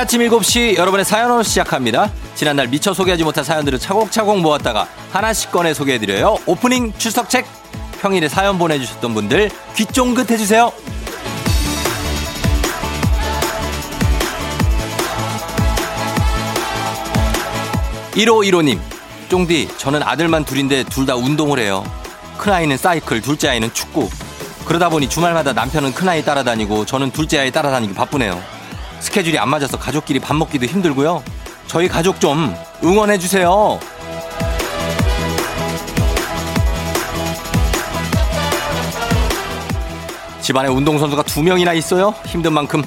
매일 0.00 0.04
아침 0.04 0.20
7시 0.22 0.76
여러분의 0.76 1.04
사연으로 1.04 1.42
시작합니다. 1.42 2.10
지난날 2.34 2.68
미처 2.68 2.94
소개하지 2.94 3.22
못한 3.22 3.44
사연들을 3.44 3.78
차곡차곡 3.78 4.40
모았다가 4.40 4.88
하나씩 5.12 5.50
꺼내 5.50 5.74
소개해드려요. 5.74 6.38
오프닝 6.46 6.94
출석책 6.96 7.46
평일에 8.00 8.28
사연 8.28 8.58
보내주셨던 8.58 9.12
분들 9.12 9.50
귀 9.76 9.84
쫑긋 9.84 10.30
해주세요. 10.30 10.72
1515님, 18.12 18.78
쫑디, 19.28 19.68
저는 19.76 20.02
아들만 20.02 20.44
둘인데 20.44 20.84
둘 20.84 21.06
다 21.06 21.14
운동을 21.16 21.58
해요. 21.58 21.84
큰아이는 22.38 22.76
사이클, 22.76 23.20
둘째 23.20 23.48
아이는 23.48 23.72
축구. 23.74 24.08
그러다 24.64 24.88
보니 24.88 25.08
주말마다 25.08 25.52
남편은 25.52 25.92
큰아이 25.92 26.24
따라다니고 26.24 26.86
저는 26.86 27.10
둘째 27.10 27.40
아이 27.40 27.50
따라다니기 27.50 27.94
바쁘네요. 27.94 28.59
스케줄이 29.00 29.38
안 29.38 29.48
맞아서 29.48 29.78
가족끼리 29.78 30.20
밥 30.20 30.34
먹기도 30.36 30.66
힘들고요. 30.66 31.22
저희 31.66 31.88
가족 31.88 32.20
좀 32.20 32.54
응원해 32.82 33.18
주세요. 33.18 33.78
집안에 40.40 40.68
운동선수가 40.68 41.22
두 41.24 41.42
명이나 41.42 41.72
있어요. 41.74 42.14
힘든 42.26 42.52
만큼 42.52 42.82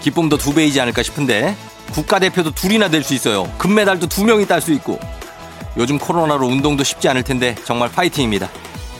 기쁨도 0.00 0.36
두 0.38 0.54
배이지 0.54 0.80
않을까 0.80 1.02
싶은데 1.02 1.56
국가대표도 1.92 2.52
둘이나 2.52 2.88
될 2.88 3.02
수 3.02 3.14
있어요. 3.14 3.50
금메달도 3.58 4.08
두 4.08 4.24
명이 4.24 4.46
딸 4.46 4.60
수 4.60 4.72
있고 4.72 5.00
요즘 5.76 5.98
코로나로 5.98 6.46
운동도 6.46 6.84
쉽지 6.84 7.08
않을 7.08 7.22
텐데 7.22 7.54
정말 7.64 7.90
파이팅입니다. 7.90 8.48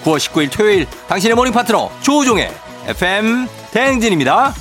9월 0.04 0.16
19일 0.18 0.50
토요일 0.50 0.86
당신의 1.08 1.36
모닝 1.36 1.52
파트너 1.52 1.90
조우종의 2.00 2.50
FM 2.86 3.48
대행진입니다. 3.72 4.54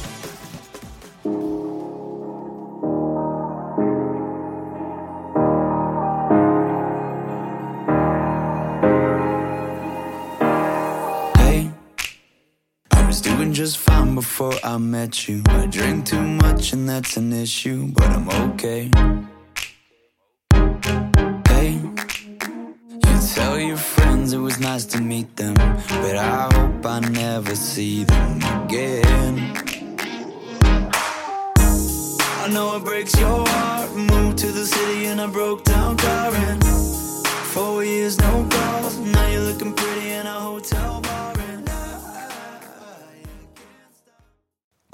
'Cause 13.60 13.76
fine 13.76 14.16
before 14.16 14.54
I 14.64 14.78
met 14.78 15.28
you. 15.28 15.44
I 15.50 15.66
drink 15.66 16.06
too 16.06 16.22
much 16.22 16.72
and 16.72 16.88
that's 16.88 17.18
an 17.18 17.34
issue, 17.34 17.92
but 17.92 18.10
I'm 18.10 18.30
okay. 18.48 18.90
Hey, 21.50 21.72
you 23.06 23.16
tell 23.36 23.60
your 23.60 23.76
friends 23.76 24.32
it 24.32 24.38
was 24.38 24.62
nice 24.62 24.86
to 24.94 25.02
meet 25.02 25.36
them, 25.36 25.56
but 25.56 26.16
I 26.16 26.48
hope 26.56 26.86
I 26.86 27.00
never 27.02 27.54
see 27.54 28.06
them 28.06 28.38
again. 28.56 29.52
I 32.44 32.48
know 32.54 32.78
it 32.78 32.86
breaks 32.86 33.14
your 33.20 33.46
heart. 33.46 33.94
Moved 33.94 34.38
to 34.38 34.54
the 34.54 34.66
city 34.66 35.08
and 35.08 35.20
I 35.20 35.28
broke 35.28 35.66
down 35.66 35.98
crying. 35.98 36.62
Four 37.54 37.84
years, 37.84 38.18
no 38.20 38.48
calls. 38.50 38.98
Now 39.00 39.28
you're 39.28 39.48
looking 39.50 39.74
pretty 39.74 40.12
in 40.12 40.26
a 40.28 40.40
hotel 40.48 41.02
bar. 41.02 41.39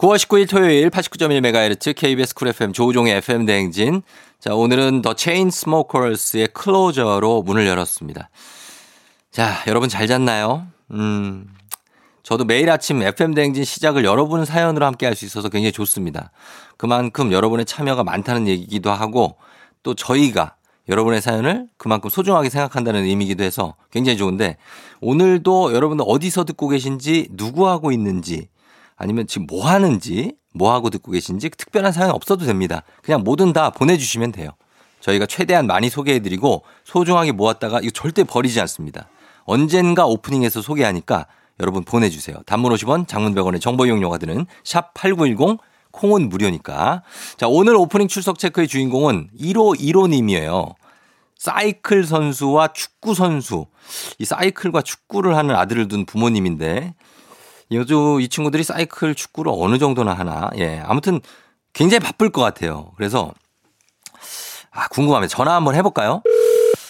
9월 0.05 0.17
19일 0.17 0.47
토요일 0.47 0.91
89.1MHz 0.91 1.95
KBS 1.95 2.35
쿨 2.35 2.49
FM 2.49 2.73
조우종의 2.73 3.15
FM 3.15 3.47
대행진. 3.47 4.03
자, 4.39 4.53
오늘은 4.53 5.01
The 5.01 5.15
Chainsmokers의 5.15 6.49
Closer로 6.49 7.41
문을 7.41 7.65
열었습니다. 7.65 8.29
자, 9.31 9.63
여러분 9.65 9.89
잘 9.89 10.05
잤나요? 10.05 10.67
음. 10.91 11.47
저도 12.21 12.45
매일 12.45 12.69
아침 12.69 13.01
FM 13.01 13.33
대행진 13.33 13.63
시작을 13.63 14.05
여러분 14.05 14.45
사연으로 14.45 14.85
함께 14.85 15.07
할 15.07 15.15
수 15.15 15.25
있어서 15.25 15.49
굉장히 15.49 15.71
좋습니다. 15.71 16.29
그만큼 16.77 17.31
여러분의 17.31 17.65
참여가 17.65 18.03
많다는 18.03 18.47
얘기기도 18.47 18.91
하고 18.91 19.37
또 19.81 19.95
저희가 19.95 20.55
여러분의 20.87 21.19
사연을 21.19 21.65
그만큼 21.77 22.11
소중하게 22.11 22.51
생각한다는 22.51 23.05
의미이기도 23.05 23.43
해서 23.43 23.73
굉장히 23.89 24.19
좋은데 24.19 24.57
오늘도 25.01 25.73
여러분들 25.73 26.05
어디서 26.07 26.43
듣고 26.43 26.67
계신지 26.67 27.27
누구 27.31 27.67
하고 27.67 27.91
있는지 27.91 28.49
아니면 28.95 29.27
지금 29.27 29.47
뭐 29.47 29.67
하는지, 29.67 30.35
뭐 30.53 30.73
하고 30.73 30.89
듣고 30.89 31.11
계신지 31.11 31.49
특별한 31.49 31.91
사연 31.91 32.11
없어도 32.11 32.45
됩니다. 32.45 32.83
그냥 33.03 33.23
뭐든 33.23 33.53
다 33.53 33.69
보내주시면 33.69 34.31
돼요. 34.31 34.51
저희가 35.01 35.25
최대한 35.25 35.67
많이 35.67 35.89
소개해드리고 35.89 36.63
소중하게 36.83 37.33
모았다가 37.33 37.81
이거 37.81 37.91
절대 37.91 38.23
버리지 38.23 38.59
않습니다. 38.61 39.07
언젠가 39.43 40.05
오프닝에서 40.05 40.61
소개하니까 40.61 41.27
여러분 41.59 41.83
보내주세요. 41.83 42.37
단문 42.45 42.73
50원, 42.73 43.07
장문 43.07 43.35
100원의 43.35 43.61
정보 43.61 43.85
이용료가 43.85 44.17
드는 44.17 44.45
샵 44.63 44.93
8910 44.93 45.59
콩은 45.91 46.27
무료니까. 46.29 47.03
자, 47.37 47.47
오늘 47.47 47.75
오프닝 47.75 48.07
출석 48.07 48.39
체크의 48.39 48.67
주인공은 48.67 49.29
1515님이에요. 49.39 50.75
사이클 51.37 52.05
선수와 52.05 52.69
축구 52.73 53.13
선수. 53.13 53.67
이 54.19 54.25
사이클과 54.25 54.81
축구를 54.81 55.37
하는 55.37 55.55
아들을 55.55 55.87
둔 55.87 56.05
부모님인데 56.05 56.95
요즘 57.71 58.21
이 58.21 58.27
친구들이 58.27 58.63
사이클 58.63 59.15
축구를 59.15 59.51
어느 59.55 59.77
정도나 59.77 60.13
하나. 60.13 60.49
예. 60.57 60.81
아무튼 60.85 61.19
굉장히 61.73 61.99
바쁠 61.99 62.29
것 62.29 62.41
같아요. 62.41 62.91
그래서 62.95 63.33
아, 64.71 64.87
궁금하면 64.89 65.27
전화 65.29 65.55
한번 65.55 65.75
해볼까요? 65.75 66.21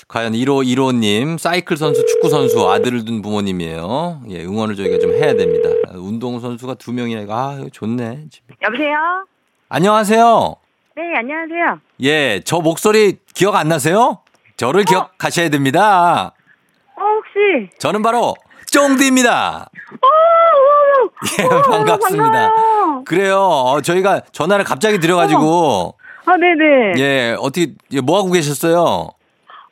과연 0.07 0.33
1호 0.33 0.65
1호님 0.65 1.37
사이클 1.37 1.77
선수, 1.77 2.05
축구 2.05 2.29
선수 2.29 2.69
아들을 2.69 3.05
둔 3.05 3.21
부모님이에요. 3.21 4.21
예, 4.29 4.43
응원을 4.43 4.75
저희가 4.75 4.99
좀 4.99 5.11
해야 5.13 5.33
됩니다. 5.33 5.69
운동 5.93 6.39
선수가 6.39 6.75
두 6.75 6.93
명이나 6.93 7.21
이거 7.21 7.33
아 7.35 7.59
좋네. 7.71 8.25
여보세요. 8.61 9.25
안녕하세요. 9.69 10.55
네, 10.95 11.01
안녕하세요. 11.17 11.79
예, 12.03 12.41
저 12.45 12.59
목소리 12.59 13.17
기억 13.33 13.55
안 13.55 13.67
나세요? 13.67 14.19
저를 14.57 14.81
어? 14.81 14.83
기억하셔야 14.83 15.49
됩니다. 15.49 16.33
어, 16.95 17.01
혹시? 17.01 17.69
저는 17.79 18.01
바로 18.03 18.35
쫑디입니다. 18.71 19.69
어, 21.43 21.57
예, 21.57 21.61
반갑습니다. 21.69 22.31
반가워요. 22.31 23.03
그래요. 23.05 23.37
어, 23.39 23.81
저희가 23.81 24.21
전화를 24.31 24.65
갑자기 24.65 24.99
드려가지고. 24.99 25.95
아, 26.25 26.37
네네. 26.37 26.93
예, 26.97 27.35
어떻게, 27.39 27.73
예, 27.91 28.01
뭐 28.01 28.17
하고 28.17 28.31
계셨어요? 28.31 29.09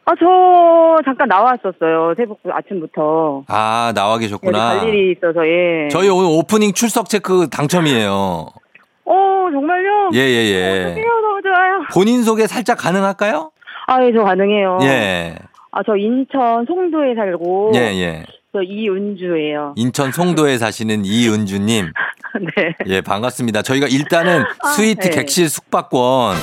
아, 0.05 0.11
저 0.19 1.01
잠깐 1.05 1.27
나왔었어요. 1.29 2.13
새벽 2.17 2.37
아침부터. 2.51 3.43
아, 3.47 3.91
나와 3.95 4.17
계셨구나. 4.17 4.73
네, 4.73 4.79
갈 4.79 4.89
일이 4.89 5.11
있어서, 5.13 5.47
예. 5.47 5.87
저희 5.89 6.09
오늘 6.09 6.29
오프닝 6.29 6.73
출석 6.73 7.07
체크 7.09 7.47
당첨이에요. 7.49 8.11
어, 9.05 9.47
정말요? 9.51 10.09
예, 10.13 10.19
예, 10.19 10.51
예. 10.51 10.85
어떡해요, 10.85 11.07
너무 11.21 11.41
좋아요. 11.41 11.81
본인 11.93 12.23
소개 12.23 12.47
살짝 12.47 12.77
가능할까요? 12.77 13.51
아, 13.87 14.03
예, 14.03 14.11
저 14.13 14.23
가능해요. 14.23 14.79
예. 14.83 15.35
아, 15.71 15.81
저 15.85 15.95
인천 15.95 16.65
송도에 16.67 17.15
살고. 17.15 17.71
예, 17.75 17.79
예. 17.79 18.23
저 18.53 18.61
이은주예요. 18.61 19.73
인천 19.77 20.11
송도에 20.11 20.59
사시는 20.59 21.05
이은주님. 21.05 21.91
네. 22.55 22.75
예, 22.85 23.01
반갑습니다. 23.01 23.63
저희가 23.63 23.87
일단은 23.87 24.43
아, 24.61 24.67
스위트 24.69 25.09
네. 25.09 25.15
객실 25.15 25.49
숙박권 25.49 26.35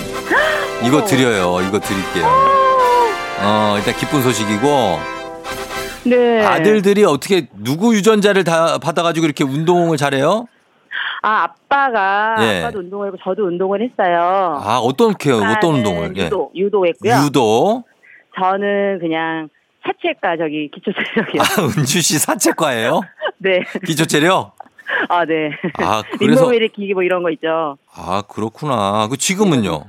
이거 0.87 0.99
어. 0.99 1.05
드려요. 1.05 1.59
이거 1.67 1.79
드릴게요. 1.79 2.27
어, 3.43 3.77
일단 3.79 3.95
기쁜 3.95 4.23
소식이고. 4.23 4.67
네. 6.07 6.45
아들들이 6.45 7.05
어떻게 7.05 7.47
누구 7.55 7.95
유전자를 7.95 8.43
다 8.43 8.79
받아가지고 8.79 9.27
이렇게 9.27 9.45
운동을 9.45 9.97
잘해요? 9.97 10.47
아, 11.23 11.45
아빠가, 11.45 12.37
예. 12.41 12.63
아빠도 12.63 12.79
운동을 12.81 13.09
했고, 13.09 13.19
저도 13.23 13.47
운동을 13.47 13.83
했어요. 13.83 14.59
아, 14.65 14.79
어떻게, 14.79 15.31
어떤 15.31 15.75
운동을? 15.75 16.17
유도, 16.17 16.51
예. 16.57 16.61
유도 16.61 16.87
했고요. 16.87 17.27
유도? 17.27 17.85
저는 18.39 18.99
그냥 19.01 19.51
사채과 19.85 20.37
저기 20.37 20.71
기초체력이요. 20.75 21.43
아, 21.43 21.63
은주 21.79 22.01
씨 22.03 22.19
사채과예요? 22.19 23.01
네. 23.39 23.61
기초체력? 23.87 24.55
아, 25.09 25.25
네. 25.25 25.51
아, 25.79 26.03
그래서 26.19 26.43
림보일 26.43 26.69
기기 26.69 26.95
뭐 26.95 27.03
이런 27.03 27.23
거 27.23 27.31
있죠. 27.31 27.79
아, 27.95 28.23
그렇구나. 28.29 29.09
그 29.09 29.17
지금은요? 29.17 29.85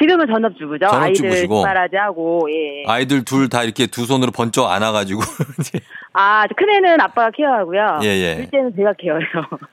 지금은 0.00 0.26
전업주부죠. 0.28 0.86
아이들 0.88 1.48
말하지 1.48 1.96
하고 1.96 2.46
예. 2.48 2.84
아이들 2.86 3.24
둘 3.24 3.48
다 3.48 3.64
이렇게 3.64 3.88
두 3.88 4.06
손으로 4.06 4.30
번쩍 4.30 4.70
안아가지고. 4.70 5.20
아, 6.12 6.46
큰애는 6.56 7.00
아빠가 7.00 7.30
케어하고요. 7.32 7.98
예, 8.04 8.06
예. 8.06 8.36
둘째는 8.36 8.72
제가 8.76 8.92
케어해요. 8.96 9.26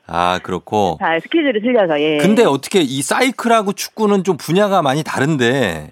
아, 0.08 0.40
그렇고. 0.42 0.98
다 1.00 1.20
스케줄이 1.20 1.62
틀려서, 1.62 2.02
예. 2.02 2.18
근데 2.18 2.44
어떻게 2.46 2.82
이 2.82 3.04
사이클하고 3.04 3.74
축구는 3.74 4.24
좀 4.24 4.38
분야가 4.38 4.82
많이 4.82 5.04
다른데, 5.04 5.92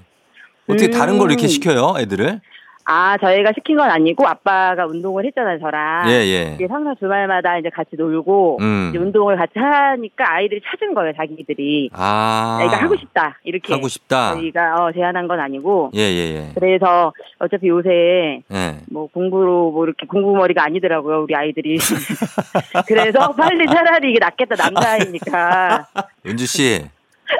어떻게 0.67 0.87
음. 0.87 0.91
다른 0.91 1.19
걸 1.19 1.29
이렇게 1.29 1.47
시켜요, 1.47 1.93
애들을? 1.99 2.41
아, 2.91 3.17
저희가 3.19 3.51
시킨 3.53 3.77
건 3.77 3.87
아니고 3.91 4.27
아빠가 4.27 4.87
운동을 4.87 5.23
했잖아요, 5.27 5.59
저랑. 5.59 6.09
예, 6.09 6.13
예. 6.25 6.55
이제 6.55 6.65
항상 6.67 6.95
주말마다 6.97 7.59
이제 7.59 7.69
같이 7.69 7.91
놀고 7.95 8.57
음. 8.61 8.87
이제 8.89 8.97
운동을 8.97 9.37
같이 9.37 9.59
하니까 9.59 10.33
아이들이 10.33 10.59
찾은 10.65 10.95
거예요, 10.95 11.13
자기들이. 11.15 11.91
아. 11.93 12.57
그러니까 12.57 12.83
하고 12.83 12.97
싶다. 12.97 13.37
이렇게. 13.43 13.73
하고 13.73 13.87
싶다. 13.87 14.33
저희가 14.33 14.83
어, 14.83 14.91
제안한 14.91 15.27
건 15.27 15.39
아니고. 15.39 15.91
예, 15.93 15.99
예, 15.99 16.35
예. 16.35 16.51
그래서 16.55 17.13
어차피 17.37 17.67
요새 17.67 18.41
예. 18.51 18.77
뭐 18.89 19.07
공부로 19.13 19.69
뭐 19.69 19.85
이렇게 19.85 20.07
공부머리가 20.07 20.65
아니더라고요, 20.65 21.21
우리 21.21 21.35
아이들이. 21.35 21.77
그래서 22.87 23.31
빨리 23.33 23.67
차라리 23.67 24.09
이게 24.09 24.19
낫겠다, 24.19 24.55
남자아이니까. 24.55 25.85
은주 26.25 26.47
씨. 26.47 26.85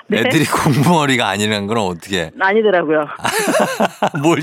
네. 0.07 0.19
애들이 0.19 0.45
공부머리가 0.45 1.27
아니라는 1.27 1.67
건 1.67 1.77
어떻게? 1.77 2.31
아니더라고요. 2.39 3.05
뭘, 4.23 4.39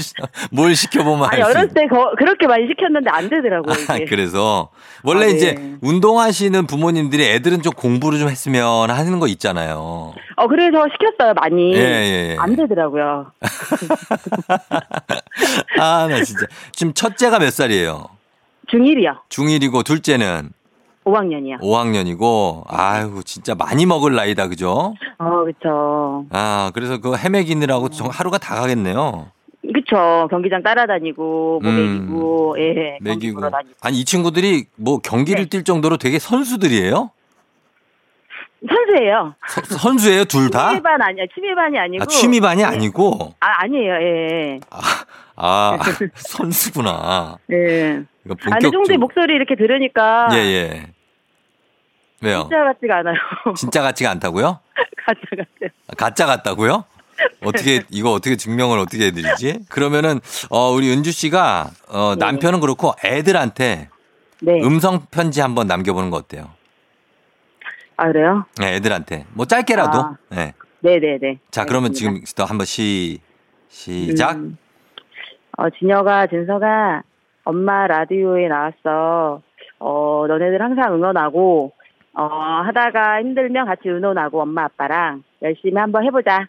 뭘 0.50 0.76
시켜보면 0.76 1.28
아니, 1.31 1.43
어렸을 1.43 1.69
때 1.75 1.87
거, 1.87 2.12
그렇게 2.16 2.46
많이 2.46 2.66
시켰는데 2.69 3.10
안 3.10 3.28
되더라고요. 3.28 3.75
아, 3.88 3.98
그래서 4.08 4.70
원래 5.02 5.25
아, 5.25 5.28
네. 5.28 5.32
이제 5.34 5.76
운동하시는 5.82 6.66
부모님들이 6.66 7.25
애들은 7.34 7.62
좀 7.62 7.72
공부를 7.72 8.19
좀 8.19 8.28
했으면 8.28 8.90
하는 8.90 9.19
거 9.19 9.26
있잖아요. 9.28 10.14
어, 10.37 10.46
그래서 10.48 10.84
시켰어요, 10.93 11.34
많이. 11.34 11.75
예, 11.75 11.78
예, 11.78 12.31
예. 12.32 12.37
안 12.38 12.54
되더라고요. 12.56 13.32
아, 15.81 16.06
나 16.08 16.22
진짜. 16.22 16.46
지금 16.72 16.92
첫째가 16.94 17.38
몇 17.38 17.52
살이에요? 17.52 18.08
중1이요. 18.72 19.19
중1이고 19.28 19.84
둘째는? 19.84 20.50
5학년이요. 21.06 21.61
5학년이고, 21.61 22.64
아유, 22.67 23.23
진짜 23.25 23.55
많이 23.55 23.87
먹을 23.87 24.14
나이다, 24.14 24.49
그죠? 24.49 24.94
어, 25.19 25.44
그쵸. 25.44 26.26
아, 26.31 26.70
그래서 26.75 26.99
그 26.99 27.17
헤매기느라고 27.17 27.87
음. 27.87 28.08
하루가 28.11 28.38
다 28.38 28.56
가겠네요. 28.56 29.29
그쵸. 29.73 30.26
경기장 30.31 30.62
따라다니고, 30.62 31.61
뭐 31.62 31.70
음. 31.70 31.99
매기고, 32.00 32.56
예. 32.58 32.99
매기고. 33.00 33.41
아니, 33.82 34.00
이 34.00 34.05
친구들이 34.05 34.67
뭐 34.75 34.99
경기를 34.99 35.49
네. 35.49 35.58
뛸 35.58 35.64
정도로 35.64 35.97
되게 35.97 36.19
선수들이에요? 36.19 37.11
선수예요. 38.69 39.35
서, 39.47 39.61
선수예요, 39.62 40.25
둘 40.25 40.50
다? 40.50 40.70
취미반 40.70 41.02
아니야. 41.02 41.25
취미반이 41.32 41.79
아니고. 41.79 42.02
아, 42.02 42.06
취미반이 42.06 42.62
네. 42.62 42.64
아니고? 42.64 43.35
아, 43.38 43.47
아니에요, 43.62 43.93
예. 43.93 44.61
아, 44.70 44.81
아 45.37 45.79
선수구나. 46.17 47.38
네. 47.47 48.02
이거 48.25 48.35
본격적... 48.35 48.75
아, 48.75 48.76
근데 48.82 48.97
목소리 48.97 49.35
이렇게 49.35 49.55
들으니까. 49.55 50.29
예, 50.32 50.37
예. 50.37 50.95
왜요? 52.22 52.42
진짜 52.42 52.64
같지가 52.64 52.96
않아요. 52.98 53.14
진짜 53.56 53.82
같지가 53.82 54.10
않다고요? 54.12 54.60
가짜 55.06 55.20
같아요. 55.30 55.70
가짜 55.96 56.26
같다고요? 56.26 56.84
어떻게 57.44 57.82
이거 57.90 58.12
어떻게 58.12 58.36
증명을 58.36 58.78
어떻게 58.78 59.06
해드리지? 59.06 59.66
그러면은 59.70 60.20
어 60.50 60.70
우리 60.70 60.92
은주 60.92 61.12
씨가 61.12 61.70
어 61.88 62.14
네. 62.18 62.24
남편은 62.24 62.60
그렇고 62.60 62.92
애들한테 63.04 63.88
네. 64.42 64.60
음성 64.62 65.06
편지 65.10 65.40
한번 65.40 65.66
남겨보는 65.66 66.10
거 66.10 66.18
어때요? 66.18 66.50
아 67.96 68.06
그래요? 68.08 68.44
네, 68.60 68.74
애들한테 68.76 69.24
뭐 69.32 69.46
짧게라도. 69.46 69.98
아. 69.98 70.16
네. 70.30 70.52
네네네. 70.80 71.38
자 71.50 71.64
그러면 71.64 71.92
지금 71.92 72.20
또 72.36 72.44
한번 72.44 72.66
시 72.66 73.20
시작. 73.68 74.36
음. 74.36 74.58
어 75.56 75.70
진혁아 75.70 76.26
진서가 76.26 77.02
엄마 77.44 77.86
라디오에 77.86 78.48
나왔어. 78.48 79.40
어 79.78 80.24
너네들 80.28 80.60
항상 80.60 80.94
응원하고 80.94 81.72
어, 82.16 82.62
하다가 82.64 83.20
힘들면 83.20 83.66
같이 83.66 83.82
의논하고 83.88 84.40
엄마 84.42 84.64
아빠랑 84.64 85.22
열심히 85.42 85.74
한번 85.76 86.02
해보자. 86.04 86.46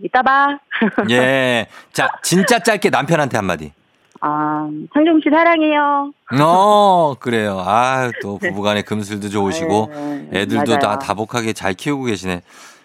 이따 0.00 0.22
봐. 0.22 0.58
예. 1.10 1.66
자, 1.92 2.08
진짜 2.22 2.58
짧게 2.58 2.90
남편한테 2.90 3.38
한마디. 3.38 3.72
아, 4.20 4.68
상종 4.92 5.20
씨 5.22 5.30
사랑해요. 5.30 6.12
어, 6.42 7.14
그래요. 7.18 7.62
아, 7.64 8.10
또 8.20 8.38
부부간의 8.38 8.82
금슬도 8.82 9.30
좋으시고 9.30 9.90
네, 10.30 10.40
애들도 10.40 10.72
맞아요. 10.72 10.78
다 10.78 10.98
다복하게 10.98 11.54
잘 11.54 11.72
키우고 11.72 12.04
계시네. 12.04 12.42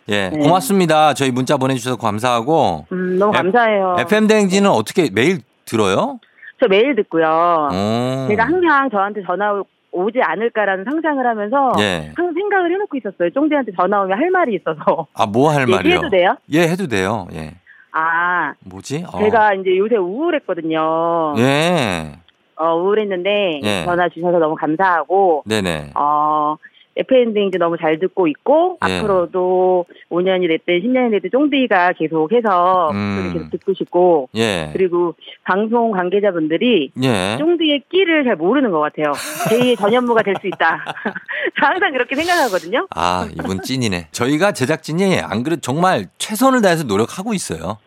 예, 0.10 0.30
네. 0.30 0.40
고맙습니다. 0.40 1.14
저희 1.14 1.32
문자 1.32 1.58
보내주셔서 1.58 1.98
감사하고. 1.98 2.86
음, 2.92 3.18
너무 3.20 3.34
감사해요. 3.34 3.98
FM 4.00 4.28
대행진은 4.28 4.70
어떻게 4.70 5.10
매일 5.12 5.40
들어요? 5.66 6.20
저 6.62 6.68
매일 6.68 6.96
듣고요. 6.96 7.70
오. 7.72 8.28
제가 8.30 8.46
항상 8.46 8.90
저한테 8.90 9.24
전화 9.26 9.62
오지 9.92 10.20
않을까라는 10.22 10.86
상상을 10.86 11.26
하면서 11.26 11.74
예. 11.80 12.12
항상 12.16 12.34
생각을 12.34 12.72
해놓고 12.72 12.98
있었어요. 12.98 13.30
쫑디한테 13.32 13.74
전화 13.80 14.02
오면 14.02 14.18
할 14.18 14.30
말이 14.32 14.56
있어서. 14.56 15.08
아, 15.14 15.26
뭐 15.26 15.52
할 15.52 15.66
말이요? 15.68 15.96
해도 15.96 16.10
돼요? 16.10 16.36
예, 16.52 16.62
해도 16.62 16.88
돼요. 16.88 17.28
예. 17.34 17.56
아. 17.92 18.54
뭐지? 18.66 19.04
어. 19.12 19.20
제가 19.20 19.54
이제 19.56 19.78
요새 19.78 19.96
우울했거든요. 19.98 21.34
예. 21.38 22.14
어, 22.56 22.76
우울했는데 22.76 23.60
예. 23.64 23.84
전화 23.86 24.08
주셔서 24.10 24.38
너무 24.40 24.56
감사하고. 24.56 25.44
네네. 25.46 25.92
어, 25.96 26.56
FM등도 26.96 27.58
너무 27.58 27.78
잘 27.78 28.00
듣고 28.00 28.28
있고 28.28 28.78
예. 28.88 28.98
앞으로도 28.98 29.86
5년이 30.10 30.48
됐든 30.50 30.82
10년이 30.82 31.12
됐든 31.12 31.30
쫑디가 31.32 31.94
계속해서 31.94 32.92
음. 32.92 33.32
계속 33.34 33.50
듣고 33.52 33.74
싶고 33.74 34.30
예. 34.36 34.70
그리고 34.74 35.16
방송 35.44 35.92
관계자분들이 35.92 36.92
예. 37.04 37.38
쫑디의 37.40 37.84
끼를 37.90 38.26
잘 38.26 38.36
모르는 38.36 38.72
것 38.72 38.80
같아요. 38.80 39.14
제2의 39.50 39.78
전현무가 39.78 40.22
될 40.24 40.36
수 40.42 40.48
있다. 40.48 40.84
항상 41.56 41.92
그렇게 41.92 42.16
생각하거든요. 42.16 42.88
아 42.96 43.28
이분 43.34 43.62
찐이네. 43.62 44.08
저희가 44.12 44.52
제작진이 44.54 45.20
안 45.20 45.44
그래도 45.44 45.62
정말 45.62 46.08
최선을 46.18 46.62
다해서 46.62 46.84
노력하고 46.84 47.34
있어요. 47.34 47.78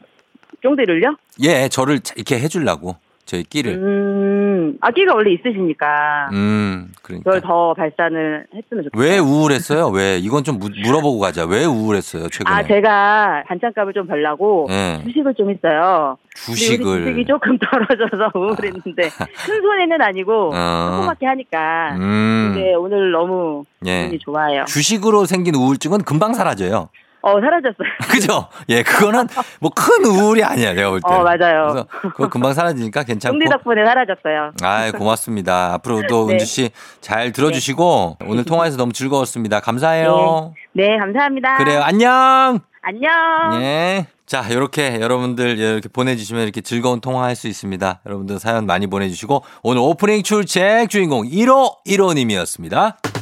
쫑디를요? 0.63 1.17
예, 1.43 1.69
저를 1.69 2.01
이렇게 2.17 2.39
해주려고. 2.39 2.97
저희 3.27 3.43
끼를. 3.43 3.73
음, 3.75 4.77
아기가 4.81 5.15
원래 5.15 5.33
있으시니까. 5.33 6.29
음, 6.33 6.93
그러니까. 7.03 7.31
그걸 7.31 7.41
더 7.41 7.73
발산을 7.75 8.47
했으면 8.55 8.85
좋겠어요. 8.85 8.91
왜 9.03 9.19
우울했어요? 9.19 9.89
왜? 9.89 10.19
이건 10.19 10.45
좀 10.45 10.59
물어보고 10.59 11.19
가자. 11.19 11.47
왜 11.47 11.65
우울했어요, 11.65 12.29
최근에? 12.29 12.55
아, 12.55 12.63
제가 12.67 13.45
반찬값을 13.47 13.93
좀 13.95 14.07
벌라고 14.07 14.67
네. 14.69 15.01
주식을 15.05 15.35
좀 15.35 15.51
했어요. 15.51 16.19
주식을. 16.35 17.05
주식이 17.05 17.25
조금 17.27 17.57
떨어져서 17.59 18.33
우울했는데 18.39 19.09
큰 19.09 19.63
손해는 19.63 20.03
아니고 20.03 20.51
어. 20.55 20.91
조그맣게 20.97 21.27
하니까. 21.27 21.95
음. 21.97 22.53
근데 22.55 22.75
오늘 22.75 23.11
너무 23.11 23.65
예. 23.87 24.03
기분이 24.03 24.19
좋아요. 24.19 24.65
주식으로 24.67 25.25
생긴 25.25 25.55
우울증은 25.55 26.03
금방 26.03 26.35
사라져요. 26.35 26.89
어, 27.27 27.41
사라졌어요. 27.41 27.89
그죠? 28.11 28.49
예, 28.69 28.83
그거는 28.83 29.27
뭐 29.61 29.71
큰 29.75 30.05
우울이 30.05 30.45
아니야, 30.45 30.73
내가 30.75 30.91
볼 30.91 31.01
때. 31.01 31.13
어, 31.13 31.23
맞아요. 31.23 31.69
그래서 31.69 31.87
그거 32.01 32.29
금방 32.29 32.53
사라지니까 32.53 33.03
괜찮고. 33.05 33.33
동리 33.39 33.49
덕분에 33.51 33.85
사라졌어요. 33.85 34.53
아 34.63 34.93
고맙습니다. 34.93 35.73
앞으로도 35.75 36.27
네. 36.29 36.35
은주 36.35 36.45
씨 36.45 36.71
잘 37.01 37.33
들어주시고 37.33 38.19
네. 38.21 38.27
오늘 38.29 38.45
통화해서 38.45 38.77
너무 38.77 38.93
즐거웠습니다. 38.93 39.61
감사해요. 39.61 40.55
네. 40.73 40.89
네, 40.89 40.99
감사합니다. 40.99 41.57
그래요. 41.57 41.81
안녕! 41.83 42.61
안녕! 42.83 43.63
예. 43.63 44.07
자, 44.27 44.43
이렇게 44.49 45.01
여러분들 45.01 45.59
이렇게 45.59 45.89
보내주시면 45.89 46.43
이렇게 46.45 46.61
즐거운 46.61 47.01
통화할 47.01 47.37
수 47.37 47.47
있습니다. 47.47 48.01
여러분들 48.07 48.39
사연 48.39 48.67
많이 48.67 48.87
보내주시고 48.87 49.43
오늘 49.63 49.81
오프닝 49.83 50.23
출첵 50.23 50.89
주인공 50.89 51.23
1호 51.25 51.85
1호님이었습니다. 51.87 53.14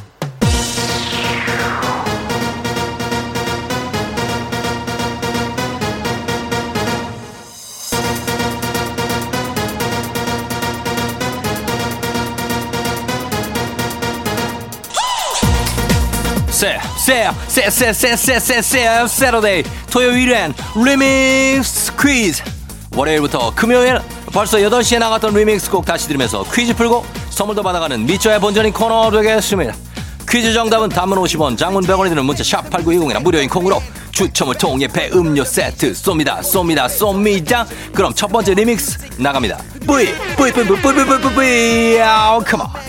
세, 17.03 17.29
세, 17.49 17.69
세, 17.69 17.91
세, 17.91 18.15
세, 18.15 18.39
세, 18.39 18.39
세, 18.39 18.61
세, 18.61 19.07
Saturday 19.07 19.63
토요일엔 19.91 20.53
리믹스 20.73 21.97
퀴즈 21.97 22.41
월요일부터 22.95 23.53
금요일 23.53 23.99
벌써 24.31 24.57
8시에 24.59 24.99
나갔던 24.99 25.33
리믹스 25.33 25.69
곡 25.69 25.85
다시 25.85 26.07
들으면서 26.07 26.45
퀴즈 26.53 26.73
풀고 26.73 27.05
선물도 27.29 27.61
받아가는 27.61 28.05
밑져야 28.05 28.39
본전인 28.39 28.71
코너 28.71 29.11
되겠습니다. 29.11 29.75
퀴즈 30.29 30.53
정답은 30.53 30.87
단문 30.87 31.17
50원 31.17 31.57
장문 31.57 31.83
100원이 31.83 32.07
드는 32.07 32.23
문자 32.23 32.41
샵 32.41 32.69
8920이나 32.69 33.21
무료인 33.21 33.49
콩으로 33.49 33.83
추첨을 34.13 34.55
통해 34.55 34.87
배 34.87 35.09
음료 35.13 35.43
세트 35.43 35.91
쏩니다. 35.91 36.39
쏩니다. 36.39 36.87
쏩니다. 36.87 37.67
그럼 37.93 38.13
첫 38.13 38.27
번째 38.31 38.53
리믹스 38.53 38.99
나갑니다. 39.17 39.57
뿌이 39.85 40.07
뿌이 40.37 40.53
뿌이 40.53 40.63
뿌이 40.63 40.81
뿌이 40.81 41.05
뿌이 41.05 41.19
뿌이 41.19 41.33
뿌이. 41.33 42.01
아우 42.01 42.41
come 42.45 42.70
on 42.70 42.82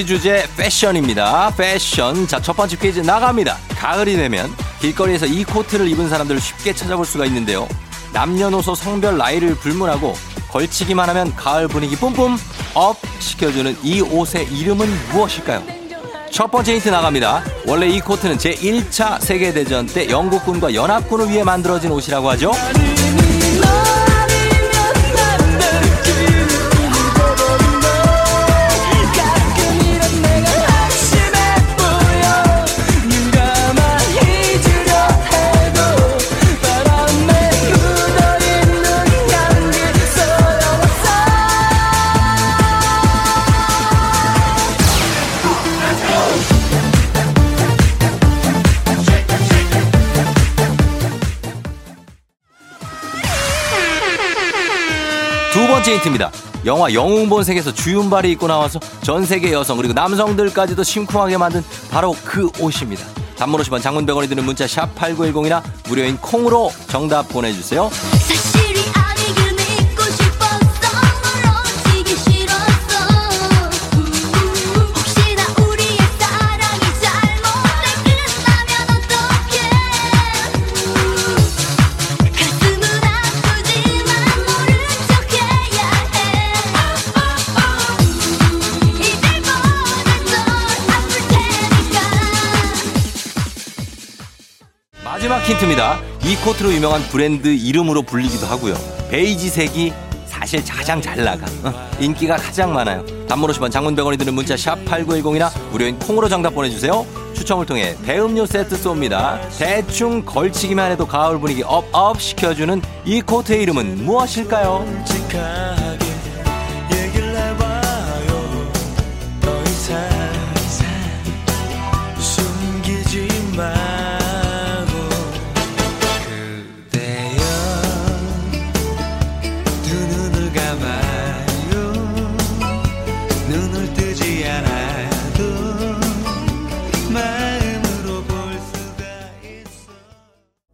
퀴즈 0.00 0.06
주제 0.06 0.46
패션입니다. 0.56 1.52
패션. 1.56 2.26
자, 2.26 2.40
첫 2.40 2.56
번째 2.56 2.76
퀴즈 2.76 3.00
나갑니다. 3.00 3.58
가을이 3.76 4.16
되면 4.16 4.50
길거리에서 4.80 5.26
이 5.26 5.44
코트를 5.44 5.88
입은 5.88 6.08
사람들을 6.08 6.40
쉽게 6.40 6.72
찾아볼 6.72 7.04
수가 7.04 7.26
있는데요. 7.26 7.68
남녀노소 8.12 8.74
성별 8.74 9.18
나이를 9.18 9.54
불문하고 9.56 10.14
걸치기만 10.48 11.08
하면 11.10 11.34
가을 11.36 11.68
분위기 11.68 11.96
뿜뿜 11.96 12.38
up 12.74 12.96
시켜주는 13.18 13.76
이 13.82 14.00
옷의 14.00 14.46
이름은 14.50 14.88
무엇일까요? 15.12 15.62
첫 16.30 16.50
번째 16.50 16.74
힌트 16.74 16.88
나갑니다. 16.88 17.44
원래 17.66 17.88
이 17.88 18.00
코트는 18.00 18.38
제1차 18.38 19.20
세계대전 19.20 19.86
때 19.86 20.08
영국군과 20.08 20.72
연합군을 20.72 21.28
위해 21.28 21.44
만들어진 21.44 21.90
옷이라고 21.90 22.30
하죠. 22.30 22.52
번째 55.90 55.94
힌트입니다. 55.94 56.30
영화 56.66 56.92
영웅본 56.92 57.42
색에서 57.42 57.72
주윤발이 57.72 58.30
입고 58.32 58.46
나와서 58.46 58.78
전 59.02 59.24
세계 59.24 59.52
여성 59.52 59.76
그리고 59.76 59.92
남성들까지도 59.92 60.82
심쿵하게 60.84 61.36
만든 61.36 61.64
바로 61.90 62.14
그 62.24 62.48
옷입니다. 62.60 63.04
단문 63.36 63.60
50원 63.60 63.82
장문 63.82 64.06
100원이 64.06 64.28
드는 64.28 64.44
문자 64.44 64.66
샵 64.66 64.94
8910이나 64.94 65.62
무료인 65.88 66.16
콩으로 66.18 66.70
정답 66.86 67.28
보내주세요. 67.28 67.90
힌트입니다. 95.50 95.98
이 96.24 96.36
코트로 96.36 96.72
유명한 96.72 97.02
브랜드 97.08 97.48
이름으로 97.48 98.02
불리기도 98.02 98.46
하고요. 98.46 98.74
베이지색이 99.10 99.92
사실 100.24 100.64
가장 100.64 101.02
잘 101.02 101.24
나가. 101.24 101.44
어, 101.64 101.90
인기가 101.98 102.36
가장 102.36 102.72
많아요. 102.72 103.04
단문 103.26 103.50
50원 103.50 103.68
장문 103.72 103.96
100원이 103.96 104.16
드는 104.16 104.32
문자 104.32 104.56
샵 104.56 104.76
8910이나 104.84 105.50
무료인 105.72 105.98
콩으로 105.98 106.28
정답 106.28 106.54
보내주세요. 106.54 107.04
추첨을 107.34 107.66
통해 107.66 107.96
배음료 108.04 108.46
세트 108.46 108.76
쏩니다. 108.76 109.40
대충 109.58 110.24
걸치기만 110.24 110.92
해도 110.92 111.04
가을 111.04 111.40
분위기 111.40 111.64
up 111.64 111.93
up 111.93 112.22
시켜주는 112.22 112.80
이 113.04 113.20
코트의 113.20 113.62
이름은 113.62 114.04
무엇일까요? 114.04 114.86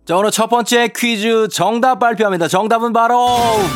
자, 0.07 0.17
오늘 0.17 0.31
첫 0.31 0.47
번째 0.47 0.89
퀴즈 0.95 1.49
정답 1.49 1.99
발표합니다. 1.99 2.47
정답은 2.47 2.93
바로 2.93 3.27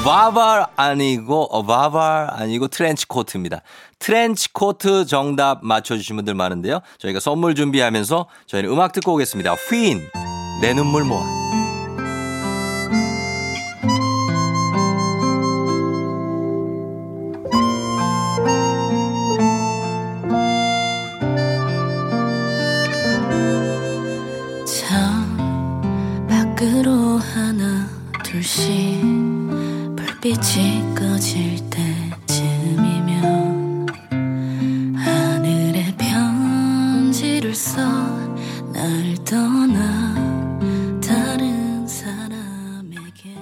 바발 0.04 0.64
아니고 0.76 1.48
어, 1.50 1.64
바발 1.64 2.30
아니고 2.30 2.68
트렌치 2.68 3.08
코트입니다. 3.08 3.62
트렌치 3.98 4.52
코트 4.52 5.06
정답 5.06 5.58
맞춰 5.64 5.96
주신 5.96 6.14
분들 6.14 6.34
많은데요. 6.34 6.82
저희가 6.98 7.18
선물 7.18 7.56
준비하면서 7.56 8.28
저희는 8.46 8.70
음악 8.70 8.92
듣고 8.92 9.14
오겠습니다. 9.14 9.54
휘인 9.54 10.00
내 10.62 10.72
눈물 10.72 11.02
모아. 11.02 11.24
밖으로 26.60 27.16
하나 27.16 27.88
둘씩 28.22 29.00
불빛이 29.96 30.94
꺼질 30.94 31.58
때쯤이면 32.26 33.86
하늘에 34.94 35.94
편지를 35.96 37.54
써 37.54 37.80
날 38.74 39.14
떠나 39.24 40.14
다른 41.02 41.86
사람에게 41.88 43.34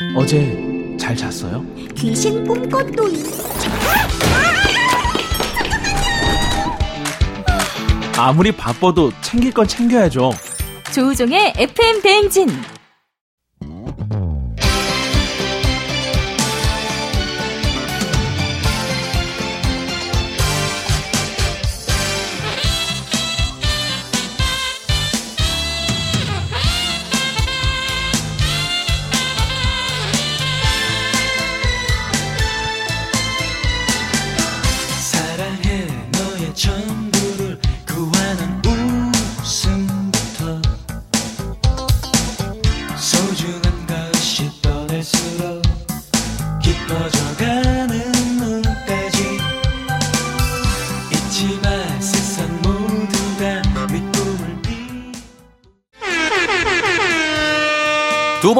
갔던 0.00 0.16
어제 0.16 0.96
잘 0.98 1.14
잤어요? 1.14 1.62
귀신 1.94 2.42
꿈꿨도 2.46 3.08
아무리 8.22 8.52
바빠도 8.52 9.10
챙길 9.22 9.50
건 9.50 9.66
챙겨야죠. 9.66 10.32
조우종의 10.92 11.54
FM 11.56 12.02
대행진. 12.02 12.48
사랑해 35.00 35.86
너의 36.12 36.54
전 36.54 36.89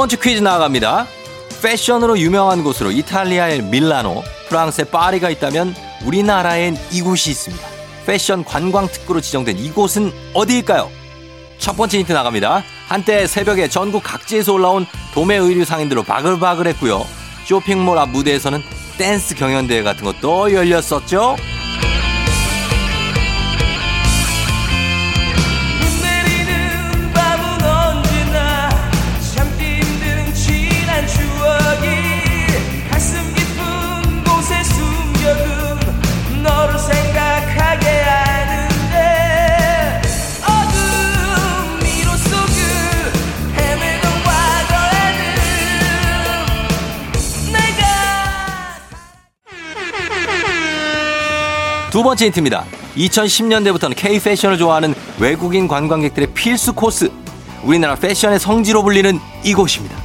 번째 0.01 0.17
퀴즈 0.17 0.41
나갑니다. 0.41 1.07
패션으로 1.61 2.19
유명한 2.19 2.65
곳으로 2.65 2.91
이탈리아의 2.91 3.61
밀라노, 3.65 4.23
프랑스의 4.49 4.87
파리가 4.87 5.29
있다면 5.29 5.75
우리나라엔 6.07 6.79
이곳이 6.91 7.31
있습니다. 7.33 7.69
패션 8.07 8.43
관광 8.43 8.89
특구로 8.89 9.21
지정된 9.21 9.59
이곳은 9.59 10.11
어디일까요? 10.33 10.91
첫 11.59 11.77
번째 11.77 11.99
힌트 11.99 12.13
나갑니다. 12.15 12.65
한때 12.89 13.27
새벽에 13.27 13.69
전국 13.69 14.03
각지에서 14.03 14.55
올라온 14.55 14.87
도매 15.13 15.37
의류 15.37 15.67
상인들로 15.67 16.03
바글바글했고요. 16.05 17.05
쇼핑몰 17.45 17.99
앞 17.99 18.09
무대에서는 18.09 18.63
댄스 18.97 19.35
경연대회 19.35 19.83
같은 19.83 20.05
것도 20.05 20.55
열렸었죠. 20.55 21.37
두 51.91 52.05
번째 52.05 52.27
힌트입니다. 52.27 52.65
2010년대부터는 52.97 53.97
K 53.97 54.21
패션을 54.21 54.59
좋아하는 54.59 54.95
외국인 55.19 55.67
관광객들의 55.67 56.33
필수 56.35 56.73
코스. 56.73 57.11
우리나라 57.65 57.97
패션의 57.97 58.39
성지로 58.39 58.83
불리는 58.83 59.19
이곳입니다. 59.45 59.97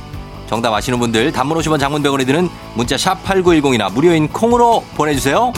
정답 0.47 0.73
아시는 0.73 0.99
분들 0.99 1.31
단문 1.31 1.57
50원 1.59 1.79
장문 1.79 2.01
100원이 2.03 2.25
드는 2.25 2.49
문자 2.73 2.97
샵 2.97 3.23
8910이나 3.23 3.91
무료인 3.93 4.27
콩으로 4.27 4.83
보내주세요. 4.95 5.53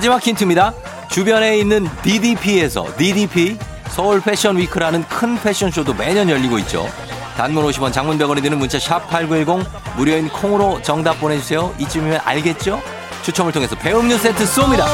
마지막 0.00 0.26
힌트입니다. 0.26 0.72
주변에 1.10 1.58
있는 1.58 1.86
DDP에서 2.02 2.86
DDP 2.96 3.58
서울 3.90 4.22
패션 4.22 4.56
위크라는 4.56 5.04
큰 5.04 5.38
패션쇼도 5.38 5.92
매년 5.92 6.30
열리고 6.30 6.58
있죠. 6.60 6.88
단문 7.36 7.66
50원 7.66 7.92
장문 7.92 8.16
100원이 8.16 8.42
드는 8.42 8.58
문자 8.58 8.78
샵 8.78 9.06
8910 9.10 9.70
무료인 9.98 10.30
콩으로 10.30 10.80
정답 10.80 11.20
보내주세요. 11.20 11.74
이쯤이면 11.78 12.20
알겠죠? 12.24 12.80
추첨을 13.20 13.52
통해서 13.52 13.76
배음료 13.76 14.16
세트 14.16 14.42
쏩니다. 14.44 14.86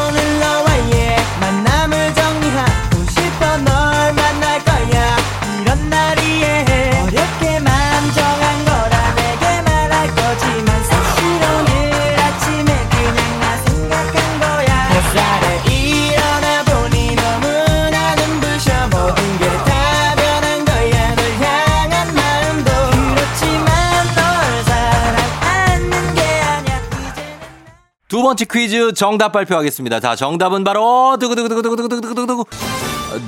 번째 28.26 28.44
퀴즈 28.44 28.92
정답 28.94 29.30
발표하겠습니다. 29.30 30.00
자, 30.00 30.16
정답은 30.16 30.64
바로 30.64 31.16
두구두구두구두구두구두구두구 31.20 32.44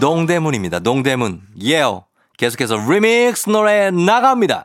농대문입니다. 0.01 0.81
농대문. 0.81 1.41
예요. 1.63 2.05
계속해서 2.37 2.77
리믹스 2.79 3.49
노래 3.49 3.93
나갑니다. 3.93 4.65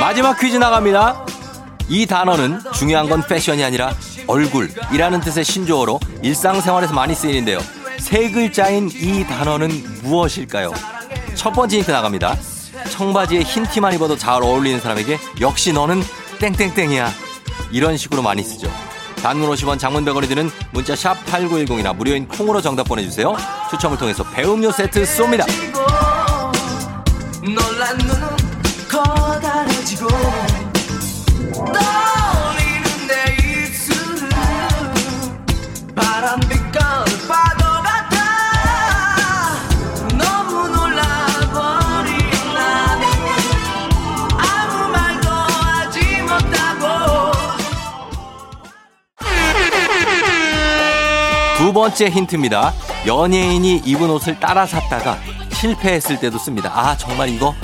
마지막 0.00 0.38
퀴즈 0.38 0.56
나갑니다. 0.58 1.26
이 1.88 2.06
단어는 2.06 2.60
중요한 2.72 3.08
건 3.08 3.24
패션이 3.26 3.64
아니라 3.64 3.92
얼굴이라는 4.28 5.20
뜻의 5.22 5.44
신조어로 5.44 5.98
일상생활에서 6.22 6.94
많이 6.94 7.16
쓰이는데요. 7.16 7.81
세 8.02 8.30
글자인 8.32 8.90
이 8.92 9.24
단어는 9.24 9.70
무엇일까요? 10.02 10.72
첫 11.36 11.52
번째 11.52 11.78
힌트 11.78 11.90
나갑니다. 11.92 12.36
청바지에 12.90 13.42
흰 13.42 13.64
티만 13.64 13.94
입어도 13.94 14.16
잘 14.18 14.42
어울리는 14.42 14.80
사람에게 14.80 15.18
역시 15.40 15.72
너는 15.72 16.02
땡땡땡이야. 16.40 17.10
이런 17.70 17.96
식으로 17.96 18.20
많이 18.20 18.42
쓰죠. 18.42 18.68
단문 19.22 19.48
50원 19.50 19.78
장문 19.78 20.04
100원이 20.04 20.28
드는 20.28 20.50
문자 20.72 20.96
샵 20.96 21.14
8910이나 21.26 21.94
무료인 21.94 22.26
콩으로 22.26 22.60
정답 22.60 22.88
보내주세요. 22.88 23.36
추첨을 23.70 23.96
통해서 23.96 24.24
배음료 24.24 24.72
세트 24.72 25.04
쏩니다. 25.04 25.46
번째 51.82 52.10
힌트입니다. 52.10 52.72
연예인이 53.08 53.82
입은 53.84 54.08
옷을 54.08 54.38
따라 54.38 54.64
샀다가 54.64 55.18
실패했을 55.52 56.20
때도 56.20 56.38
씁니다. 56.38 56.70
아, 56.72 56.96
정말 56.96 57.28
이거 57.28 57.56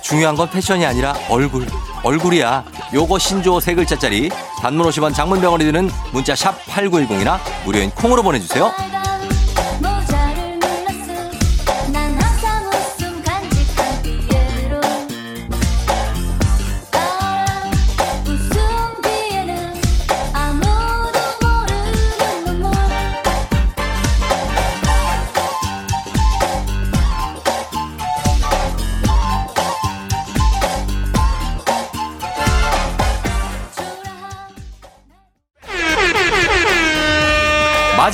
중요한 0.00 0.34
건 0.34 0.48
패션이 0.48 0.86
아니라 0.86 1.14
얼굴. 1.28 1.66
얼굴이야. 2.02 2.64
요거 2.94 3.18
신조어 3.18 3.60
세 3.60 3.74
글자짜리 3.74 4.30
단문 4.62 4.88
50원 4.88 5.12
장문 5.14 5.42
병원이 5.42 5.66
드는 5.66 5.90
문자 6.10 6.34
샵 6.34 6.58
8910이나 6.64 7.38
무료인 7.66 7.90
콩으로 7.90 8.22
보내주세요. 8.22 8.72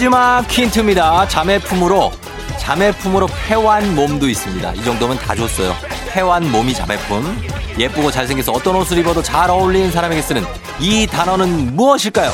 마지막 0.03 0.51
힌트입니다. 0.51 1.29
자매 1.29 1.61
품으로 1.61 2.11
자매 2.59 2.91
품으로 2.91 3.29
패완 3.47 3.95
몸도 3.95 4.29
있습니다. 4.29 4.73
이 4.73 4.83
정도면 4.83 5.17
다 5.17 5.33
줬어요. 5.33 5.77
패완 6.09 6.51
몸이 6.51 6.75
자매 6.75 6.97
품. 7.07 7.41
예쁘고 7.79 8.11
잘생겨서 8.11 8.51
어떤 8.51 8.75
옷을 8.75 8.99
입어도 8.99 9.23
잘 9.23 9.49
어울리는 9.49 9.93
사람에게 9.93 10.21
쓰는 10.21 10.45
이 10.81 11.07
단어는 11.07 11.77
무엇일까요? 11.77 12.33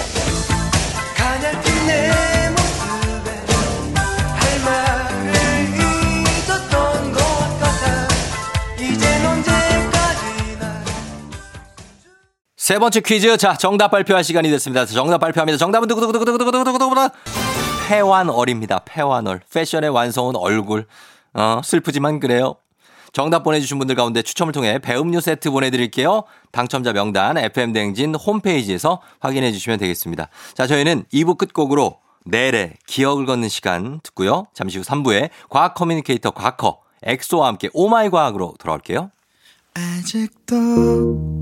세 12.57 12.79
번째 12.79 13.01
퀴즈. 13.01 13.37
자, 13.37 13.57
정답 13.57 13.91
발표할 13.91 14.25
시간이 14.25 14.51
됐습니다. 14.51 14.87
정답 14.87 15.19
발표합니다. 15.19 15.59
정답은 15.59 15.87
두구두구두구두구두구두구두구. 15.89 17.48
패완얼입니다. 17.89 18.81
패완얼. 18.85 19.41
패션의 19.53 19.91
완성은 19.91 20.37
얼굴. 20.37 20.87
어, 21.33 21.61
슬프지만 21.65 22.21
그래요. 22.21 22.57
정답 23.15 23.43
보내주신 23.43 23.79
분들 23.79 23.97
가운데 23.97 24.21
추첨을 24.21 24.53
통해 24.53 24.79
배음료 24.79 25.21
세트 25.21 25.51
보내드릴게요. 25.51 26.25
당첨자 26.53 26.93
명단 26.93 27.39
FM대행진 27.39 28.15
홈페이지에서 28.15 29.01
확인해 29.21 29.51
주시면 29.53 29.79
되겠습니다. 29.79 30.29
자, 30.55 30.67
저희는 30.67 31.05
2부 31.13 31.39
끝곡으로 31.39 31.99
넬의 32.27 32.75
기억을 32.87 33.25
걷는 33.25 33.49
시간 33.49 34.01
듣고요. 34.03 34.47
잠시 34.53 34.77
후 34.79 34.85
3부에 34.85 35.31
과학 35.49 35.73
커뮤니케이터 35.75 36.31
과커 36.31 36.81
엑소와 37.03 37.47
함께 37.49 37.71
oh 37.73 37.92
my 37.92 38.11
과학으로 38.11 38.55
돌아올게요. 38.59 39.11
아직도 39.73 41.33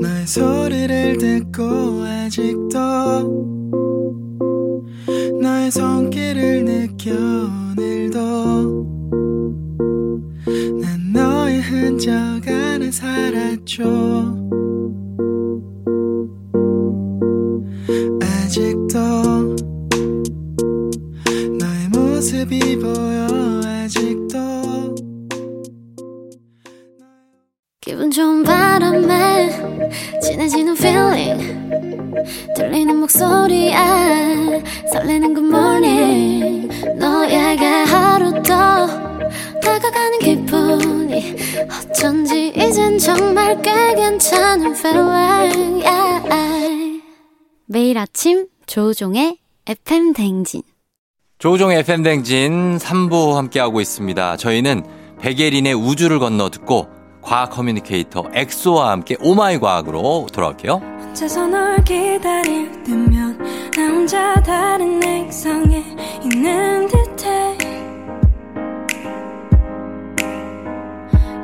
너의 0.00 0.26
소리를 0.26 1.18
듣고 1.18 2.04
아직도 2.04 3.87
너의 5.40 5.70
손길을 5.70 6.64
느껴 6.64 7.10
오늘도 7.12 8.18
난 10.80 11.12
너의 11.12 11.60
흔적 11.62 12.12
안에 12.46 12.90
살았죠 12.90 13.84
아직도 18.22 18.98
너의 21.58 21.88
모습이 21.92 22.78
보여 22.78 23.26
아직도. 23.64 24.38
기분 27.80 28.10
좋은 28.10 28.42
바람에 28.42 29.50
진해지는 30.22 30.74
feeling 30.76 31.97
들리는 32.56 32.96
목소리에 32.96 33.74
설레는 34.92 35.34
good 35.34 35.48
morning 35.48 36.68
너에게 36.98 37.64
하루 37.64 38.32
더 38.42 38.86
다가가는 39.60 40.18
기분이 40.20 41.36
어쩐지 41.90 42.52
이젠 42.56 42.98
정말 42.98 43.60
꽤 43.62 43.94
괜찮은 43.94 44.74
feeling 44.74 45.84
yeah. 45.86 47.02
매일 47.66 47.98
아침 47.98 48.46
조우종의 48.66 49.38
FM 49.66 50.12
댕진 50.14 50.62
조우종의 51.38 51.80
FM 51.80 52.02
댕진 52.02 52.78
3부 52.78 53.34
함께하고 53.34 53.80
있습니다. 53.80 54.36
저희는 54.38 54.82
백예린의 55.20 55.74
우주를 55.74 56.18
건너 56.18 56.50
듣고 56.50 56.97
과학 57.28 57.50
커뮤니케이터 57.50 58.24
엑소와 58.32 58.90
함께 58.90 59.14
oh 59.20 59.39
my 59.39 59.58
과학으로 59.58 60.28
돌아올게요. 60.32 60.80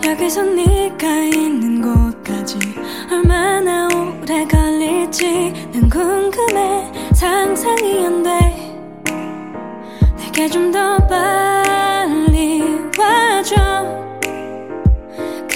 여기서 0.07 0.43
네가 0.43 1.07
있는 1.25 1.83
곳까지 1.83 2.59
얼마나 3.13 3.87
오래 3.89 4.47
걸릴지 4.47 5.53
난 5.71 5.91
궁금해. 5.91 6.91
상상이 7.13 8.07
안돼. 8.07 8.31
내게 10.17 10.49
좀더빨 10.49 11.84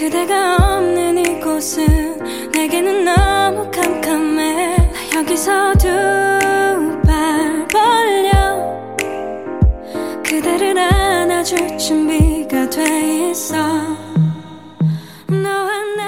그대가 0.09 0.57
없는 0.57 1.18
이곳은 1.18 2.51
내게는 2.53 3.05
너무 3.05 3.71
캄캄해. 3.71 4.77
나 5.12 5.18
여기서 5.18 5.75
두 5.75 5.87
발 7.05 7.68
벌려 7.68 8.57
그대를 10.25 10.79
안아줄 10.79 11.77
준비가 11.77 12.71
돼 12.71 13.29
있어. 13.31 13.57
너와 15.29 15.68
나 15.99 16.08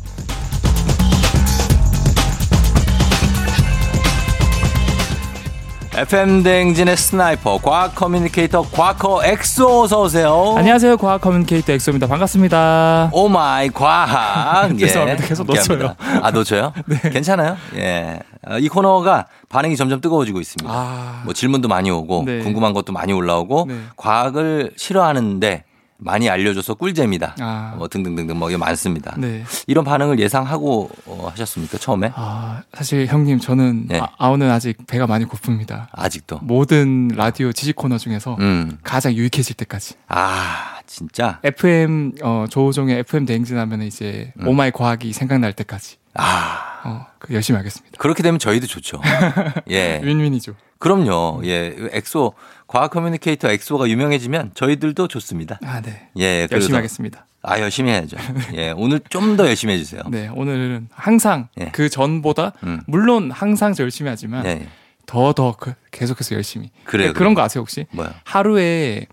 FM 5.93 6.41
대행진의 6.43 6.95
스나이퍼 6.95 7.57
과학 7.61 7.93
커뮤니케이터 7.95 8.61
과커 8.61 9.25
엑소 9.25 9.83
어서 9.83 10.01
오세요. 10.01 10.55
안녕하세요. 10.57 10.95
과학 10.95 11.19
커뮤니케이터 11.19 11.73
엑소입니다. 11.73 12.07
반갑습니다. 12.07 13.09
oh 13.11 13.39
my 13.39 13.67
과학. 13.69 14.71
예, 14.79 14.87
죄송합니다. 14.87 15.27
계속 15.27 15.49
함께합니다. 15.49 15.95
아 16.21 16.31
놓쳐요? 16.31 16.71
괜찮아요. 17.11 17.57
예, 17.75 18.19
어, 18.47 18.57
이 18.57 18.69
코너가 18.69 19.25
반응이 19.49 19.75
점점 19.75 19.99
뜨거워지고 19.99 20.39
있습니다. 20.39 20.73
아, 20.73 21.23
뭐 21.25 21.33
질문도 21.33 21.67
많이 21.67 21.91
오고 21.91 22.23
네. 22.25 22.39
궁금한 22.39 22.71
것도 22.73 22.93
많이 22.93 23.11
올라오고 23.11 23.65
네. 23.67 23.75
과학을 23.97 24.71
싫어하는데 24.77 25.65
많이 26.03 26.29
알려줘서 26.29 26.73
꿀잼이다. 26.73 27.35
아. 27.39 27.75
뭐 27.77 27.87
등등등등 27.87 28.37
뭐 28.37 28.49
이게 28.49 28.57
많습니다. 28.57 29.15
네. 29.17 29.43
이런 29.67 29.85
반응을 29.85 30.19
예상하고 30.19 30.89
어, 31.05 31.29
하셨습니까 31.31 31.77
처음에? 31.77 32.11
아, 32.15 32.63
사실 32.73 33.05
형님 33.05 33.39
저는 33.39 33.87
네. 33.87 33.99
아, 33.99 34.09
아우는 34.17 34.49
아직 34.49 34.77
배가 34.87 35.05
많이 35.05 35.25
고픕니다. 35.25 35.87
아직도. 35.91 36.39
모든 36.41 37.07
라디오 37.09 37.51
지식 37.51 37.75
코너 37.75 37.97
중에서 37.97 38.35
음. 38.39 38.77
가장 38.83 39.13
유익해질 39.13 39.55
때까지. 39.55 39.95
아 40.07 40.79
진짜. 40.87 41.39
FM 41.43 42.13
어 42.23 42.45
조우종의 42.49 42.99
FM 42.99 43.25
대행진 43.25 43.57
하면 43.57 43.83
이제 43.83 44.33
음. 44.41 44.47
oh 44.47 44.59
my 44.59 44.71
과학이 44.71 45.13
생각날 45.13 45.53
때까지 45.53 45.97
아 46.13 46.81
어, 46.83 47.05
그 47.19 47.33
열심히 47.33 47.57
하겠습니다. 47.57 47.95
그렇게 47.97 48.23
되면 48.23 48.39
저희도 48.39 48.67
좋죠. 48.67 48.99
예. 49.69 50.01
윈윈이죠. 50.03 50.55
그럼요. 50.79 51.41
예. 51.45 51.75
엑소 51.91 52.33
과학 52.67 52.91
커뮤니케이터 52.91 53.49
엑소가 53.49 53.87
유명해지면 53.89 54.51
저희들도 54.55 55.07
좋습니다. 55.07 55.59
아, 55.63 55.81
네. 55.81 56.09
예. 56.17 56.47
열심히 56.51 56.75
하겠습니다. 56.75 57.25
아 57.43 57.59
열심히 57.59 57.91
해야죠. 57.91 58.17
예. 58.55 58.71
오늘 58.71 58.99
좀 59.09 59.35
더 59.37 59.47
열심히 59.47 59.73
해주세요. 59.75 60.03
네, 60.09 60.27
오늘은 60.27 60.89
항상 60.91 61.47
예. 61.59 61.69
그 61.71 61.89
전보다 61.89 62.53
음. 62.63 62.81
물론 62.87 63.31
항상 63.31 63.73
열심히 63.79 64.09
하지만 64.09 64.45
예. 64.45 64.67
더더 65.07 65.55
계속해서 65.91 66.35
열심히. 66.35 66.69
그래요, 66.83 67.07
네, 67.07 67.13
그런 67.13 67.33
거 67.33 67.41
아세요 67.41 67.61
혹시? 67.61 67.85
뭐야? 67.91 68.13
하루에 68.23 69.05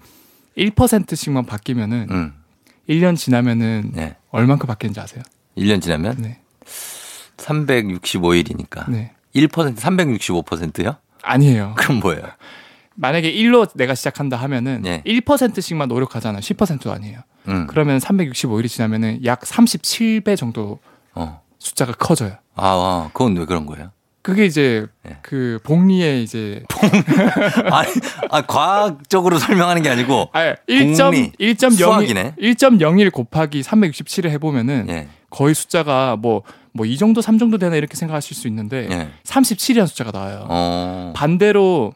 1%씩만 0.56 1.46
바뀌면은 1.46 2.06
음. 2.10 2.32
1년 2.88 3.16
지나면은 3.16 3.92
네. 3.94 4.16
얼만큼 4.30 4.66
바뀌는지 4.66 5.00
아세요? 5.00 5.22
1년 5.56 5.80
지나면 5.80 6.16
네. 6.18 6.40
365일이니까. 7.38 8.90
네. 8.90 9.12
1% 9.34 9.76
365%요? 9.76 10.96
아니에요. 11.22 11.74
그럼 11.78 12.00
뭐예요? 12.00 12.22
만약에 12.94 13.32
1로 13.32 13.68
내가 13.74 13.94
시작한다 13.94 14.36
하면은 14.36 14.82
네. 14.82 15.02
1%씩만 15.06 15.88
노력하잖아요. 15.88 16.40
10%도 16.40 16.92
아니에요. 16.92 17.20
음. 17.46 17.66
그러면 17.68 17.98
365일이 17.98 18.68
지나면은 18.68 19.24
약 19.24 19.40
37배 19.40 20.36
정도 20.36 20.80
어. 21.14 21.40
숫자가 21.58 21.92
커져요. 21.92 22.32
아, 22.54 22.66
아, 22.66 23.10
그건 23.12 23.36
왜 23.36 23.44
그런 23.44 23.66
거예요? 23.66 23.92
그게 24.22 24.44
이제 24.44 24.86
네. 25.04 25.16
그 25.22 25.58
복리의 25.62 26.22
이제 26.22 26.62
아니, 27.70 27.88
아, 28.30 28.42
과학적으로 28.42 29.38
설명하는 29.38 29.82
게 29.82 29.88
아니고. 29.88 30.28
아 30.32 30.54
복리, 30.66 30.92
1.1.01 30.92 31.72
수학이네. 31.72 32.34
1.01 32.38 33.12
곱하기 33.12 33.62
367을 33.62 34.28
해 34.28 34.38
보면은 34.38 34.86
예. 34.90 35.08
거의 35.30 35.54
숫자가 35.54 36.16
뭐 36.16 36.42
뭐 36.78 36.86
이 36.86 36.96
정도 36.96 37.20
3 37.20 37.38
정도 37.38 37.58
되나 37.58 37.76
이렇게 37.76 37.96
생각하실 37.96 38.36
수 38.36 38.46
있는데 38.48 38.86
예. 38.90 39.08
37이라는 39.24 39.86
숫자가 39.88 40.12
나와요. 40.12 40.46
어. 40.48 41.12
반대로 41.16 41.92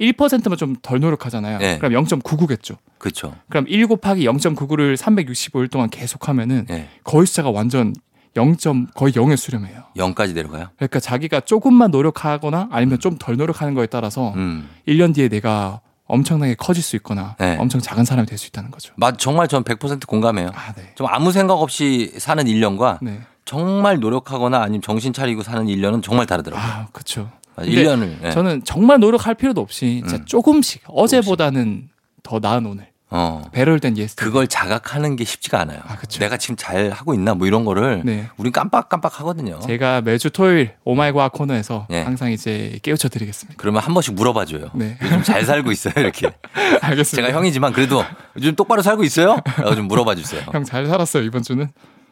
1%만 0.00 0.56
좀 0.56 0.76
덜 0.82 0.98
노력하잖아요. 1.00 1.58
네. 1.58 1.78
그럼 1.78 1.92
0.99겠죠. 2.04 2.76
그렇죠. 2.98 3.34
그럼 3.48 3.66
1 3.68 3.86
곱하기 3.86 4.24
0.99를 4.26 4.96
365일 4.96 5.70
동안 5.70 5.90
계속하면은 5.90 6.66
예. 6.70 6.88
거의 7.04 7.26
숫자가 7.26 7.50
완전 7.50 7.94
0. 8.36 8.56
거의 8.94 9.12
0에 9.12 9.36
수렴해요. 9.36 9.84
0까지 9.96 10.34
내려가요? 10.34 10.68
그러니까 10.76 10.98
자기가 10.98 11.40
조금만 11.40 11.90
노력하거나 11.92 12.68
아니면 12.72 12.98
좀덜 12.98 13.36
노력하는 13.36 13.74
거에 13.74 13.86
따라서 13.86 14.32
음. 14.34 14.68
1년 14.88 15.14
뒤에 15.14 15.28
내가 15.28 15.80
엄청나게 16.06 16.54
커질 16.56 16.82
수 16.82 16.96
있거나 16.96 17.34
네. 17.38 17.56
엄청 17.58 17.80
작은 17.80 18.04
사람이 18.04 18.26
될 18.26 18.38
수 18.38 18.48
있다는 18.48 18.70
거죠. 18.70 18.92
맞, 18.96 19.18
정말 19.18 19.48
전 19.48 19.64
100% 19.64 20.06
공감해요. 20.06 20.50
아, 20.54 20.72
네. 20.74 20.92
좀 20.96 21.06
아무 21.08 21.32
생각 21.32 21.54
없이 21.54 22.12
사는 22.18 22.44
1년과 22.44 22.98
네. 23.00 23.20
정말 23.44 23.98
노력하거나 24.00 24.60
아니면 24.60 24.82
정신 24.82 25.12
차리고 25.12 25.42
사는 25.42 25.64
1년은 25.66 26.02
정말 26.02 26.26
다르더라고요. 26.26 26.66
아, 26.72 26.86
그렇죠. 26.92 27.30
맞아, 27.56 27.70
근데 27.70 27.84
1년을. 27.84 28.24
예. 28.24 28.30
저는 28.32 28.64
정말 28.64 28.98
노력할 29.00 29.34
필요도 29.34 29.60
없이 29.60 30.02
음. 30.04 30.24
조금씩 30.26 30.82
어제보다는 30.88 31.88
더 32.22 32.38
나은 32.38 32.66
오늘. 32.66 32.88
어. 33.10 33.42
better 33.52 33.78
than 33.80 33.96
yesterday. 33.96 34.16
그걸 34.16 34.48
자각하는 34.48 35.14
게 35.16 35.24
쉽지가 35.24 35.60
않아요. 35.60 35.78
아. 35.86 35.96
내가 36.18 36.36
지금 36.36 36.56
잘 36.56 36.90
하고 36.90 37.14
있나 37.14 37.34
뭐 37.34 37.46
이런 37.46 37.64
거를 37.64 38.02
네. 38.04 38.28
우린 38.36 38.52
깜빡깜빡 38.52 39.20
하거든요. 39.20 39.60
제가 39.60 40.00
매주 40.00 40.30
토요일 40.30 40.72
oh 40.84 40.98
my 40.98 41.12
과학 41.12 41.32
코너에서 41.32 41.86
예. 41.90 42.02
항상 42.02 42.32
이제 42.32 42.78
깨우쳐 42.82 43.08
드리겠습니다. 43.08 43.54
그러면 43.58 43.82
한 43.82 43.94
번씩 43.94 44.14
물어봐 44.14 44.46
줘요. 44.46 44.70
네. 44.74 44.98
요즘 45.02 45.22
잘 45.22 45.44
살고 45.44 45.70
있어요, 45.70 45.94
이렇게. 45.96 46.32
알겠습니다. 46.80 47.28
제가 47.28 47.38
형이지만 47.38 47.72
그래도 47.72 48.04
요즘 48.36 48.56
똑바로 48.56 48.82
살고 48.82 49.04
있어요? 49.04 49.36
라고 49.58 49.74
좀 49.76 49.86
물어봐 49.86 50.14
주세요. 50.16 50.42
형 50.50 50.64
잘 50.64 50.86
살았어요, 50.86 51.22
이번 51.22 51.42
주는. 51.42 51.68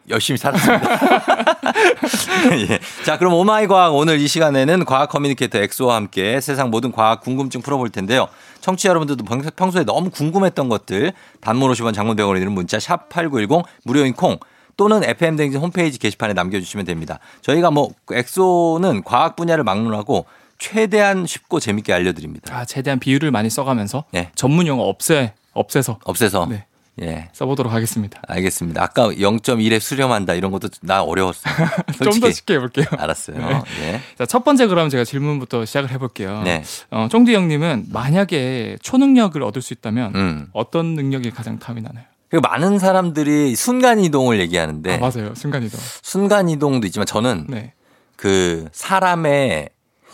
열심히 0.08 0.36
살았습니다. 0.36 0.90
예. 2.68 2.78
자, 3.04 3.18
그럼 3.18 3.34
oh 3.34 3.50
my 3.50 3.66
과학 3.68 3.94
오늘 3.94 4.18
이 4.20 4.26
시간에는 4.26 4.84
과학 4.84 5.08
커뮤니케이터 5.08 5.58
엑소와 5.58 5.94
함께 5.94 6.40
세상 6.40 6.70
모든 6.70 6.90
과학 6.92 7.20
궁금증 7.20 7.62
풀어볼 7.62 7.90
텐데요. 7.90 8.28
청취자 8.62 8.88
여러분들도 8.88 9.24
평- 9.24 9.42
평소에 9.54 9.84
너무 9.84 10.08
궁금했던 10.10 10.68
것들 10.70 11.12
단문 11.40 11.70
50원 11.72 11.92
장문 11.92 12.16
100원이 12.16 12.38
드는 12.38 12.52
문자 12.52 12.78
샵 12.80 13.08
8910 13.10 13.64
무료인 13.84 14.14
콩 14.14 14.38
또는 14.78 15.04
FM 15.04 15.36
댕진 15.36 15.60
홈페이지 15.60 15.98
게시판에 15.98 16.32
남겨주시면 16.32 16.86
됩니다. 16.86 17.18
저희가 17.42 17.70
뭐 17.70 17.90
엑소는 18.10 19.02
과학 19.04 19.36
분야를 19.36 19.64
막론하고 19.64 20.24
최대한 20.58 21.26
쉽고 21.26 21.60
재밌게 21.60 21.92
알려드립니다. 21.92 22.56
아, 22.56 22.64
최대한 22.64 22.98
비율을 22.98 23.30
많이 23.30 23.50
써가면서 23.50 24.04
네. 24.12 24.30
전문 24.34 24.66
용어 24.66 24.84
없애 24.84 25.34
없애서 25.52 25.98
없애서 26.04 26.46
네. 26.48 26.64
예. 27.00 27.28
써보도록 27.32 27.72
하겠습니다. 27.72 28.20
알겠습니다. 28.28 28.82
아까 28.82 29.08
0.1에 29.08 29.80
수렴한다 29.80 30.34
이런 30.34 30.50
것도 30.50 30.68
나 30.82 31.02
어려웠어요. 31.02 31.54
좀 32.04 32.20
더. 32.20 32.30
쉽게 32.30 32.54
해볼게요. 32.54 32.84
알았어요. 32.90 33.38
네. 33.38 33.62
예. 33.80 34.00
자, 34.18 34.26
첫 34.26 34.44
번째 34.44 34.66
그럼 34.66 34.90
제가 34.90 35.04
질문부터 35.04 35.64
시작을 35.64 35.90
해볼게요. 35.90 36.42
네. 36.42 36.62
어, 36.90 37.08
쫑디 37.10 37.34
형님은 37.34 37.86
만약에 37.90 38.76
초능력을 38.82 39.42
얻을 39.42 39.62
수 39.62 39.72
있다면 39.72 40.14
음. 40.14 40.48
어떤 40.52 40.94
능력이 40.94 41.30
가장 41.30 41.58
탐이 41.58 41.80
나나요? 41.80 42.04
그 42.28 42.36
많은 42.36 42.78
사람들이 42.78 43.56
순간 43.56 43.98
이동을 44.00 44.38
얘기하는데 44.40 44.94
아, 44.94 44.98
맞아요. 44.98 45.34
순간이동. 45.34 45.80
순간 46.02 46.48
이동도 46.50 46.86
있지만 46.86 47.06
저는 47.06 47.46
네. 47.48 47.72
그 48.16 48.68
사람의 48.72 49.70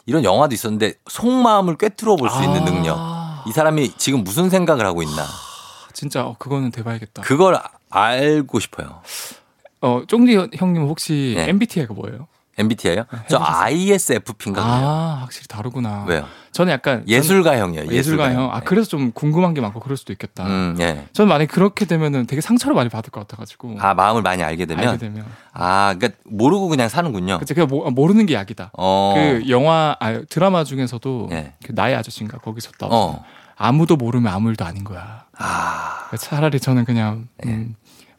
이런 0.06 0.24
영화도 0.24 0.54
있었는데 0.54 0.94
속마음을 1.08 1.76
꿰뚫어 1.76 2.16
볼 2.16 2.30
수 2.30 2.42
있는 2.42 2.62
아. 2.62 2.64
능력. 2.64 2.98
이 3.48 3.52
사람이 3.52 3.92
지금 3.98 4.22
무슨 4.24 4.48
생각을 4.48 4.86
하고 4.86 5.02
있나. 5.02 5.24
진짜 5.98 6.24
어, 6.24 6.36
그거는 6.38 6.70
대박이겠다. 6.70 7.22
그걸 7.22 7.56
아- 7.56 7.70
알고 7.90 8.60
싶어요. 8.60 9.00
어, 9.80 10.02
쫑디 10.06 10.50
형님 10.54 10.82
혹시 10.84 11.34
네. 11.36 11.48
MBTI가 11.48 11.92
뭐예요? 11.92 12.28
MBTI요? 12.56 13.04
저 13.28 13.38
ISFP인가. 13.40 14.62
아, 14.62 15.18
확실히 15.22 15.48
다르구나. 15.48 16.04
왜요? 16.06 16.24
저는 16.52 16.72
약간 16.72 17.02
예술가형이에요. 17.08 17.84
저는 17.86 17.96
예술가형. 17.96 18.52
아, 18.52 18.60
네. 18.60 18.64
그래서 18.64 18.88
좀 18.88 19.10
궁금한 19.10 19.54
게 19.54 19.60
많고 19.60 19.80
그럴 19.80 19.96
수도 19.96 20.12
있겠다. 20.12 20.46
음, 20.46 20.76
예. 20.78 21.08
저는 21.12 21.28
만약에 21.28 21.46
그렇게 21.46 21.84
되면은 21.84 22.26
되게 22.28 22.40
상처를 22.40 22.76
많이 22.76 22.88
받을 22.88 23.10
것 23.10 23.20
같아 23.26 23.36
가지고. 23.36 23.74
아, 23.80 23.94
마음을 23.94 24.22
많이 24.22 24.44
알게 24.44 24.66
되면 24.66 24.86
알게 24.88 24.98
되면. 24.98 25.26
아, 25.52 25.94
그러니까 25.98 26.20
모르고 26.26 26.68
그냥 26.68 26.88
사는군요. 26.88 27.38
그치, 27.40 27.54
그냥 27.54 27.68
모, 27.68 27.90
모르는 27.90 28.26
게 28.26 28.34
약이다. 28.34 28.70
어. 28.78 29.14
그 29.16 29.48
영화, 29.48 29.96
아, 29.98 30.20
드라마 30.28 30.62
중에서도 30.62 31.28
예. 31.32 31.54
그 31.64 31.72
나의 31.74 31.96
아저씨인가 31.96 32.38
거기서 32.38 32.70
나오 32.78 32.88
어. 32.92 33.24
아무도 33.56 33.96
모르면 33.96 34.32
아무 34.32 34.48
일도 34.50 34.64
아닌 34.64 34.84
거야. 34.84 35.24
아, 35.38 36.10
차라리 36.18 36.60
저는 36.60 36.84
그냥 36.84 37.28
음, 37.44 37.74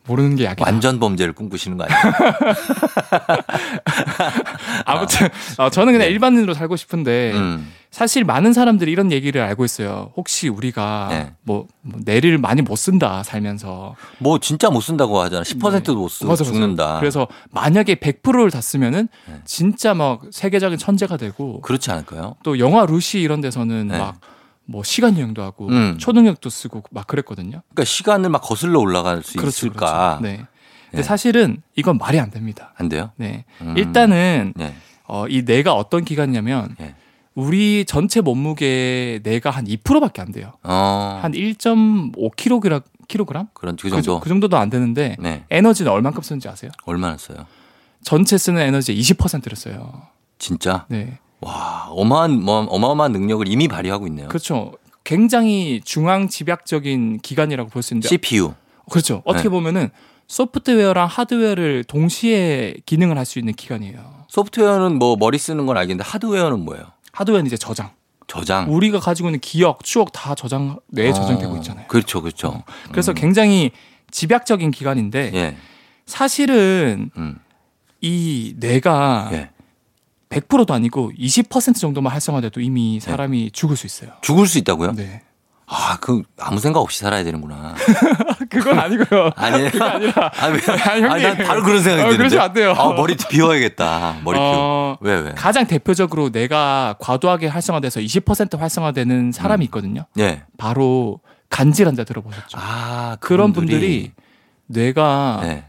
모르는 0.10 0.36
게 0.36 0.46
약이다. 0.46 0.66
예. 0.68 0.72
완전 0.72 1.00
범죄를 1.00 1.34
꿈꾸시는 1.34 1.78
거 1.78 1.86
아니에요? 1.86 2.00
아무튼 4.86 5.30
어, 5.58 5.70
저는 5.70 5.94
그냥 5.94 6.10
일반인으로 6.10 6.54
살고 6.54 6.78
싶은데 6.78 7.34
음. 7.34 7.72
사실 7.92 8.24
많은 8.24 8.54
사람들이 8.54 8.92
이런 8.92 9.12
얘기를 9.12 9.42
알고 9.42 9.66
있어요. 9.66 10.12
혹시 10.16 10.48
우리가 10.48 11.08
네. 11.10 11.34
뭐, 11.44 11.68
뭐 11.82 12.00
뇌를 12.04 12.38
많이 12.38 12.62
못 12.62 12.76
쓴다 12.76 13.24
살면서 13.24 13.96
뭐 14.20 14.40
진짜 14.40 14.70
못 14.70 14.82
쓴다고 14.82 15.20
하잖아. 15.20 15.44
10%도 15.44 15.96
못 15.96 16.10
쓰고 16.10 16.26
네. 16.26 16.30
맞아, 16.30 16.44
맞아. 16.44 16.46
죽는다. 16.52 17.00
그래서 17.00 17.28
만약에 17.52 17.96
100%를 17.96 18.52
다 18.52 18.62
쓰면은 18.62 19.08
네. 19.28 19.36
진짜 19.46 19.94
막 19.94 20.22
세계적인 20.32 20.78
천재가 20.78 21.18
되고 21.18 21.62
그렇지 21.62 21.92
않을까요? 21.92 22.36
또 22.44 22.60
영화 22.60 22.86
루시 22.86 23.20
이런 23.20 23.42
데서는 23.42 23.90
네. 23.90 23.98
막 23.98 24.20
뭐 24.70 24.84
시간 24.84 25.18
여행도 25.18 25.42
하고 25.42 25.68
음. 25.68 25.98
초능력도 25.98 26.50
쓰고 26.50 26.84
막 26.92 27.08
그랬거든요. 27.08 27.64
그러니까 27.70 27.84
시간을 27.86 28.30
막 28.30 28.40
거슬러 28.40 28.80
올라갈 28.80 29.24
수 29.24 29.38
있을까? 29.38 30.20
그렇죠. 30.20 30.22
네. 30.22 30.46
근데 30.92 30.98
네. 30.98 31.04
사실은 31.04 31.62
이건 31.76 31.98
말이 31.98 32.20
안 32.20 32.30
됩니다. 32.30 32.74
안 32.78 32.88
돼요? 32.88 33.12
네. 33.16 33.46
음. 33.62 33.76
일단은 33.78 34.54
네. 34.56 34.76
어, 35.08 35.28
이 35.28 35.42
뇌가 35.42 35.74
어떤 35.74 36.06
기관이냐면 36.06 36.76
네. 36.78 36.96
우리 37.34 37.84
전체 37.86 38.22
몸무게 38.22 39.22
뇌가 39.24 39.50
한 39.50 39.66
2%밖에 39.66 40.22
안 40.22 40.32
돼요. 40.32 40.54
어. 40.64 41.20
한 41.22 41.32
1.5kg 41.32 42.84
킬로그램? 43.08 43.48
그런 43.56 43.76
그 43.76 43.90
그, 43.90 43.90
정도. 43.90 44.20
그 44.20 44.30
정도도 44.30 44.58
안 44.58 44.70
되는데 44.70 45.16
네. 45.20 45.46
에너지는 45.50 45.92
얼만큼 45.92 46.22
쓰는지 46.22 46.48
아세요? 46.48 46.70
얼마나 46.86 47.18
써요? 47.18 47.48
전체 48.04 48.38
쓰는 48.38 48.62
에너지의 48.62 49.00
20%를 49.02 49.58
써요. 49.58 50.04
진짜? 50.38 50.86
네. 50.90 51.18
와, 51.42 51.88
어마한 51.90 52.42
뭐, 52.44 52.62
어마어마한 52.70 53.12
능력을 53.12 53.48
이미 53.48 53.68
발휘하고 53.68 54.08
있네요. 54.08 54.28
그렇죠. 54.28 54.74
굉장히 55.04 55.82
중앙 55.84 56.28
집약적인 56.28 57.20
기관이라고 57.22 57.70
볼 57.70 57.82
수 57.82 57.94
있는데 57.94 58.10
CPU. 58.10 58.54
그렇죠. 58.90 59.22
어떻게 59.26 59.44
네. 59.44 59.50
보면은 59.50 59.90
소프트웨어랑 60.28 61.08
하드웨어를 61.08 61.84
동시에 61.86 62.76
기능을 62.86 63.18
할 63.18 63.26
수 63.26 63.40
있는 63.40 63.54
기관이에요. 63.54 64.26
소프트웨어는 64.28 65.00
뭐 65.00 65.16
머리 65.18 65.38
쓰는 65.38 65.66
건 65.66 65.78
알겠는데 65.78 66.08
하드웨어는 66.08 66.60
뭐예요? 66.66 66.84
하드웨어는 67.14 67.48
이제 67.48 67.58
저장. 67.58 67.90
저장. 68.28 68.72
우리가 68.72 69.00
가지고 69.00 69.30
있는 69.30 69.40
기억, 69.40 69.84
추억 69.84 70.12
다 70.12 70.36
저장 70.36 70.80
뇌에 70.90 71.14
저장되고 71.14 71.54
어, 71.54 71.58
있잖아요. 71.58 71.88
그렇죠, 71.88 72.22
그렇죠. 72.22 72.64
그래서 72.92 73.12
음. 73.12 73.16
굉장히 73.16 73.72
집약적인 74.12 74.70
기관인데 74.70 75.32
예. 75.34 75.58
사실은 76.06 77.10
음. 77.18 77.40
이 78.02 78.54
뇌가 78.58 79.30
예. 79.34 79.50
100%도 80.30 80.74
아니고 80.74 81.12
20% 81.18 81.76
정도만 81.80 82.14
활성화돼도 82.14 82.62
이미 82.62 83.00
사람이 83.00 83.52
죽을 83.52 83.76
수 83.76 83.86
있어요. 83.88 84.12
죽을 84.22 84.46
수 84.48 84.58
있다고요? 84.60 84.94
네. 84.94 85.22
아, 85.72 85.98
그 86.02 86.24
아무 86.40 86.60
생각 86.60 86.80
없이 86.80 87.00
살아야 87.00 87.24
되는구나. 87.24 87.76
그건 88.50 88.80
아니고요. 88.80 89.30
아니에요? 89.38 89.70
그게 89.72 89.84
아니라 89.84 90.32
아, 90.40 90.48
왜? 90.48 90.60
아니, 90.68 91.02
형님. 91.02 91.12
아니, 91.12 91.24
난 91.24 91.38
바로 91.38 91.64
그런 91.64 91.82
생각이 91.84 92.02
어, 92.02 92.06
드는데. 92.06 92.18
그러시면 92.18 92.44
안 92.46 92.54
돼요. 92.54 92.72
아, 92.76 92.94
머리 92.94 93.16
비워야겠다. 93.16 94.18
머리 94.24 94.38
비워. 94.38 94.48
어, 94.52 94.98
왜, 95.02 95.16
왜? 95.20 95.32
가장 95.34 95.68
대표적으로 95.68 96.30
뇌가 96.30 96.96
과도하게 97.00 97.48
활성화돼서 97.48 98.00
20% 98.00 98.58
활성화되는 98.58 99.32
사람이 99.32 99.66
있거든요. 99.66 100.06
예. 100.18 100.44
바로 100.58 101.20
간질환자 101.50 102.04
들어보셨죠? 102.04 102.58
아, 102.60 103.18
그런 103.20 103.52
그분들이- 103.52 103.54
분들이 103.54 104.12
뇌가 104.68 105.40
네. 105.44 105.66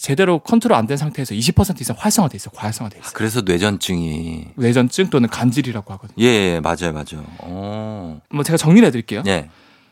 제대로 0.00 0.38
컨트롤 0.38 0.76
안 0.76 0.86
된 0.86 0.96
상태에서 0.96 1.34
20% 1.34 1.80
이상 1.80 1.94
활성화돼 1.98 2.36
있어요. 2.36 2.52
과활성화돼 2.54 2.96
아, 2.96 3.00
있어요. 3.00 3.12
그래서 3.14 3.42
뇌전증이. 3.42 4.46
뇌전증 4.56 5.10
또는 5.10 5.28
간질이라고 5.28 5.92
하거든요. 5.94 6.16
예, 6.24 6.54
예, 6.54 6.60
맞아요, 6.60 6.92
맞아요. 6.92 7.24
어. 7.40 8.20
뭐 8.30 8.42
제가 8.42 8.56
정리를 8.56 8.86
해드릴게요. 8.86 9.22
예. 9.26 9.48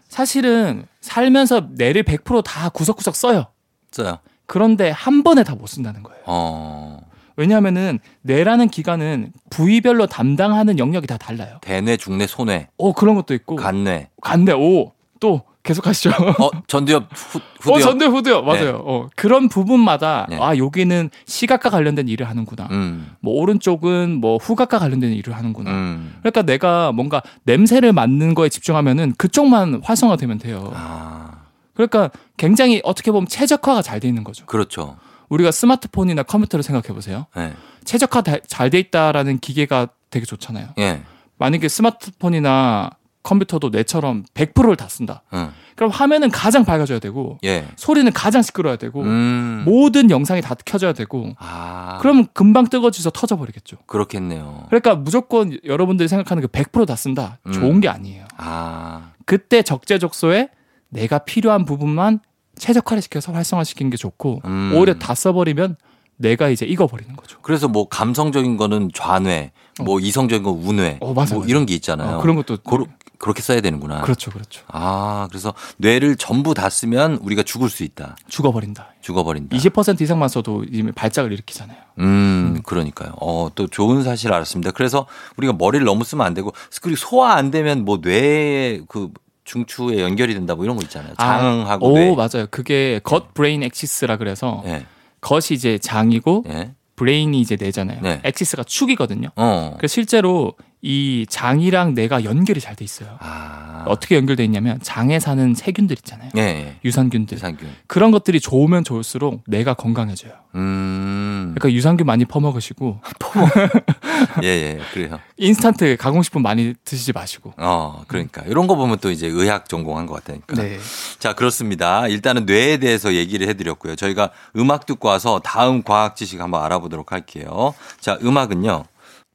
사실은 0.09 0.87
살면서 1.03 1.69
뇌를 1.73 2.03
100%다 2.05 2.71
구석구석 2.71 3.15
써요. 3.15 3.47
써요. 3.93 4.19
그런데 4.47 4.91
한 4.91 5.23
번에 5.23 5.45
다 5.45 5.55
못 5.55 5.67
쓴다는 5.67 6.03
거예요. 6.03 6.23
어. 6.27 7.01
왜냐하면은 7.37 8.01
뇌라는 8.23 8.69
기관은 8.71 9.33
부위별로 9.51 10.07
담당하는 10.07 10.79
영역이 10.79 11.07
다 11.07 11.19
달라요. 11.19 11.59
대뇌, 11.61 11.97
중뇌, 11.99 12.27
소뇌, 12.27 12.69
오 12.79 12.93
그런 12.95 13.15
것도 13.15 13.35
있고 13.35 13.55
간뇌. 13.57 14.09
간대 14.23 14.53
오또 14.53 15.43
계속 15.63 15.87
하시죠. 15.87 16.11
어, 16.11 16.51
전두엽, 16.67 17.09
후, 17.13 17.39
어, 17.39 17.43
후두엽. 17.61 17.81
전대 17.83 18.07
후두요. 18.07 18.43
맞아요. 18.43 18.83
어, 18.87 19.09
그런 19.17 19.49
부분마다 19.49 20.27
네. 20.31 20.39
아 20.41 20.57
여기는 20.57 21.11
시각과 21.27 21.69
관련된 21.71 22.09
일을 22.09 22.29
하는구나. 22.29 22.69
음. 22.71 23.11
뭐 23.21 23.35
오른쪽은 23.35 24.15
뭐 24.21 24.39
후각과 24.39 24.79
관련된 24.79 25.13
일을 25.13 25.37
하는구나. 25.37 25.71
음. 25.71 26.15
그러니까 26.21 26.43
내가 26.43 26.93
뭔가 26.93 27.21
냄새를 27.45 27.93
맡는 27.93 28.35
거에 28.35 28.49
집중하면은 28.49 29.15
그쪽만 29.19 29.83
활성화되면 29.85 30.39
돼요. 30.39 30.73
아, 30.75 31.43
그러니까 31.75 32.11
굉장히 32.39 32.81
어떻게 32.85 33.11
보면 33.11 33.27
최적화가 33.29 33.83
잘 33.83 34.01
돼 34.01 34.09
있는 34.09 34.25
거죠. 34.25 34.47
그렇죠. 34.47 34.97
우리가 35.29 35.51
스마트폰이나 35.51 36.23
컴퓨터를 36.23 36.63
생각해 36.63 36.95
보세요. 36.95 37.27
예. 37.37 37.53
최적화 37.85 38.23
잘 38.47 38.71
돼 38.71 38.79
있다라는 38.79 39.39
기계가 39.41 39.89
되게 40.09 40.25
좋잖아요. 40.25 40.69
예. 40.79 41.03
만약에 41.37 41.69
스마트폰이나 41.69 42.91
컴퓨터도 43.29 43.69
뇌처럼 43.69 44.25
100%를 44.33 44.77
다 44.77 44.89
쓴다. 44.89 45.23
응. 45.35 45.51
그럼 45.77 45.91
화면은 45.91 46.31
가장 46.31 46.65
밝아져야 46.65 46.99
되고 46.99 47.39
예. 47.45 47.69
소리는 47.77 48.11
가장 48.13 48.41
시끄러워야 48.41 48.79
되고 48.79 49.03
음. 49.03 49.65
모든 49.67 50.11
영상이 50.11 50.41
다 50.41 50.55
켜져야 50.65 50.95
되고 50.95 51.35
아. 51.39 51.99
그러면 52.01 52.27
금방 52.33 52.69
뜨거워져서 52.69 53.11
터져버리겠죠. 53.11 53.77
그렇겠네요. 53.87 54.65
그러니까 54.69 54.95
무조건 54.95 55.59
여러분들이 55.65 56.09
생각하는 56.09 56.43
그 56.43 56.49
100%다 56.49 56.97
쓴다. 56.97 57.39
음. 57.47 57.53
좋은 57.53 57.81
게 57.81 57.89
아니에요. 57.89 58.25
아. 58.39 59.13
그때 59.27 59.63
적재적소에 59.63 60.49
내가 60.89 61.19
필요한 61.19 61.67
부분만 61.67 62.21
최적화를 62.57 63.03
시켜서 63.03 63.33
활성화시키는 63.33 63.91
게 63.91 63.99
좋고 63.99 64.41
음. 64.47 64.73
오히려 64.75 64.95
다 64.95 65.15
써버리면 65.15 65.77
내가 66.17 66.49
이제 66.49 66.67
익어버리는 66.67 67.15
거죠. 67.15 67.39
그래서 67.43 67.69
뭐 67.69 67.89
감성적인 67.89 68.57
거는 68.57 68.91
좌뇌, 68.93 69.53
뭐 69.81 70.01
이성적인 70.01 70.43
건 70.45 70.55
우뇌, 70.55 70.99
어, 71.01 71.13
맞아, 71.15 71.35
뭐 71.35 71.43
맞아. 71.43 71.51
이런 71.51 71.67
게 71.67 71.75
있잖아요. 71.75 72.19
어, 72.19 72.21
그런 72.21 72.37
것도 72.37 72.59
고로, 72.63 72.87
그렇게 73.19 73.43
써야 73.43 73.61
되는구나. 73.61 74.03
그렇죠, 74.03 74.31
그렇죠. 74.31 74.63
아, 74.69 75.27
그래서 75.31 75.53
뇌를 75.77 76.17
전부 76.17 76.55
다 76.55 76.71
쓰면 76.71 77.19
우리가 77.23 77.43
죽을 77.43 77.69
수 77.69 77.83
있다. 77.85 78.17
죽어버린다. 78.29 78.95
죽어버린다. 79.01 79.57
20% 79.57 80.01
이상만 80.01 80.29
써도 80.29 80.65
이미 80.71 80.93
발작을 80.93 81.33
일으키잖아요. 81.33 81.77
음, 81.99 82.61
그러니까요. 82.65 83.13
어, 83.21 83.49
또 83.55 83.67
좋은 83.67 84.03
사실 84.03 84.33
알았습니다. 84.33 84.71
그래서 84.73 85.07
우리가 85.37 85.53
머리를 85.55 85.85
너무 85.85 86.05
쓰면 86.05 86.25
안 86.25 86.35
되고, 86.35 86.53
그리고 86.83 86.97
소화 86.97 87.35
안 87.35 87.51
되면 87.51 87.85
뭐 87.85 87.99
뇌에 88.03 88.83
그 88.89 89.11
중추에 89.45 90.01
연결이 90.03 90.35
된다 90.35 90.55
뭐 90.55 90.65
이런 90.65 90.77
거 90.77 90.83
있잖아요. 90.83 91.15
장하고 91.19 91.89
오, 91.91 91.95
뇌. 91.95 92.15
맞아요. 92.15 92.47
그게 92.51 93.01
gut 93.03 93.33
brain 93.33 93.63
axis라 93.63 94.19
그래서 94.19 94.63
예. 94.67 94.85
gut이 95.23 95.47
이제 95.53 95.79
장이고 95.79 96.45
예. 96.49 96.75
brain이 96.99 97.41
이제 97.41 97.57
뇌잖아요. 97.59 98.01
네. 98.03 98.21
axis가 98.25 98.65
축이거든요. 98.65 99.31
어. 99.37 99.75
그래서 99.79 99.93
실제로 99.95 100.55
이 100.81 101.27
장이랑 101.29 101.95
뇌가 101.95 102.25
연결이 102.25 102.61
잘 102.61 102.77
돼 102.77 102.85
있어요. 102.85 103.17
아. 103.21 103.85
어떻게 103.89 104.15
연결돼 104.17 104.45
있냐면 104.45 104.79
장에 104.83 105.19
사는 105.19 105.55
세균들 105.55 105.97
있잖아요. 105.99 106.31
예, 106.37 106.41
예. 106.41 106.77
유산균들. 106.85 107.37
유산균. 107.37 107.69
그런 107.89 108.11
것들이 108.13 108.39
좋으면 108.39 108.85
좋을수록 108.85 109.43
뇌가 109.49 109.75
건강해져요. 109.75 110.33
음. 110.55 111.55
그러니까 111.57 111.73
유산균 111.77 112.07
많이 112.07 112.25
퍼먹으시고 112.25 113.01
예, 114.45 114.47
예. 114.47 114.81
그래요. 114.93 115.19
인스턴트 115.37 115.97
가공식품 115.99 116.43
많이 116.43 116.75
드시지 116.85 117.13
마시고. 117.13 117.55
어, 117.57 118.05
그러니까. 118.07 118.43
이런 118.43 118.67
거 118.67 118.77
보면 118.77 118.99
또 119.01 119.11
이제 119.11 119.27
의학 119.27 119.69
전공한 119.69 120.07
것 120.07 120.15
같다니까. 120.15 120.55
네. 120.57 120.79
자, 121.19 121.33
그렇습니다. 121.33 122.07
일단은 122.09 122.47
뇌에 122.47 122.77
대해서 122.79 123.15
얘기를 123.15 123.49
해드렸고요. 123.49 123.97
저희가 123.97 124.31
음악 124.57 124.87
듣고 124.87 125.09
와서 125.09 125.41
다음 125.43 125.83
과학 125.83 126.15
지식 126.17 126.41
한번 126.41 126.63
알아보도록 126.65 127.11
할게요. 127.13 127.75
자, 128.01 128.19
음악은요. 128.23 128.85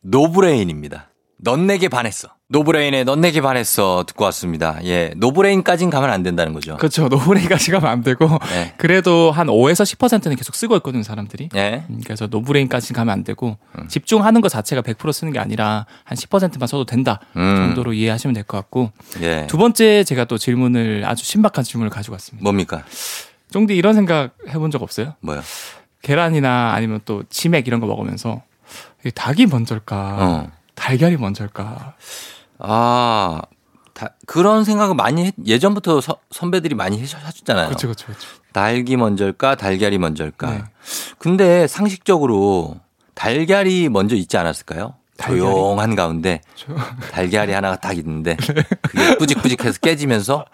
노브레인입니다. 0.02 1.08
넌 1.44 1.68
내게 1.68 1.90
반했어. 1.90 2.30
노브레인의 2.48 3.04
넌 3.04 3.20
내게 3.20 3.42
반했어 3.42 4.06
듣고 4.08 4.24
왔습니다. 4.26 4.80
예. 4.86 5.12
노브레인까진 5.18 5.90
가면 5.90 6.10
안 6.10 6.24
된다는 6.24 6.54
거죠. 6.54 6.78
그렇죠. 6.78 7.08
노브레인까지 7.10 7.72
가면 7.72 7.90
안 7.90 8.02
되고 8.02 8.28
네. 8.54 8.74
그래도 8.78 9.32
한 9.32 9.48
5에서 9.48 9.84
10%는 9.98 10.38
계속 10.38 10.56
쓰고 10.56 10.78
있거든요, 10.78 11.04
사람들이. 11.04 11.50
예. 11.56 11.84
음, 11.90 12.00
그래서 12.06 12.28
노브레인까지 12.28 12.94
가면 12.94 13.12
안 13.12 13.24
되고 13.26 13.58
음. 13.78 13.88
집중하는 13.90 14.40
것 14.40 14.48
자체가 14.50 14.82
100% 14.84 15.12
쓰는 15.12 15.34
게 15.34 15.40
아니라 15.40 15.86
한 16.06 16.18
10%만 16.18 16.66
써도 16.68 16.86
된다 16.86 17.20
음. 17.36 17.56
정도로 17.58 17.92
이해하시면 17.94 18.34
될 18.36 18.44
것 18.44 18.58
같고 18.58 18.92
예. 19.22 19.46
두 19.48 19.58
번째 19.58 20.04
제가 20.06 20.26
또 20.26 20.38
질문을 20.38 21.04
아주 21.06 21.26
신박한 21.26 21.64
질문을 21.66 21.90
가지고 21.90 22.14
왔습니다. 22.14 22.44
뭡니까? 22.44 22.84
쫑디 23.52 23.76
이런 23.76 23.96
생각 23.96 24.32
해본 24.48 24.72
적 24.72 24.82
없어요? 24.82 25.14
뭐야? 25.22 25.42
계란이나 26.02 26.72
아니면 26.74 27.00
또 27.06 27.24
치맥 27.30 27.68
이런 27.68 27.80
거 27.80 27.88
먹으면서 27.88 28.42
닭이 29.16 29.46
먼저일까 29.48 30.18
어. 30.20 30.52
달걀이 30.76 31.18
먼저일까 31.18 31.96
아, 32.60 33.42
다, 33.94 34.10
그런 34.26 34.64
생각을 34.64 34.96
많이 34.96 35.26
했, 35.26 35.34
예전부터 35.46 36.02
서- 36.02 36.18
선배들이 36.32 36.76
많이 36.76 36.98
해주- 37.02 37.18
해줬잖아요. 37.26 37.68
그렇죠 37.68 37.88
그렇죠 37.88 38.06
그렇죠 38.08 38.28
달기 38.54 38.96
먼저일까, 38.98 39.56
달걀이 39.56 39.98
먼저일까. 39.98 40.50
네. 40.52 40.64
근데 41.18 41.68
상식적으로 41.68 42.78
달걀이 43.16 43.90
먼저 43.90 44.16
있지 44.16 44.38
않았을까요? 44.38 44.96
달걀이? 45.18 45.40
조용한 45.40 45.96
가운데 45.96 46.42
저- 46.56 46.74
달걀이 47.12 47.52
하나가 47.52 47.76
딱 47.80 47.96
있는데 47.98 48.36
그게 48.82 49.16
뿌직뿌직해서 49.18 49.80
깨지면서 49.80 50.46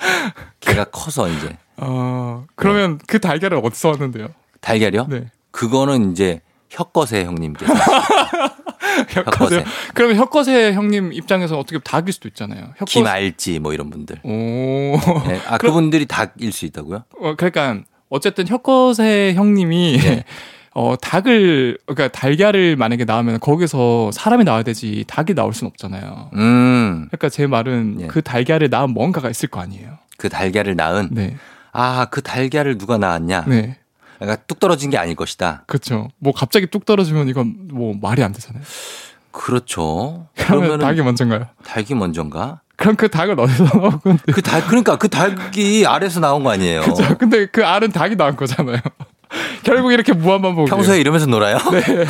걔가 0.60 0.84
커서 0.86 1.29
이제 1.29 1.58
어 1.77 2.45
그러면 2.55 2.99
그 3.08 3.19
달걀을 3.19 3.62
어디서 3.63 3.89
왔는데요? 3.91 4.27
달걀이요? 4.60 5.08
네 5.10 5.29
그거는 5.51 6.12
이제 6.12 6.41
혁거세 6.69 7.23
형님께서 7.23 7.73
혀컷에 9.07 9.63
그러면 9.93 10.17
혀컷의 10.17 10.73
형님 10.73 11.13
입장에서 11.13 11.57
어떻게 11.59 11.79
닭일 11.79 12.12
수도 12.13 12.27
있잖아요. 12.27 12.65
혀컷 12.77 12.85
김알지 12.88 13.59
뭐 13.59 13.73
이런 13.73 13.89
분들. 13.89 14.17
오 14.23 14.29
예, 15.29 15.41
아 15.47 15.57
그럼- 15.57 15.73
그분들이 15.75 16.05
닭일 16.05 16.51
수 16.51 16.65
있다고요? 16.65 17.03
어, 17.21 17.35
그러니까 17.35 17.79
어쨌든 18.09 18.47
혀컷의 18.47 19.35
형님이 19.35 19.97
네. 19.99 20.23
어 20.75 20.95
닭을 21.01 21.77
그러니까 21.85 22.07
달걀을 22.09 22.75
만약에 22.75 23.03
낳으면 23.05 23.39
거기서 23.39 24.12
사람이 24.12 24.43
나와야 24.43 24.63
되지 24.63 25.03
닭이 25.07 25.33
나올 25.35 25.53
수는 25.53 25.69
없잖아요. 25.71 26.29
음, 26.35 27.07
그러니까 27.09 27.29
제 27.29 27.47
말은 27.47 27.97
예. 28.01 28.07
그 28.07 28.21
달걀을 28.21 28.69
낳은 28.69 28.91
뭔가가 28.91 29.29
있을 29.29 29.49
거 29.49 29.59
아니에요. 29.62 29.97
그 30.17 30.29
달걀을 30.29 30.75
낳은 30.75 31.09
네, 31.12 31.35
아 31.71 32.05
그 32.12 32.21
달걀을 32.21 32.77
누가 32.77 32.97
낳았냐? 32.97 33.45
네, 33.47 33.77
그러니까 34.19 34.43
뚝 34.47 34.60
떨어진 34.60 34.89
게 34.89 34.97
아닐 34.97 35.15
것이다. 35.15 35.63
그렇죠. 35.65 36.10
뭐 36.19 36.34
갑자기 36.34 36.67
뚝 36.67 36.86
떨어지면 36.86 37.29
이건 37.29 37.69
뭐 37.71 37.95
말이 37.99 38.21
안 38.23 38.32
되잖아요. 38.34 38.62
그렇죠. 39.32 40.27
그러면 40.36 40.79
닭이 40.79 41.01
먼저인가요? 41.01 41.47
닭이 41.65 41.93
먼저인가? 41.95 42.62
그럼 42.75 42.95
그 42.95 43.10
닭을 43.10 43.39
어디서 43.39 43.65
나온 43.65 43.99
건데? 43.99 44.23
그 44.32 44.41
닭, 44.41 44.67
그러니까 44.67 44.97
그 44.97 45.10
닭이 45.10 45.86
알에서 45.86 46.19
나온 46.19 46.43
거 46.43 46.51
아니에요. 46.51 46.82
그죠? 46.82 47.17
근데 47.17 47.45
그 47.45 47.65
알은 47.65 47.91
닭이 47.91 48.15
낳은 48.15 48.36
거잖아요. 48.36 48.77
결국 49.63 49.91
이렇게 49.91 50.13
무한반복. 50.13 50.67
평소에 50.67 50.99
이러면서 50.99 51.27
놀아요? 51.27 51.58
네. 51.58 52.05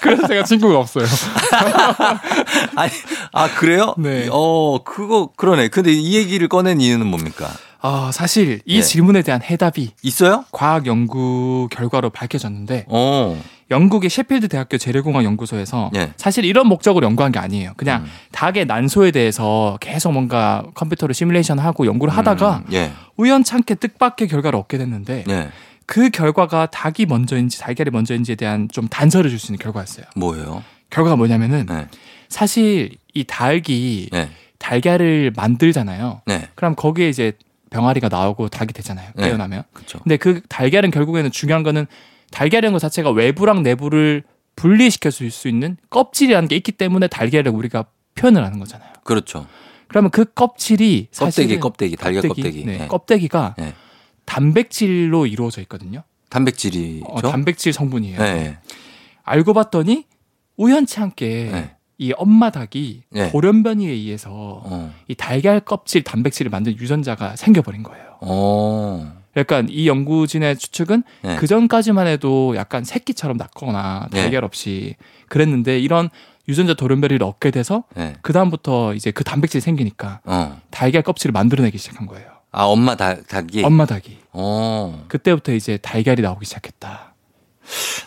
그래서 0.00 0.26
제가 0.26 0.44
친구가 0.44 0.78
없어요. 0.78 1.06
아니, 2.76 2.92
아, 3.32 3.48
그래요? 3.54 3.94
네. 3.98 4.28
어, 4.30 4.82
그거, 4.84 5.30
그러네. 5.36 5.68
근데 5.68 5.92
이 5.92 6.16
얘기를 6.16 6.48
꺼낸 6.48 6.80
이유는 6.80 7.06
뭡니까? 7.06 7.48
아 7.82 8.10
사실 8.12 8.60
이 8.66 8.76
예. 8.76 8.82
질문에 8.82 9.22
대한 9.22 9.42
해답이 9.42 9.92
있어요? 10.02 10.44
과학 10.52 10.86
연구 10.86 11.68
결과로 11.70 12.10
밝혀졌는데 12.10 12.84
어, 12.88 13.40
영국의 13.70 14.10
셰필드 14.10 14.48
대학교 14.48 14.76
재래공학 14.76 15.24
연구소에서 15.24 15.90
예. 15.94 16.12
사실 16.16 16.44
이런 16.44 16.66
목적으로 16.66 17.06
연구한 17.06 17.32
게 17.32 17.38
아니에요. 17.38 17.72
그냥 17.76 18.02
음. 18.02 18.10
닭의 18.32 18.66
난소에 18.66 19.12
대해서 19.12 19.78
계속 19.80 20.12
뭔가 20.12 20.64
컴퓨터로 20.74 21.12
시뮬레이션하고 21.14 21.86
연구를 21.86 22.14
하다가 22.14 22.64
음, 22.66 22.72
예, 22.72 22.92
우연찮게 23.16 23.76
뜻밖의 23.76 24.28
결과를 24.28 24.58
얻게 24.58 24.76
됐는데 24.76 25.24
예. 25.28 25.48
그 25.86 26.10
결과가 26.10 26.66
닭이 26.66 27.06
먼저인지 27.08 27.58
달걀이 27.60 27.90
먼저인지에 27.90 28.34
대한 28.36 28.68
좀 28.70 28.88
단서를 28.88 29.30
줄 29.30 29.38
수 29.38 29.52
있는 29.52 29.58
결과였어요. 29.58 30.04
뭐예요? 30.16 30.62
결과가 30.90 31.16
뭐냐면은 31.16 31.66
네, 31.66 31.86
사실 32.28 32.90
이 33.14 33.24
닭이 33.24 34.10
네, 34.12 34.28
달걀을 34.58 35.32
만들잖아요. 35.34 36.22
네. 36.26 36.48
그럼 36.54 36.74
거기에 36.76 37.08
이제 37.08 37.32
병아리가 37.70 38.08
나오고 38.08 38.48
닭이 38.48 38.72
되잖아요. 38.72 39.10
네. 39.14 39.28
깨어나면. 39.28 39.62
그쵸. 39.72 39.98
근데 40.00 40.16
그 40.16 40.40
달걀은 40.48 40.90
결국에는 40.90 41.30
중요한 41.30 41.62
거는 41.62 41.86
달걀이라는 42.30 42.72
것 42.72 42.78
자체가 42.80 43.10
외부랑 43.10 43.62
내부를 43.62 44.24
분리시켜 44.56 45.10
줄 45.10 45.30
수 45.30 45.48
있는 45.48 45.76
껍질이라는 45.90 46.48
게 46.48 46.56
있기 46.56 46.72
때문에 46.72 47.06
달걀을 47.08 47.48
우리가 47.48 47.86
표현을 48.16 48.44
하는 48.44 48.58
거잖아요. 48.58 48.92
그렇죠. 49.04 49.46
그러면 49.88 50.10
그 50.10 50.24
껍질이 50.24 51.08
껍데기, 51.16 51.58
껍데기, 51.58 51.96
달걀 51.96 52.22
껍데기. 52.28 52.64
네, 52.64 52.78
네. 52.78 52.86
껍데기가 52.88 53.54
네. 53.58 53.74
단백질로 54.24 55.26
이루어져 55.26 55.60
있거든요. 55.62 56.02
단백질이죠. 56.28 57.04
어, 57.06 57.20
단백질 57.22 57.72
성분이에요. 57.72 58.18
네. 58.20 58.58
알고 59.24 59.52
봤더니 59.54 60.04
우연치 60.56 61.00
않게 61.00 61.48
네. 61.52 61.76
이 62.00 62.14
엄마 62.16 62.48
닭이 62.50 63.02
네. 63.10 63.30
돌연변이에 63.30 63.90
의해서 63.90 64.30
어, 64.32 64.90
이 65.06 65.14
달걀 65.14 65.60
껍질 65.60 66.02
단백질을 66.02 66.48
만든 66.50 66.74
유전자가 66.78 67.36
생겨버린 67.36 67.82
거예요. 67.82 68.16
어, 68.22 69.12
약간 69.36 69.68
이 69.68 69.86
연구진의 69.86 70.56
추측은 70.56 71.02
네. 71.20 71.36
그 71.36 71.46
전까지만 71.46 72.06
해도 72.06 72.54
약간 72.56 72.84
새끼처럼 72.84 73.36
낳거나 73.36 74.08
네. 74.12 74.22
달걀 74.22 74.44
없이 74.44 74.96
그랬는데 75.28 75.78
이런 75.78 76.08
유전자 76.48 76.72
돌연변이를 76.72 77.22
얻게 77.22 77.50
돼서 77.50 77.84
네. 77.94 78.14
그 78.22 78.32
다음부터 78.32 78.94
이제 78.94 79.10
그 79.10 79.22
단백질이 79.22 79.60
생기니까 79.60 80.20
어. 80.24 80.58
달걀 80.70 81.02
껍질을 81.02 81.32
만들어내기 81.32 81.76
시작한 81.76 82.06
거예요. 82.06 82.30
아, 82.50 82.64
엄마 82.64 82.96
닭, 82.96 83.28
닭이? 83.28 83.62
엄마 83.62 83.84
닭이 83.84 84.16
어. 84.32 85.04
그때부터 85.08 85.52
이제 85.52 85.76
달걀이 85.76 86.22
나오기 86.22 86.46
시작했다. 86.46 87.14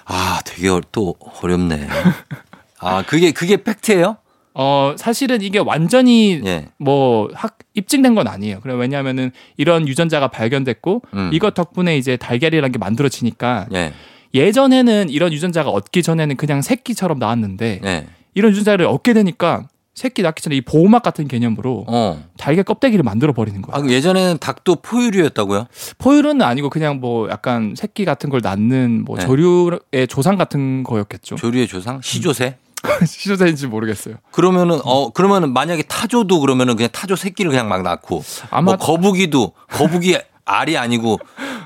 아, 0.06 0.40
되게 0.46 0.68
어- 0.70 0.82
또 0.92 1.14
어렵네. 1.44 1.88
아, 2.84 3.04
그게, 3.04 3.32
그게 3.32 3.58
팩트예요 3.64 4.18
어 4.56 4.94
사실은 4.98 5.42
이게 5.42 5.58
완전히 5.60 6.42
예. 6.46 6.68
뭐 6.78 7.30
학 7.34 7.58
입증된 7.74 8.14
건 8.16 8.28
아니에요. 8.28 8.60
그래 8.62 8.76
왜냐하면은 8.76 9.32
이런 9.58 9.88
유전자가 9.88 10.28
발견됐고 10.28 11.02
음. 11.16 11.30
이것 11.34 11.54
덕분에 11.56 11.98
이제 11.98 12.18
달걀이라는 12.18 12.72
게 12.72 12.78
만들어지니까 12.78 13.66
예. 13.74 13.94
예전에는 14.34 15.10
이런 15.10 15.32
유전자가 15.34 15.70
얻기 15.70 16.04
전에는 16.04 16.36
그냥 16.38 16.62
새끼처럼 16.62 17.20
나왔는데 17.20 17.82
예. 17.84 18.06
이런 18.36 18.52
유전자를 18.52 18.86
얻게 18.86 19.14
되니까 19.14 19.68
새끼 19.96 20.24
낳기 20.24 20.42
전에 20.42 20.56
이 20.56 20.62
보호막 20.62 21.04
같은 21.04 21.28
개념으로 21.28 21.86
어. 21.88 22.24
달걀 22.38 22.64
껍데기를 22.64 23.04
만들어 23.04 23.32
버리는 23.32 23.62
거야. 23.62 23.78
아, 23.84 23.88
예전에는 23.88 24.40
닭도 24.40 24.78
포유류였다고요? 24.78 25.68
포유류는 26.00 26.42
아니고 26.42 26.72
그냥 26.72 27.00
뭐 27.00 27.30
약간 27.30 27.76
새끼 27.78 28.04
같은 28.04 28.32
걸 28.32 28.42
낳는 28.44 29.04
뭐 29.06 29.18
네. 29.18 29.26
조류의 29.26 30.08
조상 30.10 30.36
같은 30.36 30.84
거였겠죠. 30.84 31.36
조류의 31.36 31.68
조상? 31.68 32.02
시조새? 32.02 32.58
시조새인지 33.06 33.68
모르겠어요. 33.68 34.16
그러면은 34.32 34.80
어 34.84 35.10
그러면은 35.12 35.54
만약에 35.54 35.84
타조도 35.84 36.40
그러면은 36.40 36.76
그냥 36.76 36.90
타조 36.92 37.16
새끼를 37.16 37.52
그냥 37.52 37.70
막 37.70 37.82
낳고 37.82 38.24
아마 38.50 38.74
뭐 38.74 38.78
거북이도 38.78 39.54
거북이 39.72 40.18
알이 40.46 40.78
아니고 40.78 41.20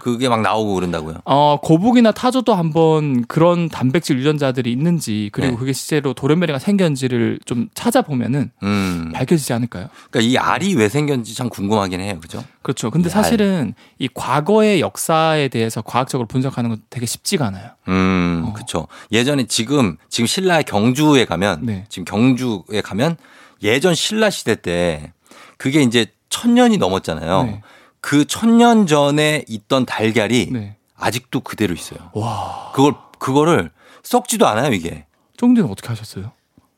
그게 0.08 0.30
막 0.30 0.42
나오고 0.42 0.76
그런다고요. 0.76 1.16
어, 1.26 1.60
고북이나 1.62 2.14
타조도 2.14 2.54
한번 2.54 3.26
그런 3.26 3.68
단백질 3.68 4.18
유전자들이 4.18 4.72
있는지 4.72 5.30
그리고 5.34 5.52
네. 5.52 5.58
그게 5.58 5.74
실제로 5.74 6.14
돌연변이가 6.14 6.60
생겼는지를 6.60 7.40
좀 7.44 7.68
찾아보면은 7.74 8.52
음. 8.64 9.12
밝혀지지 9.14 9.52
않을까요? 9.52 9.90
그러니까 10.10 10.32
이 10.32 10.38
알이 10.38 10.76
왜 10.76 10.88
생겼는지 10.88 11.36
참 11.36 11.50
궁금하긴 11.50 12.00
해요. 12.00 12.20
그죠? 12.22 12.42
그렇죠. 12.62 12.90
근데 12.90 13.08
이 13.08 13.12
사실은 13.12 13.74
이 14.00 14.08
과거의 14.14 14.80
역사에 14.80 15.50
대해서 15.50 15.82
과학적으로 15.82 16.26
분석하는 16.26 16.70
건 16.70 16.80
되게 16.90 17.06
쉽지가 17.06 17.48
않아요. 17.48 17.72
음, 17.90 18.46
어. 18.48 18.54
그렇죠. 18.54 18.88
예전에 19.12 19.46
지금 19.48 19.98
지금 20.08 20.26
신라의 20.26 20.64
경주에 20.64 21.26
가면 21.26 21.66
네. 21.66 21.86
지금 21.90 22.06
경주에 22.06 22.80
가면 22.82 23.18
예전 23.62 23.94
신라 23.94 24.30
시대 24.30 24.56
때 24.56 25.12
그게 25.58 25.82
이제 25.82 26.06
천 26.30 26.54
년이 26.54 26.78
넘었잖아요. 26.78 27.44
네. 27.44 27.62
그 28.02 28.26
천년 28.26 28.88
전에 28.88 29.44
있던 29.48 29.86
달걀이 29.86 30.50
네. 30.52 30.78
아직도 30.96 31.42
그대로 31.42 31.74
있어요. 31.74 32.12
와. 32.14 32.72
그걸 32.74 32.94
그거를 33.20 33.72
썩지도 34.04 34.48
않아요, 34.48 34.74
이게. 34.74 35.06
쫑디는 35.38 35.70
어떻게 35.70 35.90
하셨어요? 35.90 36.32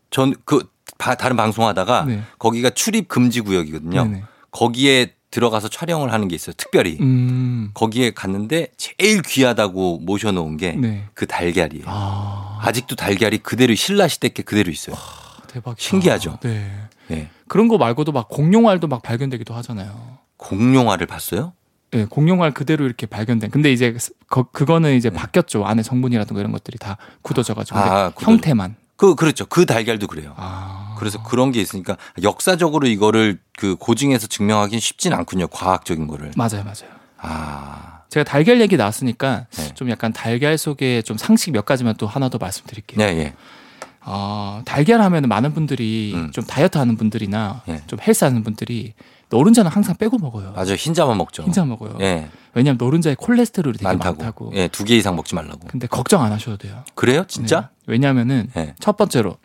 전 0.09 0.33
그 0.45 0.67
다른 0.97 1.37
방송하다가 1.37 2.05
네. 2.05 2.23
거기가 2.39 2.71
출입 2.71 3.07
금지 3.07 3.39
구역이거든요. 3.39 4.03
네네. 4.03 4.23
거기에 4.51 5.13
들어가서 5.31 5.69
촬영을 5.69 6.11
하는 6.11 6.27
게 6.27 6.35
있어요. 6.35 6.53
특별히. 6.57 6.97
음. 6.99 7.69
거기에 7.73 8.11
갔는데 8.11 8.67
제일 8.75 9.21
귀하다고 9.21 9.99
모셔놓은 9.99 10.57
게그 10.57 10.77
네. 10.81 11.07
달걀이에요. 11.27 11.83
아. 11.87 12.59
아직도 12.61 12.95
달걀이 12.95 13.37
그대로 13.37 13.75
신라 13.75 14.07
시대 14.09 14.27
게 14.29 14.43
그대로 14.43 14.71
있어요. 14.71 14.95
대박. 15.47 15.79
신기하죠? 15.79 16.39
네. 16.41 16.69
예. 17.11 17.29
그런 17.47 17.67
거 17.67 17.77
말고도 17.77 18.11
막 18.11 18.27
공룡알도 18.27 18.87
막 18.87 19.01
발견되기도 19.01 19.53
하잖아요. 19.53 20.17
공룡알을 20.39 21.05
봤어요? 21.05 21.53
네, 21.91 22.05
공룡알 22.05 22.53
그대로 22.53 22.85
이렇게 22.85 23.05
발견된. 23.05 23.51
근데 23.51 23.71
이제 23.71 23.95
그, 24.27 24.43
그거는 24.43 24.95
이제 24.95 25.09
네. 25.09 25.15
바뀌었죠. 25.17 25.65
안에 25.65 25.83
성분이라든가 25.83 26.39
이런 26.39 26.51
것들이 26.51 26.77
다 26.77 26.97
굳어져가지고. 27.21 27.77
아, 27.77 27.83
근데 27.83 28.13
굳어져. 28.15 28.31
형태만. 28.31 28.75
그 28.95 29.15
그렇죠. 29.15 29.45
그 29.45 29.65
달걀도 29.65 30.07
그래요. 30.07 30.33
아. 30.37 30.95
그래서 30.97 31.23
그런 31.23 31.51
게 31.51 31.61
있으니까 31.61 31.97
역사적으로 32.21 32.87
이거를 32.87 33.39
그 33.57 33.75
고증해서 33.75 34.27
증명하기는 34.27 34.79
쉽진 34.79 35.13
않군요. 35.13 35.47
과학적인 35.47 36.07
거를. 36.07 36.31
맞아요, 36.35 36.63
맞아요. 36.63 36.91
아. 37.17 38.01
제가 38.09 38.23
달걀 38.23 38.59
얘기 38.59 38.75
나왔으니까 38.75 39.45
네. 39.51 39.73
좀 39.75 39.89
약간 39.89 40.11
달걀 40.11 40.57
속에 40.57 41.01
좀 41.01 41.17
상식 41.17 41.51
몇 41.51 41.65
가지만 41.65 41.95
또 41.97 42.07
하나 42.07 42.29
더 42.29 42.37
말씀드릴게요. 42.37 42.97
네, 42.97 43.17
예. 43.19 43.33
어, 44.01 44.61
달걀 44.65 45.01
하면 45.01 45.23
많은 45.23 45.53
분들이 45.53 46.13
음. 46.15 46.31
좀 46.31 46.43
다이어트 46.43 46.77
하는 46.77 46.97
분들이나 46.97 47.61
예. 47.67 47.83
좀 47.87 47.99
헬스 48.01 48.23
하는 48.23 48.43
분들이 48.43 48.93
노른자는 49.29 49.69
항상 49.69 49.95
빼고 49.95 50.17
먹어요. 50.17 50.51
맞아요. 50.55 50.73
흰자만 50.73 51.17
먹죠. 51.17 51.43
흰자 51.43 51.63
먹어요. 51.65 51.97
예. 52.01 52.29
왜냐하면 52.53 52.77
노른자에 52.79 53.15
콜레스테롤이 53.15 53.77
되게 53.77 53.85
많다고. 53.87 54.17
많다고. 54.17 54.51
예, 54.55 54.67
두 54.67 54.83
개 54.85 54.97
이상 54.97 55.15
먹지 55.15 55.35
말라고. 55.35 55.59
근데 55.67 55.85
걱정 55.87 56.23
안 56.23 56.31
하셔도 56.31 56.57
돼요. 56.57 56.83
그래요? 56.95 57.25
진짜? 57.27 57.61
네. 57.61 57.67
왜냐하면은 57.87 58.49
예. 58.57 58.73
첫 58.79 58.97
번째로 58.97 59.37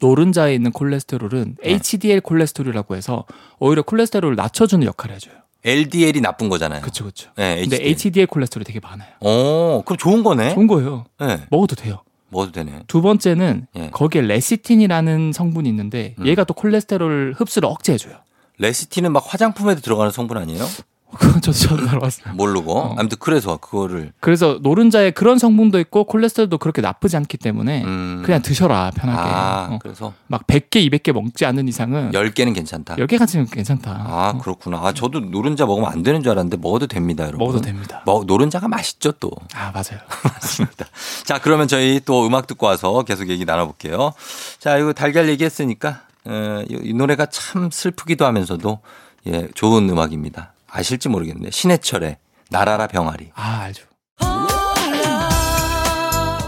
노른자에 0.00 0.54
있는 0.54 0.72
콜레스테롤은 0.72 1.56
네. 1.62 1.70
HDL 1.70 2.20
콜레스테롤이라고 2.22 2.96
해서 2.96 3.24
오히려 3.60 3.82
콜레스테롤을 3.82 4.34
낮춰주는 4.36 4.84
역할을 4.86 5.14
해줘요. 5.16 5.34
LDL이 5.64 6.20
나쁜 6.20 6.48
거잖아요. 6.48 6.80
그렇죠, 6.82 7.04
그렇죠. 7.04 7.30
예, 7.38 7.60
근데 7.60 7.76
HDL. 7.76 7.88
HDL 7.90 8.26
콜레스테롤이 8.26 8.64
되게 8.64 8.80
많아요. 8.80 9.08
어, 9.20 9.82
그럼 9.84 9.96
좋은 9.96 10.22
거네. 10.24 10.54
좋은 10.54 10.66
거예요. 10.66 11.04
예. 11.22 11.42
먹어도 11.50 11.76
돼요. 11.76 12.02
먹어도 12.30 12.52
되네. 12.52 12.80
두 12.88 13.00
번째는 13.00 13.66
예. 13.76 13.90
거기에 13.90 14.22
레시틴이라는 14.22 15.32
성분이 15.32 15.68
있는데 15.68 16.16
음. 16.18 16.26
얘가 16.26 16.42
또 16.44 16.52
콜레스테롤 16.54 17.34
흡수를 17.38 17.68
억제해줘요. 17.68 18.16
레시틴은 18.58 19.12
막 19.12 19.24
화장품에도 19.26 19.80
들어가는 19.80 20.10
성분 20.12 20.36
아니에요? 20.38 20.64
그건 21.16 21.40
저도 21.40 21.56
처음 21.56 21.88
알아봤어요. 21.88 22.34
모르고. 22.34 22.76
어. 22.76 22.94
아무튼 22.98 23.18
그래서 23.20 23.56
그거를 23.58 24.12
그래서 24.18 24.58
노른자에 24.60 25.12
그런 25.12 25.38
성분도 25.38 25.78
있고 25.78 26.02
콜레스테롤도 26.04 26.58
그렇게 26.58 26.82
나쁘지 26.82 27.16
않기 27.16 27.36
때문에 27.36 27.84
음. 27.84 28.22
그냥 28.26 28.42
드셔라 28.42 28.90
편하게. 28.96 29.20
아, 29.20 29.68
어. 29.70 29.78
그래서 29.80 30.12
막 30.26 30.44
100개, 30.48 30.84
200개 30.90 31.12
먹지 31.12 31.46
않는 31.46 31.68
이상은 31.68 32.10
10개는 32.10 32.52
괜찮다. 32.52 32.96
10개 32.96 33.16
같으면 33.16 33.46
괜찮다. 33.46 33.92
아, 33.92 34.32
어, 34.34 34.38
그렇구나. 34.40 34.78
아, 34.78 34.92
저도 34.92 35.20
노른자 35.20 35.66
먹으면 35.66 35.88
안 35.88 36.02
되는 36.02 36.20
줄 36.20 36.32
알았는데 36.32 36.56
먹어도 36.56 36.88
됩니다, 36.88 37.22
여러분. 37.22 37.38
먹어도 37.46 37.60
됩니다. 37.60 38.02
먹- 38.06 38.24
노른자가 38.26 38.66
맛있죠, 38.66 39.12
또. 39.12 39.30
아, 39.54 39.70
맞아요. 39.70 40.00
맞습니다. 40.24 40.86
자, 41.22 41.38
그러면 41.40 41.68
저희 41.68 42.00
또 42.04 42.26
음악 42.26 42.48
듣고 42.48 42.66
와서 42.66 43.04
계속 43.04 43.28
얘기 43.28 43.44
나눠 43.44 43.66
볼게요. 43.66 44.12
자, 44.58 44.78
이거 44.78 44.92
달걀 44.92 45.28
얘기했으니까, 45.28 46.00
에, 46.28 46.64
이, 46.68 46.78
이 46.90 46.92
노래가 46.94 47.26
참 47.26 47.70
슬프기도 47.70 48.24
하면서도, 48.24 48.80
예, 49.26 49.48
좋은 49.54 49.88
음악입니다. 49.88 50.54
아실지 50.68 51.08
모르겠는데, 51.08 51.50
신해철의 51.50 52.18
나라라 52.50 52.86
병아리. 52.86 53.30
아, 53.34 53.60
알죠. 53.62 53.84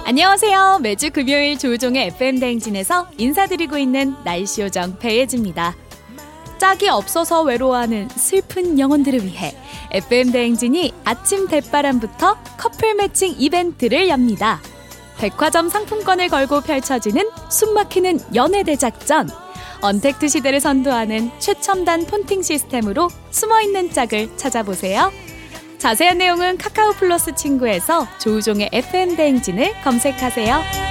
안녕하세요. 0.04 0.78
매주 0.82 1.10
금요일 1.10 1.58
조우종의 1.58 2.06
FM 2.06 2.38
대행진에서 2.38 3.08
인사드리고 3.18 3.76
있는 3.76 4.14
날씨 4.24 4.62
요정 4.62 4.98
배예지입니다. 4.98 5.74
짝이 6.58 6.88
없어서 6.88 7.42
외로워하는 7.42 8.08
슬픈 8.10 8.78
영혼들을 8.78 9.24
위해 9.24 9.54
FM 9.90 10.30
대행진이 10.32 10.94
아침 11.04 11.48
대바람부터 11.48 12.36
커플 12.56 12.94
매칭 12.94 13.34
이벤트를 13.36 14.08
엽니다. 14.08 14.60
백화점 15.18 15.68
상품권을 15.68 16.28
걸고 16.28 16.60
펼쳐지는 16.60 17.28
숨막히는 17.50 18.34
연애 18.34 18.62
대작전. 18.62 19.28
언택트 19.86 20.26
시대를 20.26 20.58
선도하는 20.58 21.30
최첨단 21.38 22.04
폰팅 22.06 22.42
시스템으로 22.42 23.08
숨어있는 23.30 23.92
짝을 23.92 24.36
찾아보세요. 24.36 25.12
자세한 25.78 26.18
내용은 26.18 26.58
카카오 26.58 26.92
플러스 26.92 27.34
친구에서 27.34 28.08
조우종의 28.18 28.70
FM 28.72 29.14
대행진을 29.14 29.80
검색하세요. 29.82 30.86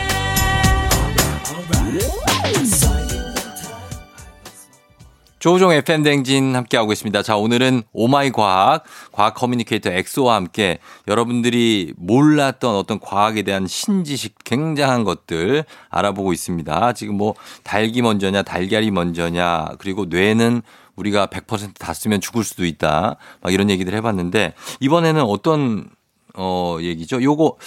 조우종 5.46 5.72
FM 5.72 6.02
댕진 6.02 6.56
함께하고 6.56 6.92
있습니다. 6.92 7.22
자, 7.22 7.38
오늘은 7.38 7.84
oh 7.94 8.13
my 8.13 8.32
과학, 8.32 8.84
과학 9.12 9.36
커뮤니케이터 9.36 9.92
엑소와 9.92 10.34
함께 10.34 10.80
여러분들이 11.08 11.94
몰랐던 11.98 12.76
어떤 12.76 13.00
과학에 13.00 13.44
대한 13.44 13.68
신지식 13.68 14.38
굉장한 14.44 15.04
것들 15.04 15.64
알아보고 15.90 16.34
있습니다. 16.34 16.94
지금 16.94 17.18
뭐 17.18 17.36
닭이 17.62 18.02
먼저냐, 18.02 18.42
달걀이 18.42 18.90
먼저냐, 18.90 19.68
그리고 19.78 20.06
뇌는 20.06 20.64
우리가 20.96 21.28
100%다 21.28 21.94
쓰면 21.94 22.22
죽을 22.22 22.44
수도 22.44 22.66
있다. 22.66 23.18
막 23.42 23.54
이런 23.54 23.70
얘기들 23.70 23.94
해봤는데 23.94 24.56
이번에는 24.80 25.22
어떤 25.22 25.88
어 26.34 26.80
얘기죠? 26.82 27.22
요거 27.22 27.58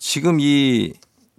지금 0.00 0.40
이 0.40 0.94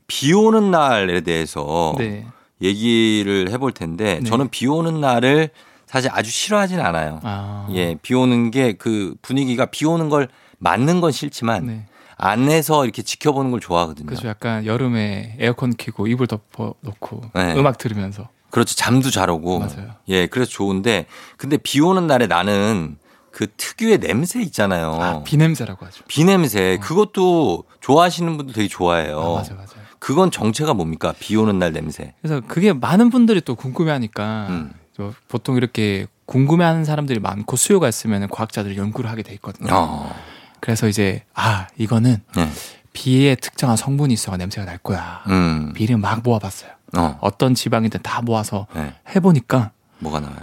비 0.08 0.34
오는 0.34 0.72
날에 0.72 1.22
대해서 1.22 1.96
네. 1.98 2.26
얘기를 2.62 3.50
해볼 3.52 3.72
텐데 3.74 4.20
네. 4.22 4.30
저는 4.30 4.50
비 4.50 4.68
오는 4.68 5.00
날을 5.02 5.50
사실 5.86 6.10
아주 6.14 6.32
싫어하진 6.32 6.80
않아요. 6.80 7.20
아. 7.24 7.68
예, 7.72 7.96
비 8.02 8.14
오는 8.14 8.52
게 8.52 8.74
그 8.74 9.16
분위기가 9.22 9.66
비 9.68 9.86
오는 9.86 10.10
걸 10.10 10.28
맞는 10.58 11.02
건 11.02 11.12
싫지만 11.12 11.66
네. 11.68 11.86
안에서 12.18 12.86
이렇게 12.86 13.02
지켜보는 13.02 13.52
걸 13.52 13.60
좋아하거든요. 13.60 14.08
그죠. 14.08 14.28
약간 14.28 14.66
여름에 14.66 15.36
에어컨 15.40 15.74
켜고 15.78 16.08
이불 16.08 16.28
덮어 16.28 16.74
놓고 16.82 17.22
네. 17.34 17.54
음악 17.56 17.78
들으면서. 17.78 18.30
그렇죠. 18.50 18.74
잠도 18.76 19.10
잘 19.12 19.30
오고. 19.30 19.60
맞아요. 19.60 19.92
예, 20.08 20.28
그래서 20.28 20.50
좋은데 20.50 21.08
근데 21.36 21.58
비 21.58 21.82
오는 21.82 22.08
날에 22.08 22.26
나는 22.28 22.98
그 23.32 23.48
특유의 23.58 23.98
냄새 24.00 24.42
있잖아요. 24.42 24.94
아, 25.02 25.24
비 25.24 25.36
냄새라고 25.36 25.86
하죠. 25.86 26.06
비 26.08 26.24
냄새 26.24 26.80
그것도 26.82 27.66
좋아하시는 27.82 28.38
분들 28.38 28.56
되게 28.56 28.70
좋아해요. 28.70 29.20
아, 29.20 29.24
맞아요, 29.42 29.56
맞아요. 29.56 29.85
그건 30.06 30.30
정체가 30.30 30.76
뭡니까? 30.76 31.16
비 31.18 31.36
오는 31.36 31.58
날 31.58 31.74
냄새. 31.74 32.14
그래서 32.22 32.40
그게 32.48 32.74
많은 32.74 33.10
분들이 33.10 33.42
또 33.42 33.56
궁금해하니까 33.56 34.48
음. 34.52 34.72
또 34.96 35.16
보통 35.28 35.56
이렇게 35.56 36.06
궁금해하는 36.28 36.86
사람들이 36.86 37.20
많고 37.20 37.56
수요가 37.56 37.90
있으면 37.90 38.28
과학자들이 38.30 38.78
연구를 38.78 39.10
하게 39.10 39.24
돼 39.24 39.34
있거든요. 39.34 39.74
어. 39.74 40.16
그래서 40.60 40.88
이제 40.88 41.24
아 41.34 41.66
이거는 41.76 42.22
네. 42.36 42.52
비에 42.94 43.34
특정한 43.34 43.78
성분이 43.78 44.14
있어가 44.14 44.38
냄새가 44.38 44.64
날 44.64 44.78
거야. 44.78 45.24
음. 45.26 45.74
비를 45.74 45.98
막 45.98 46.22
모아봤어요. 46.22 46.70
어. 46.96 47.18
어떤 47.22 47.56
지방이든 47.56 48.04
다 48.04 48.22
모아서 48.22 48.68
네. 48.76 48.94
해보니까 49.16 49.72
뭐가 49.98 50.20
나와요? 50.20 50.38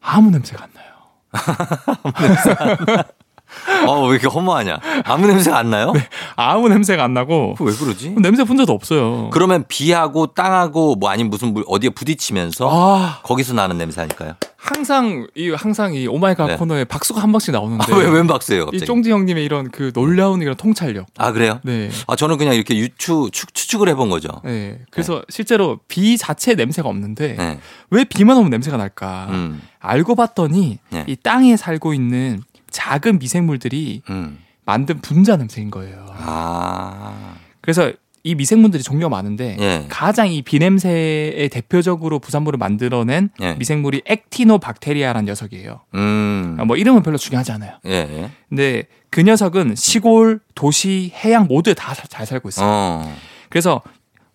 아무 0.00 0.30
냄새가 0.30 0.62
안 0.62 0.70
나요. 0.74 0.94
어, 3.86 4.06
왜 4.06 4.12
이렇게 4.12 4.26
허무하냐? 4.26 4.78
아무 5.04 5.26
냄새가 5.26 5.58
안 5.58 5.70
나요? 5.70 5.92
아무 6.36 6.68
냄새가 6.68 7.02
안 7.02 7.14
나고 7.14 7.56
왜 7.60 7.72
그러지? 7.72 8.10
냄새 8.18 8.44
본 8.44 8.56
적도 8.56 8.72
없어요. 8.72 9.30
그러면 9.30 9.64
비하고 9.68 10.28
땅하고 10.28 10.96
뭐 10.96 11.10
아니면 11.10 11.30
무슨 11.30 11.54
물 11.54 11.64
어디에 11.66 11.90
부딪히면서 11.90 12.68
아 12.70 13.20
거기서 13.22 13.54
나는 13.54 13.78
냄새 13.78 14.00
아닐까요? 14.00 14.34
항상 14.56 15.26
이 15.36 15.50
항상 15.50 15.94
이 15.94 16.06
oh 16.08 16.19
my 16.19 16.31
god 16.31 16.48
네. 16.48 16.56
코너에 16.56 16.84
박수가 16.84 17.22
한 17.22 17.30
번씩 17.32 17.52
나오는데 17.52 17.92
아, 17.92 17.96
왜 17.96 18.11
웬 18.11 18.26
박수예요, 18.26 18.62
이 18.62 18.66
갑자기? 18.66 18.86
쫑지 18.86 19.10
형님의 19.10 19.44
이런 19.44 19.70
그 19.70 19.92
놀라운 19.92 20.42
이런 20.42 20.56
통찰력. 20.56 21.06
아, 21.16 21.32
그래요? 21.32 21.60
네. 21.62 21.88
아, 22.08 22.16
저는 22.16 22.36
그냥 22.38 22.54
이렇게 22.54 22.76
유추, 22.76 23.30
추, 23.32 23.46
추측을 23.46 23.88
해본 23.88 24.10
거죠. 24.10 24.28
네. 24.44 24.80
그래서 24.90 25.22
실제로 25.28 25.78
비 25.86 26.18
자체에 26.18 26.54
냄새가 26.54 26.88
없는데 26.88 27.36
네. 27.38 27.58
왜 27.90 28.04
비만 28.04 28.36
오면 28.36 28.50
냄새가 28.50 28.76
날까? 28.76 29.28
음, 29.30 29.62
알고 29.78 30.16
봤더니 30.16 30.78
네. 30.90 31.04
이 31.06 31.14
땅에 31.16 31.56
살고 31.56 31.94
있는 31.94 32.42
작은 32.70 33.18
미생물들이 33.18 34.02
음. 34.10 34.38
만든 34.64 35.00
분자 35.00 35.36
냄새인 35.36 35.70
거예요. 35.70 36.06
아, 36.18 37.34
그래서 37.60 37.92
이 38.24 38.34
미생물들이 38.34 38.82
종류가 38.82 39.08
많은데 39.08 39.56
예. 39.60 39.86
가장 39.88 40.30
이 40.30 40.42
비냄새의 40.42 41.48
대표적으로 41.48 42.18
부산물을 42.18 42.58
만들어낸 42.58 43.30
예. 43.40 43.54
미생물이 43.54 44.02
actinobacteria라는 44.04 45.26
녀석이에요. 45.26 45.80
음. 45.94 46.56
아, 46.58 46.64
뭐 46.64 46.76
이름은 46.76 47.02
별로 47.02 47.16
중요하지 47.16 47.52
않아요. 47.52 47.72
예, 47.86 47.92
예. 47.92 48.30
근데 48.48 48.84
그 49.10 49.22
녀석은 49.22 49.74
시골, 49.76 50.40
도시, 50.54 51.12
해양 51.24 51.46
모두에 51.46 51.74
다 51.74 51.94
잘 51.94 52.26
살고 52.26 52.48
있어요. 52.50 52.66
어. 52.68 53.14
그래서 53.48 53.80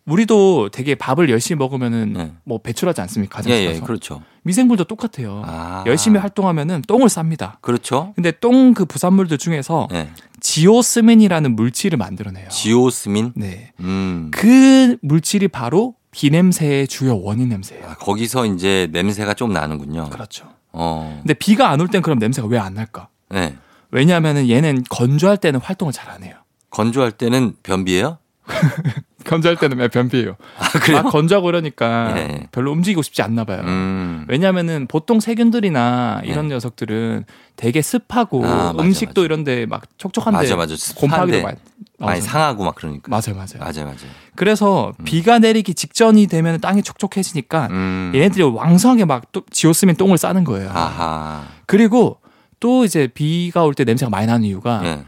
우리도 0.06 0.70
되게 0.70 0.96
밥을 0.96 1.30
열심히 1.30 1.60
먹으면은 1.60 2.14
네. 2.14 2.32
뭐 2.44 2.58
배출하지 2.62 3.00
않습니까? 3.02 3.38
예, 3.46 3.52
화장실 3.52 3.66
예, 3.66 3.74
가서. 3.74 3.86
그렇죠. 3.86 4.22
미생물도 4.44 4.84
똑같아요. 4.86 5.42
아. 5.46 5.84
열심히 5.88 6.20
활동하면은 6.20 6.82
똥을 6.88 7.08
쌉니다. 7.08 7.54
그렇죠. 7.62 8.12
근데 8.16 8.32
똥 8.32 8.74
그 8.74 8.86
부산물들 8.86 9.38
중에서 9.38 9.88
예. 9.94 10.10
지오스민이라는 10.40 11.56
물질을 11.56 11.98
만들어내요. 11.98 12.50
지오스민? 12.50 13.34
네. 13.36 13.72
음. 13.80 14.30
그 14.32 14.98
물질이 15.02 15.48
바로 15.48 15.96
비냄새의 16.12 16.88
주요 16.88 17.20
원인 17.22 17.50
냄새예요. 17.50 17.86
아, 17.88 17.94
거기서 17.96 18.46
이제 18.48 18.88
냄새가 18.92 19.34
좀 19.34 19.52
나는군요. 19.54 20.10
그렇죠. 20.10 20.46
어. 20.72 21.20
근데 21.22 21.34
비가 21.34 21.70
안 21.70 21.80
올 21.82 21.88
땐 21.88 22.02
그럼 22.02 22.20
냄새가 22.20 22.48
왜 22.48 22.58
안 22.60 22.74
날까? 22.74 23.08
네. 23.30 23.56
왜냐하면은 23.92 24.50
얘는 24.50 24.84
건조할 24.90 25.38
때는 25.38 25.60
활동을 25.60 25.94
잘 25.94 26.10
안 26.10 26.24
해요. 26.24 26.36
건조할 26.72 27.12
때는 27.12 27.56
변비예요? 27.64 28.18
건조할 29.26 29.58
때는 29.58 29.78
매 29.78 29.88
변비예요. 29.88 30.36
아, 30.60 30.70
그래요? 30.80 31.04
막 31.04 31.12
건조하고 31.12 31.50
이러니까 31.50 32.14
예. 32.18 32.48
별로 32.52 32.72
움직이고 32.72 33.02
싶지 33.02 33.22
않나 33.22 33.44
봐요. 33.44 33.62
음. 33.66 34.26
왜냐면은 34.28 34.88
보통 34.88 35.20
세균들이나 35.20 36.22
이런 36.26 36.48
녀석들은 36.48 37.26
되게 37.56 37.82
습하고 37.82 38.46
아, 38.46 38.74
맞아, 38.74 38.84
음식도 38.84 39.22
맞아. 39.22 39.26
이런데 39.26 39.66
막 39.66 39.84
촉촉한데 39.98 40.38
맞아, 40.38 40.56
맞아. 40.56 40.76
곰팡이도 40.96 41.42
많이 41.44 41.58
많이. 42.00 42.22
상하고 42.22 42.64
막 42.66 42.76
그러니까. 42.76 43.10
맞아요, 43.10 43.36
맞아요. 43.36 43.60
맞아요, 43.60 43.86
맞아요. 43.86 43.98
그래서 44.36 44.92
비가 45.06 45.40
내리기 45.40 45.74
직전이 45.76 46.28
되면 46.28 46.60
땅이 46.60 46.84
촉촉해지니까 46.84 47.68
음. 47.72 48.12
얘네들이 48.16 48.44
왕성하게 48.44 49.06
막 49.06 49.24
또 49.32 49.44
geosmin 49.52 49.96
똥을 49.96 50.18
싸는 50.18 50.44
거예요. 50.44 50.70
아하. 50.72 51.44
그리고 51.66 52.18
또 52.60 52.84
이제 52.86 53.08
비가 53.14 53.64
올 53.64 53.74
때 53.74 53.84
냄새가 53.84 54.10
많이 54.10 54.28
나는 54.28 54.46
이유가 54.46 54.82
예. 54.84 55.04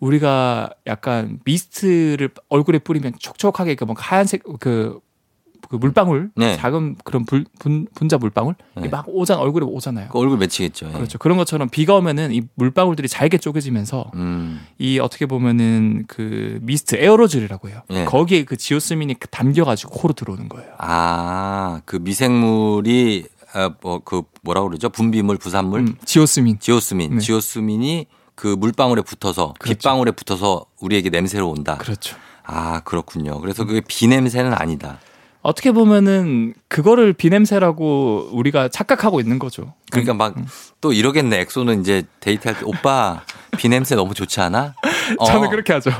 우리가 0.00 0.70
약간 0.86 1.38
mist를 1.44 2.30
얼굴에 2.48 2.78
뿌리면 2.78 3.14
촉촉하게 3.18 3.74
그 3.74 3.83
뭐 3.83 3.94
하얀색 3.96 4.42
그, 4.58 4.98
그 5.68 5.76
물방울 5.76 6.30
네. 6.36 6.56
작은 6.56 6.96
그런 7.04 7.26
불, 7.26 7.44
분, 7.58 7.86
분자 7.94 8.16
물방울 8.16 8.54
네. 8.76 8.88
막 8.88 9.04
오잖아 9.08 9.40
얼굴에 9.40 9.64
오잖아요. 9.66 10.08
그 10.10 10.18
얼굴 10.18 10.38
맺히겠죠. 10.38 10.88
예. 10.88 10.92
그렇죠. 10.92 11.18
그런 11.18 11.36
것처럼 11.36 11.68
비가 11.68 11.94
오면은 11.96 12.32
이 12.32 12.42
물방울들이 12.54 13.08
잘게 13.08 13.38
쪼개지면서 13.38 14.10
음. 14.14 14.60
이 14.78 14.98
어떻게 14.98 15.26
보면은 15.26 16.04
그 16.08 16.58
미스트 16.62 16.96
에어로졸이라고 16.96 17.68
해요. 17.68 17.82
예. 17.90 18.04
거기에 18.06 18.44
그 18.44 18.56
geosmin이 18.56 19.16
담겨가지고 19.30 19.92
코로 19.92 20.14
들어오는 20.14 20.48
거예요. 20.48 20.72
아, 20.78 21.82
그 21.84 21.96
미생물이 21.96 23.26
아, 23.52 23.74
뭐그 23.82 24.22
뭐라 24.42 24.62
그러죠? 24.62 24.88
분비물, 24.88 25.36
부산물, 25.36 25.80
음, 25.80 25.94
지오스민. 26.04 26.58
지오스민, 26.58 27.14
네. 27.16 27.20
지오스민이 27.20 28.06
그 28.40 28.46
물방울에 28.46 29.02
붙어서 29.02 29.52
그렇죠. 29.58 29.76
빗방울에 29.78 30.12
붙어서 30.12 30.64
우리에게 30.80 31.10
냄새로 31.10 31.50
온다. 31.50 31.76
그렇죠. 31.76 32.16
아, 32.42 32.80
그렇군요. 32.84 33.38
그래서 33.38 33.66
그게 33.66 33.82
비 33.86 34.06
냄새는 34.06 34.54
아니다. 34.54 34.98
어떻게 35.42 35.72
보면은 35.72 36.54
그거를 36.68 37.12
비 37.12 37.28
냄새라고 37.28 38.30
우리가 38.32 38.68
착각하고 38.68 39.20
있는 39.20 39.38
거죠. 39.38 39.74
그러니까 39.90 40.14
막 40.14 40.34
또 40.80 40.94
이러겠네. 40.94 41.38
엑소는 41.40 41.82
이제 41.82 42.04
데이트할 42.20 42.58
때 42.58 42.64
오빠 42.64 43.22
비 43.58 43.68
냄새 43.68 43.94
너무 43.94 44.14
좋지 44.14 44.40
않아? 44.40 44.74
어, 45.18 45.24
저는 45.26 45.50
그렇게 45.50 45.74
하죠. 45.74 45.90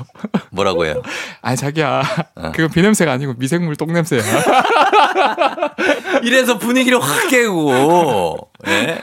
뭐라고 0.50 0.86
해요? 0.86 1.02
아니 1.42 1.56
자기야, 1.56 2.02
어. 2.36 2.52
그건 2.52 2.70
비냄새가 2.70 3.12
아니고 3.12 3.34
미생물 3.36 3.76
똥 3.76 3.92
냄새야. 3.92 4.22
이래서 6.24 6.58
분위기를 6.58 7.00
확 7.00 7.28
깨고 7.28 8.50
예? 8.68 9.02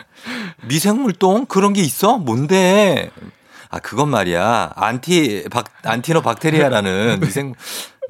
미생물 0.67 1.13
똥 1.13 1.45
그런 1.45 1.73
게 1.73 1.81
있어? 1.81 2.17
뭔데? 2.17 3.09
아 3.69 3.79
그건 3.79 4.09
말이야 4.09 4.73
안티 4.75 5.45
박 5.51 5.65
안티노 5.83 6.21
박테리아라는 6.21 7.19
미생 7.25 7.53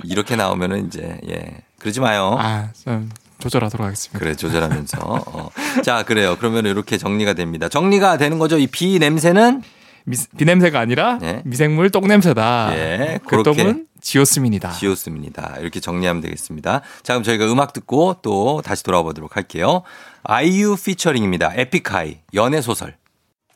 이렇게 0.03 0.35
나오면은 0.35 0.87
이제 0.87 1.19
예 1.27 1.61
그러지 1.79 1.99
마요. 1.99 2.35
아, 2.39 2.69
좀 2.83 3.09
조절하도록 3.39 3.85
하겠습니다. 3.85 4.19
그래 4.19 4.35
조절하면서 4.35 4.97
어. 5.01 5.49
자 5.83 6.03
그래요 6.03 6.35
그러면 6.39 6.65
이렇게 6.65 6.97
정리가 6.97 7.33
됩니다. 7.33 7.69
정리가 7.69 8.17
되는 8.17 8.39
거죠. 8.39 8.57
이 8.57 8.67
비 8.67 8.99
냄새는 8.99 9.61
미, 10.05 10.15
비 10.37 10.45
냄새가 10.45 10.79
아니라 10.79 11.17
네. 11.19 11.41
미생물 11.43 11.89
똥 11.89 12.07
냄새다. 12.07 12.69
예, 12.77 13.19
그. 13.27 13.43
똥은 13.43 13.87
geosmin이다. 13.99 14.71
geosmin입니다. 14.71 15.55
이렇게 15.59 15.79
정리하면 15.81 16.21
되겠습니다. 16.21 16.81
자, 17.03 17.13
그럼 17.13 17.23
저희가 17.23 17.51
음악 17.51 17.73
듣고 17.73 18.17
또 18.21 18.61
다시 18.63 18.83
돌아와 18.83 19.03
보도록 19.03 19.35
할게요. 19.35 19.81
아이유 20.23 20.77
피처링입니다. 20.81 21.51
에픽하이 21.55 22.19
연애 22.35 22.61
소설. 22.61 22.95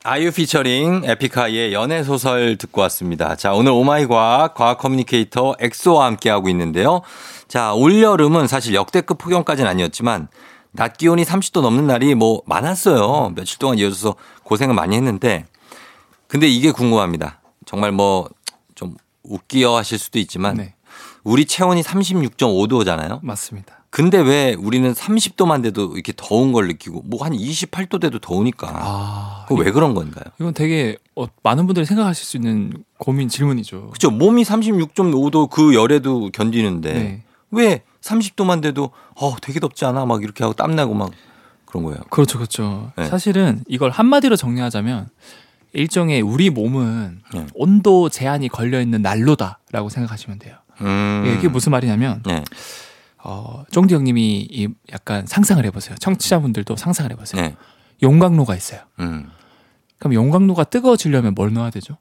아이유 0.04 0.32
피처링 0.32 1.04
에픽하이의 1.06 1.74
연애 1.74 2.04
소설 2.04 2.58
듣고 2.58 2.82
왔습니다. 2.82 3.36
자, 3.36 3.54
오늘 3.54 3.72
오마이 3.72 4.08
과학 4.08 4.56
과학 4.56 4.80
communicator 4.80 5.56
엑소와 5.60 6.06
함께 6.06 6.30
하고 6.30 6.50
있는데요. 6.50 7.02
자, 7.48 7.74
올 7.74 8.02
여름은 8.02 8.48
사실 8.48 8.74
역대급 8.74 9.20
폭염까지는 9.20 9.70
아니었지만 9.70 10.28
낮 10.72 10.98
기온이 10.98 11.24
30도 11.24 11.62
넘는 11.62 11.86
날이 11.86 12.16
뭐 12.16 12.42
많았어요. 12.48 13.34
며칠 13.36 13.60
동안 13.60 13.78
이어져서 13.78 14.16
고생을 14.44 14.74
많이 14.74 14.96
했는데 14.96 15.46
근데 16.28 16.48
이게 16.48 16.72
궁금합니다. 16.72 17.42
정말 17.66 17.92
뭐 17.92 18.30
좀 18.82 18.96
웃기어 19.24 19.78
하실 19.78 20.00
수도 20.00 20.18
있지만 20.18 20.58
네, 20.58 20.74
우리 21.24 21.46
체온이 21.46 21.84
36.5도잖아요. 21.84 23.20
맞습니다. 23.22 23.81
근데 23.92 24.18
왜 24.20 24.56
우리는 24.58 24.92
30도만 24.94 25.62
돼도 25.64 25.94
이렇게 25.96 26.14
더운 26.16 26.54
걸 26.54 26.68
느끼고 26.70 27.04
뭐 27.06 27.24
한 27.26 27.34
28도 27.34 28.00
돼도 28.00 28.20
더우니까. 28.20 28.70
아, 28.74 29.46
그거 29.48 29.62
왜 29.62 29.72
그런 29.72 29.94
건가요? 29.94 30.24
이건 30.40 30.54
되게 30.54 30.96
어, 31.16 31.28
많은 31.44 31.68
분들이 31.68 31.86
생각하실 31.86 32.26
수 32.26 32.38
있는 32.38 32.72
고민 32.98 33.28
질문이죠. 33.28 33.90
그죠 33.90 34.10
몸이 34.10 34.44
36.5도 34.44 35.50
그 35.50 35.76
열에도 35.76 36.30
견디는데 36.32 36.94
네. 36.94 37.24
왜 37.52 37.84
30도만 38.02 38.62
돼도 38.62 38.92
어 39.16 39.36
되게 39.42 39.60
덥지 39.60 39.84
않아 39.86 40.06
막 40.06 40.24
이렇게 40.24 40.44
하고 40.44 40.54
땀 40.54 40.74
나고 40.76 40.94
막 40.94 41.12
그런 41.66 41.84
거예요. 41.84 42.00
그렇죠, 42.10 42.38
그렇죠. 42.38 42.92
네. 42.96 43.06
사실은 43.06 43.62
이걸 43.68 43.92
한마디로 43.92 44.38
정리하자면 44.38 45.10
일종의 45.74 46.22
우리 46.22 46.50
몸은 46.50 47.22
네. 47.34 47.46
온도 47.54 48.08
제한이 48.08 48.48
걸려 48.48 48.82
있는 48.82 49.02
난로다라고 49.02 49.90
생각하시면 49.90 50.40
돼요. 50.40 50.56
음. 50.80 51.36
이게 51.38 51.50
무슨 51.50 51.72
말이냐면 51.74 52.24
네. 52.26 52.44
어, 53.24 53.64
쫑디 53.72 53.94
형님이 53.94 54.48
이 54.50 54.68
약간 54.92 55.26
상상을 55.26 55.64
해보세요. 55.66 55.96
청취자분들도 55.98 56.76
상상을 56.76 57.12
해보세요. 57.12 57.42
네. 57.42 57.56
용광로가 58.02 58.56
있어요. 58.56 58.82
음. 59.00 59.30
그럼 60.00 60.14
용광로가 60.14 60.64
뜨거워지려면 60.66 61.36
뭘 61.36 61.54
넣어야 61.54 61.70
되죠? 61.70 61.98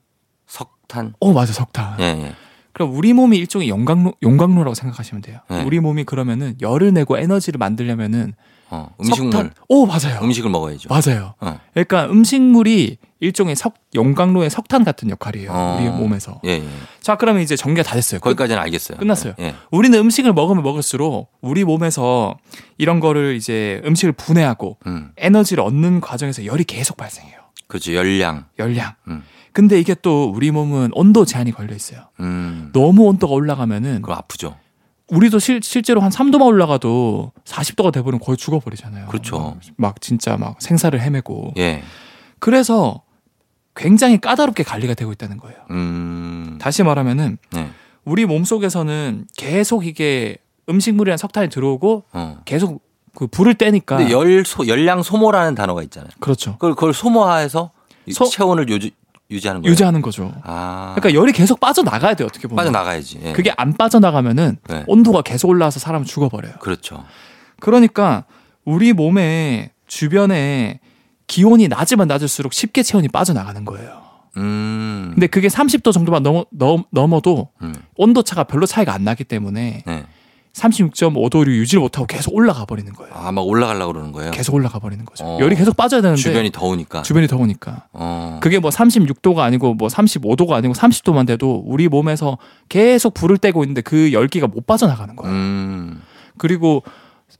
석탄. 0.47 1.13
어, 1.19 1.33
맞아, 1.33 1.53
석탄. 1.53 1.99
예, 1.99 2.03
예. 2.03 2.35
그럼 2.73 2.95
우리 2.95 3.13
몸이 3.13 3.37
일종의 3.37 3.69
용광로, 3.69 4.13
용광로라고 4.23 4.73
생각하시면 4.73 5.21
돼요. 5.21 5.39
네. 5.49 5.63
우리 5.63 5.79
몸이 5.79 6.05
그러면은 6.05 6.55
열을 6.61 6.93
내고 6.93 7.17
에너지를 7.17 7.57
만들려면은 7.57 8.33
어, 8.71 8.89
음식물 8.99 9.31
석탄. 9.33 9.53
오, 9.67 9.85
맞아요. 9.85 10.19
음식을 10.23 10.49
먹어야죠. 10.49 10.89
맞아요. 10.89 11.35
어. 11.41 11.59
그러니까 11.73 12.05
음식물이 12.05 12.97
일종의 13.19 13.55
석, 13.55 13.75
용광로의 13.93 14.49
석탄 14.49 14.83
같은 14.83 15.09
역할이에요. 15.09 15.51
어. 15.51 15.77
우리 15.79 15.89
몸에서. 15.89 16.39
예, 16.45 16.51
예. 16.51 16.67
자, 17.01 17.17
그러면 17.17 17.43
이제 17.43 17.55
정리가 17.55 17.83
다 17.83 17.95
됐어요. 17.95 18.19
끝. 18.19 18.29
거기까지는 18.29 18.61
알겠어요. 18.61 18.97
끝났어요. 18.97 19.33
예. 19.39 19.53
우리는 19.71 19.97
음식을 19.99 20.33
먹으면 20.33 20.63
먹을수록 20.63 21.29
우리 21.41 21.63
몸에서 21.63 22.37
이런 22.77 22.99
거를 22.99 23.35
이제 23.35 23.81
음식을 23.85 24.13
분해하고 24.13 24.77
음. 24.87 25.11
에너지를 25.17 25.63
얻는 25.63 26.01
과정에서 26.01 26.45
열이 26.45 26.63
계속 26.63 26.97
발생해요. 26.97 27.35
그렇죠. 27.67 27.93
열량. 27.93 28.45
열량. 28.57 28.93
음. 29.09 29.23
근데 29.53 29.79
이게 29.79 29.95
또 30.01 30.31
우리 30.33 30.49
몸은 30.49 30.91
온도 30.93 31.25
제한이 31.25 31.51
걸려 31.51 31.75
있어요. 31.75 32.07
음. 32.21 32.69
너무 32.73 33.03
온도가 33.03 33.33
올라가면은 33.33 34.01
그럼 34.01 34.17
아프죠. 34.17 34.55
우리도 35.11 35.39
실, 35.39 35.59
실제로 35.61 35.99
한 36.01 36.09
3도만 36.09 36.45
올라가도 36.47 37.33
40도가 37.45 37.91
돼버리면 37.91 38.19
거의 38.23 38.37
죽어버리잖아요. 38.37 39.07
그렇죠. 39.07 39.37
막, 39.39 39.57
막 39.75 40.01
진짜 40.01 40.37
막 40.37 40.61
생사를 40.61 40.99
헤매고. 40.99 41.53
예. 41.57 41.83
그래서 42.39 43.01
굉장히 43.75 44.19
까다롭게 44.19 44.63
관리가 44.63 44.93
되고 44.93 45.11
있다는 45.11 45.37
거예요. 45.37 45.57
음. 45.71 46.57
다시 46.61 46.81
말하면은 46.83 47.37
네. 47.51 47.69
우리 48.05 48.25
몸 48.25 48.45
속에서는 48.45 49.27
계속 49.37 49.85
이게 49.85 50.37
음식물이랑 50.69 51.17
석탄이 51.17 51.49
들어오고 51.49 52.05
어. 52.13 52.39
계속 52.45 52.81
그 53.13 53.27
불을 53.27 53.55
떼니까. 53.55 54.09
열 54.11 54.45
소, 54.45 54.65
열량 54.65 55.03
소모라는 55.03 55.55
단어가 55.55 55.83
있잖아요. 55.83 56.11
그렇죠. 56.21 56.53
그걸, 56.53 56.73
그걸 56.73 56.93
소모해서 56.93 57.71
이 58.05 58.13
소- 58.13 58.25
체온을 58.29 58.69
유지, 58.69 58.91
유지하는 59.31 59.61
거예요. 59.61 59.71
유지하는 59.71 60.01
거죠. 60.01 60.33
아. 60.43 60.93
그러니까 60.95 61.19
열이 61.19 61.31
계속 61.31 61.59
빠져나가야 61.59 62.13
돼요. 62.15 62.27
어떻게 62.27 62.47
보면. 62.47 62.57
빠져나가야지. 62.57 63.19
예. 63.23 63.31
그게 63.33 63.53
안 63.57 63.73
빠져나가면은 63.73 64.57
네. 64.67 64.83
온도가 64.87 65.21
계속 65.21 65.49
올라와서 65.49 65.79
사람은 65.79 66.05
죽어버려요. 66.05 66.55
그렇죠. 66.59 67.05
그러니까 67.59 68.25
우리 68.65 68.93
몸의 68.93 69.71
주변에 69.87 70.79
기온이 71.27 71.67
낮으면 71.67 72.07
낮을수록 72.07 72.53
쉽게 72.53 72.83
체온이 72.83 73.07
빠져나가는 73.07 73.63
거예요. 73.63 74.01
음. 74.37 75.11
근데 75.13 75.27
그게 75.27 75.47
30도 75.47 75.91
정도만 75.91 76.23
넘어, 76.23 76.45
넘, 76.51 76.83
넘어도 76.91 77.49
음. 77.61 77.73
온도 77.95 78.21
차가 78.23 78.43
별로 78.43 78.65
차이가 78.65 78.93
안 78.93 79.03
나기 79.03 79.23
때문에 79.23 79.83
네. 79.85 80.05
36.5도를 80.53 81.47
유지를 81.55 81.81
못하고 81.81 82.05
계속 82.05 82.33
올라가 82.35 82.65
버리는 82.65 82.91
거예요. 82.91 83.13
아, 83.15 83.31
막 83.31 83.41
올라가려고 83.41 83.93
그러는 83.93 84.11
거예요. 84.11 84.31
계속 84.31 84.55
올라가 84.55 84.79
버리는 84.79 85.03
거죠. 85.05 85.23
어. 85.23 85.39
열이 85.39 85.55
계속 85.55 85.77
빠져야 85.77 86.01
되는데 86.01 86.21
주변이 86.21 86.51
더우니까. 86.51 87.03
주변이 87.03 87.27
더우니까. 87.27 87.87
어. 87.93 88.39
그게 88.41 88.59
뭐 88.59 88.69
36도가 88.69 89.39
아니고 89.39 89.75
뭐 89.75 89.87
35도가 89.87 90.51
아니고 90.51 90.73
30도만 90.73 91.25
돼도 91.27 91.63
우리 91.65 91.87
몸에서 91.87 92.37
계속 92.67 93.13
불을 93.13 93.37
떼고 93.37 93.63
있는데 93.63 93.81
그 93.81 94.11
열기가 94.11 94.47
못 94.47 94.67
빠져나가는 94.67 95.15
거예요. 95.15 95.33
음. 95.33 96.01
그리고 96.37 96.83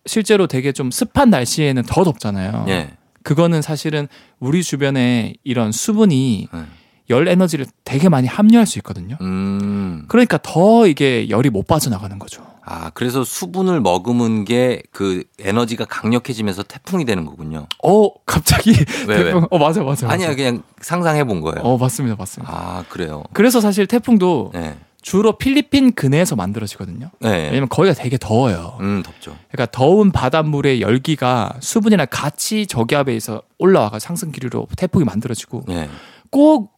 실제로 0.05 0.47
되게 0.47 0.72
좀 0.72 0.89
습한 0.89 1.30
날씨에는 1.30 1.84
더 1.84 2.03
덥잖아요. 2.03 2.66
예. 2.70 2.91
그거는 3.24 3.62
사실은 3.62 4.07
우리 4.39 4.64
주변에 4.64 5.34
이런 5.43 5.72
수분이 5.72 6.47
네. 6.51 6.62
열 7.09 7.28
에너지를 7.28 7.66
되게 7.84 8.09
많이 8.09 8.28
함유할 8.28 8.66
수 8.66 8.80
있거든요. 8.80 9.18
음. 9.22 10.05
그러니까 10.07 10.39
더 10.41 10.88
이게 10.88 11.30
열이 11.30 11.49
못 11.49 11.68
빠져나가는 11.68 12.18
거죠. 12.18 12.51
아, 12.64 12.91
그래서 12.93 13.24
수분을 13.24 13.82
머금은 13.82 14.45
게 14.45 14.82
그 14.91 15.24
에너지가 15.39 15.86
강력해지면서 15.86 16.64
태풍이 16.64 17.05
되는 17.05 17.26
거군요. 17.26 17.68
어, 17.84 18.09
갑자기 18.26 18.72
왜, 19.07 19.18
왜? 19.18 19.24
태풍- 19.34 19.47
어, 19.49 19.57
맞아, 19.57 19.84
맞아. 19.84 20.09
아니야, 20.09 20.36
그냥 20.36 20.62
상상해 20.80 21.24
본 21.24 21.41
거예요. 21.41 21.62
어, 21.64 21.78
맞습니다, 21.78 22.16
맞습니다. 22.18 22.53
아, 22.53 22.84
그래요. 22.89 23.24
그래서 23.34 23.62
사실 23.62 23.88
태풍도 23.88 24.51
네. 24.53 24.78
주로 25.01 25.38
필리핀 25.38 25.93
근해에서 25.93 26.36
만들어지거든요. 26.36 27.09
네. 27.20 27.30
왜냐면 27.49 27.68
거기가 27.70 27.95
되게 27.95 28.18
더워요. 28.20 28.78
음, 28.82 29.01
덥죠. 29.03 29.36
그러니까 29.51 29.72
더운 29.72 30.12
바닷물의 30.12 30.82
열기가 30.82 31.53
수분이랑 31.59 32.05
같이 32.12 32.68
저기압에 32.68 33.20
서 33.20 33.41
올라와가 33.57 33.97
상승 33.97 34.32
기류로 34.32 34.68
태풍이 34.78 35.03
만들어지고 35.03 35.64
네. 35.68 35.89
꼭 36.30 36.74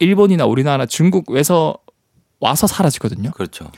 일본이나 0.00 0.44
우리나라 0.46 0.86
중국에서 0.86 1.76
와서 2.40 2.66
사라지거든요. 2.66 3.30
그렇죠. 3.30 3.70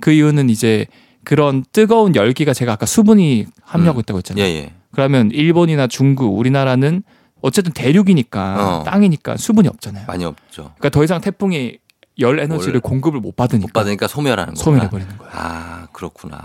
그 0.00 0.10
이유는 0.12 0.50
이제 0.50 0.86
그런 1.24 1.64
뜨거운 1.72 2.14
열기가 2.16 2.52
제가 2.52 2.72
아까 2.72 2.86
수분이 2.86 3.46
함유하고 3.62 4.00
있다고 4.00 4.16
예, 4.16 4.18
했잖아요. 4.18 4.44
예. 4.44 4.72
그러면 4.92 5.30
일본이나 5.30 5.86
중국, 5.86 6.36
우리나라는 6.38 7.02
어쨌든 7.40 7.72
대륙이니까 7.72 8.80
어. 8.80 8.84
땅이니까 8.84 9.36
수분이 9.36 9.68
없잖아요. 9.68 10.06
많이 10.06 10.24
없죠. 10.24 10.72
그러니까 10.78 10.88
더 10.90 11.04
이상 11.04 11.20
태풍이 11.20 11.78
열 12.18 12.38
에너지를 12.40 12.74
뭘 12.74 12.80
공급을 12.80 13.20
못 13.20 13.34
받으니까 13.36 13.66
못 13.68 13.72
받으니까 13.72 14.06
소멸하는 14.06 14.54
거구나. 14.54 14.64
소멸해 14.64 14.90
버리는 14.90 15.18
거예요. 15.18 15.32
아, 15.34 15.86
그렇구나. 15.92 16.44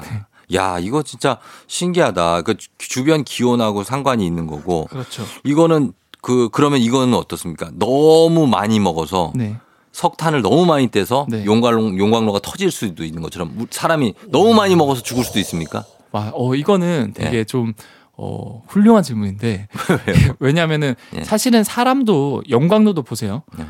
야, 0.55 0.79
이거 0.79 1.03
진짜 1.03 1.39
신기하다. 1.67 2.43
그 2.43 2.55
주- 2.55 2.69
주변 2.77 3.23
기온하고 3.25 3.83
상관이 3.83 4.25
있는 4.25 4.47
거고. 4.47 4.85
그렇죠. 4.85 5.23
이거는 5.43 5.91
그 6.21 6.49
그러면 6.51 6.79
이거는 6.79 7.13
어떻습니까? 7.15 7.69
너무 7.73 8.47
많이 8.47 8.79
먹어서 8.79 9.33
네. 9.35 9.57
석탄을 10.01 10.43
너무 10.43 10.67
많이 10.67 10.87
떼서 10.91 11.25
네. 11.27 11.43
용광로 11.43 11.97
용광로가 11.97 12.37
터질 12.43 12.69
수도 12.69 13.03
있는 13.03 13.23
것처럼 13.23 13.55
우- 13.59 13.65
사람이 13.67 14.13
너무 14.27 14.53
많이 14.53 14.75
먹어서 14.75 15.01
죽을 15.01 15.23
수도 15.23 15.39
있습니까? 15.39 15.85
와, 16.11 16.29
어 16.35 16.53
이거는 16.53 17.13
되게 17.15 17.37
네. 17.37 17.43
좀 17.43 17.73
어, 18.15 18.61
훌륭한 18.67 19.01
질문인데? 19.01 19.67
왜냐하면은 20.39 20.93
예. 21.15 21.23
사실은 21.23 21.63
사람도 21.63 22.43
용광로도 22.47 23.01
보세요. 23.01 23.41
네. 23.57 23.65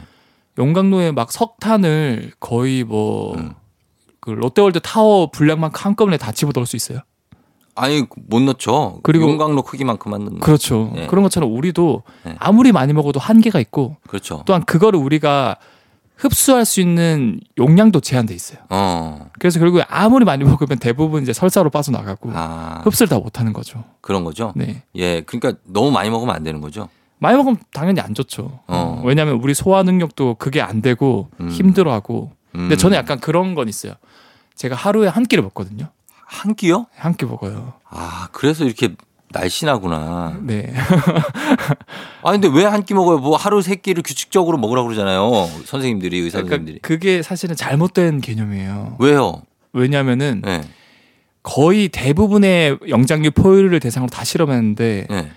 용광로에 0.57 1.13
막 1.13 1.31
석탄을 1.31 2.33
거의 2.41 2.83
뭐 2.83 3.33
음. 3.37 3.53
그 4.19 4.31
롯데월드 4.31 4.81
타워 4.81 5.31
분량만큼 5.31 5.79
한꺼번에 5.81 6.17
다 6.17 6.33
집어넣을 6.33 6.65
수 6.65 6.75
있어요. 6.75 6.99
아니 7.73 8.03
못 8.27 8.41
넣죠. 8.41 8.99
그리고- 9.03 9.29
용광로 9.29 9.61
크기만큼만 9.63 10.25
넣는. 10.25 10.39
그렇죠. 10.41 10.91
예. 10.97 11.07
그런 11.07 11.23
것처럼 11.23 11.53
우리도 11.55 12.03
네. 12.25 12.35
아무리 12.39 12.73
많이 12.73 12.91
먹어도 12.91 13.17
한계가 13.21 13.61
있고 13.61 13.95
그렇죠. 14.07 14.43
또한 14.45 14.65
그거를 14.65 14.99
우리가 14.99 15.55
흡수할 16.17 16.65
수 16.65 16.81
있는 16.81 17.39
용량도 17.57 17.99
제한돼 17.99 18.33
있어요. 18.33 18.59
어. 18.69 19.29
그래서 19.39 19.59
결국에 19.59 19.85
아무리 19.87 20.25
많이 20.25 20.43
먹으면 20.43 20.79
대부분 20.79 21.21
이제 21.23 21.31
설사로 21.33 21.69
빠져나가고 21.69 22.31
아. 22.33 22.81
흡수를 22.83 23.07
다 23.07 23.19
못하는 23.19 23.53
거죠. 23.53 23.83
그런 24.01 24.23
거죠. 24.23 24.51
네. 24.55 24.83
예. 24.95 25.21
그러니까 25.21 25.59
너무 25.65 25.91
많이 25.91 26.09
먹으면 26.09 26.35
안 26.35 26.43
되는 26.43 26.59
거죠. 26.59 26.89
많이 27.19 27.37
먹으면 27.37 27.57
당연히 27.71 27.99
안 28.01 28.13
좋죠. 28.13 28.59
어. 28.67 29.01
왜냐하면 29.05 29.35
우리 29.35 29.53
소화 29.53 29.83
능력도 29.83 30.35
그게 30.35 30.61
안 30.61 30.81
되고 30.81 31.29
음. 31.39 31.49
힘들어하고. 31.49 32.31
근데 32.51 32.75
음. 32.75 32.77
저는 32.77 32.97
약간 32.97 33.19
그런 33.19 33.53
건 33.55 33.69
있어요. 33.69 33.93
제가 34.55 34.75
하루에 34.75 35.07
한 35.07 35.23
끼를 35.23 35.43
먹거든요. 35.43 35.89
한 36.25 36.55
끼요? 36.55 36.87
한 36.95 37.13
끼 37.13 37.25
먹어요. 37.25 37.73
아, 37.89 38.27
그래서 38.31 38.65
이렇게 38.65 38.95
날씬하구나. 39.31 40.39
네. 40.41 40.73
아, 42.23 42.31
근데 42.31 42.47
왜 42.47 42.63
한 42.65 42.83
끼 42.83 42.93
먹어요? 42.93 43.17
뭐 43.19 43.35
하루 43.37 43.61
세 43.61 43.75
끼를 43.75 44.03
규칙적으로 44.03 44.57
먹으라고 44.57 44.87
그러잖아요. 44.87 45.49
선생님들이, 45.65 46.19
의사 46.19 46.37
그러니까 46.37 46.55
선생님들이. 46.57 46.79
그게 46.81 47.21
사실은 47.21 47.55
잘못된 47.55 48.21
개념이에요. 48.21 48.95
왜요? 48.99 49.41
왜냐하면은 49.73 50.41
예. 50.47 50.61
거의 51.43 51.89
대부분의 51.89 52.77
영장류 52.89 53.31
포유류를 53.31 53.79
대상으로 53.79 54.09
다 54.09 54.23
실험했는데 54.23 55.07
예. 55.09 55.31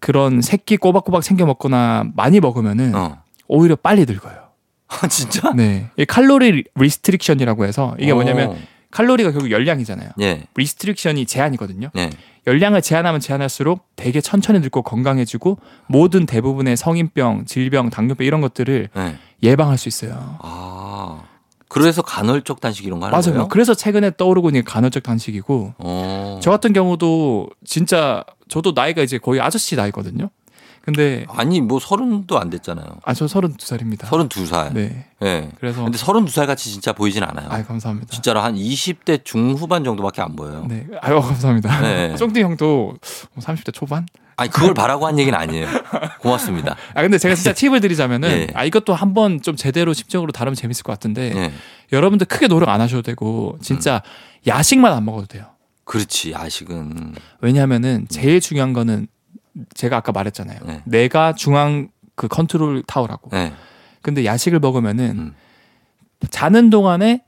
그런 0.00 0.40
새끼 0.40 0.76
꼬박꼬박 0.76 1.22
챙겨 1.22 1.46
먹거나 1.46 2.04
많이 2.16 2.40
먹으면은 2.40 2.94
어. 2.94 3.22
오히려 3.48 3.76
빨리 3.76 4.04
늙어요. 4.04 4.42
아, 4.88 5.06
진짜? 5.08 5.52
네. 5.54 5.86
이 5.96 6.04
칼로리 6.04 6.64
리스트릭션이라고 6.74 7.64
해서 7.64 7.94
이게 7.98 8.12
뭐냐면 8.12 8.50
어. 8.50 8.56
칼로리가 8.90 9.32
결국 9.32 9.50
열량이잖아요. 9.50 10.10
예. 10.20 10.42
restriction이 10.54 11.24
제한이거든요. 11.26 11.90
예. 11.96 12.10
열량을 12.46 12.82
제한하면 12.82 13.20
제한할수록 13.20 13.86
되게 13.96 14.20
천천히 14.20 14.58
늙고 14.60 14.82
건강해지고 14.82 15.58
모든 15.86 16.26
대부분의 16.26 16.76
성인병, 16.76 17.44
질병, 17.46 17.90
당뇨병 17.90 18.26
이런 18.26 18.40
것들을 18.40 18.88
예. 18.96 19.16
예방할 19.42 19.78
수 19.78 19.88
있어요. 19.88 20.38
아. 20.40 21.22
그래서 21.68 22.02
간헐적 22.02 22.60
단식 22.60 22.84
이런 22.84 23.00
거 23.00 23.06
하는 23.06 23.12
맞아요. 23.16 23.32
거예요? 23.32 23.48
그래서 23.48 23.72
최근에 23.74 24.12
떠오르고 24.18 24.50
있는 24.50 24.60
게 24.60 24.64
간헐적 24.64 25.02
단식이고 25.02 25.74
어. 25.78 26.40
저 26.42 26.50
같은 26.50 26.74
경우도 26.74 27.48
진짜 27.64 28.24
저도 28.48 28.72
나이가 28.72 29.02
이제 29.02 29.16
거의 29.16 29.40
아저씨 29.40 29.74
나이거든요. 29.74 30.28
근데 30.84 31.24
아니, 31.28 31.60
뭐 31.60 31.78
서른도 31.78 32.38
안 32.40 32.50
됐잖아요. 32.50 32.86
아저 33.04 33.26
32살입니다. 33.26 34.06
서른 34.06 34.28
두 34.28 34.44
살. 34.46 34.72
네. 34.74 35.06
예. 35.22 35.48
그래서 35.60 35.82
근데 35.84 35.96
서른 35.96 36.24
두 36.24 36.32
살 36.32 36.46
같이 36.46 36.70
진짜 36.72 36.92
보이진 36.92 37.22
않아요. 37.22 37.48
아 37.50 37.62
감사합니다. 37.62 38.08
진짜로 38.10 38.40
한 38.40 38.54
20대 38.56 39.24
중후반 39.24 39.84
정도밖에 39.84 40.22
안 40.22 40.34
보여요. 40.34 40.66
네. 40.68 40.86
아유 41.00 41.20
감사합니다. 41.20 41.80
네. 41.80 42.14
쫑디 42.18 42.42
형도 42.42 42.94
30대 43.38 43.72
초반? 43.72 44.06
아니, 44.36 44.50
그걸 44.50 44.74
바라고 44.74 45.06
한 45.06 45.18
얘기는 45.18 45.38
아니에요. 45.38 45.68
고맙습니다. 46.20 46.74
아 46.94 47.02
근데 47.02 47.18
제가 47.18 47.34
진짜 47.36 47.52
팁을 47.52 47.80
드리자면은 47.80 48.28
예. 48.30 48.46
아 48.54 48.64
이것도 48.64 48.94
한번 48.94 49.40
좀 49.40 49.54
제대로 49.54 49.92
심층적으로 49.92 50.32
다루면 50.32 50.56
재밌을 50.56 50.82
것 50.82 50.92
같은데 50.92 51.32
예. 51.36 51.52
여러분들 51.92 52.26
크게 52.26 52.48
노력 52.48 52.70
안 52.70 52.80
하셔도 52.80 53.02
되고 53.02 53.56
진짜 53.62 54.02
음. 54.04 54.48
야식만 54.48 54.92
안 54.92 55.04
먹어도 55.04 55.26
돼요. 55.26 55.44
그렇지, 55.84 56.32
야식은. 56.32 57.14
왜냐하면은 57.40 58.06
제일 58.08 58.40
중요한 58.40 58.72
거는 58.72 59.06
제가 59.74 59.98
아까 59.98 60.12
말했잖아요. 60.12 60.58
네. 60.66 60.82
내가 60.84 61.34
중앙 61.34 61.88
그 62.14 62.28
컨트롤 62.28 62.82
타워라고. 62.86 63.30
예. 63.36 63.52
근데 64.02 64.24
야식을 64.24 64.58
먹으면은 64.60 65.10
음. 65.18 65.34
자는 66.30 66.70
동안에 66.70 67.24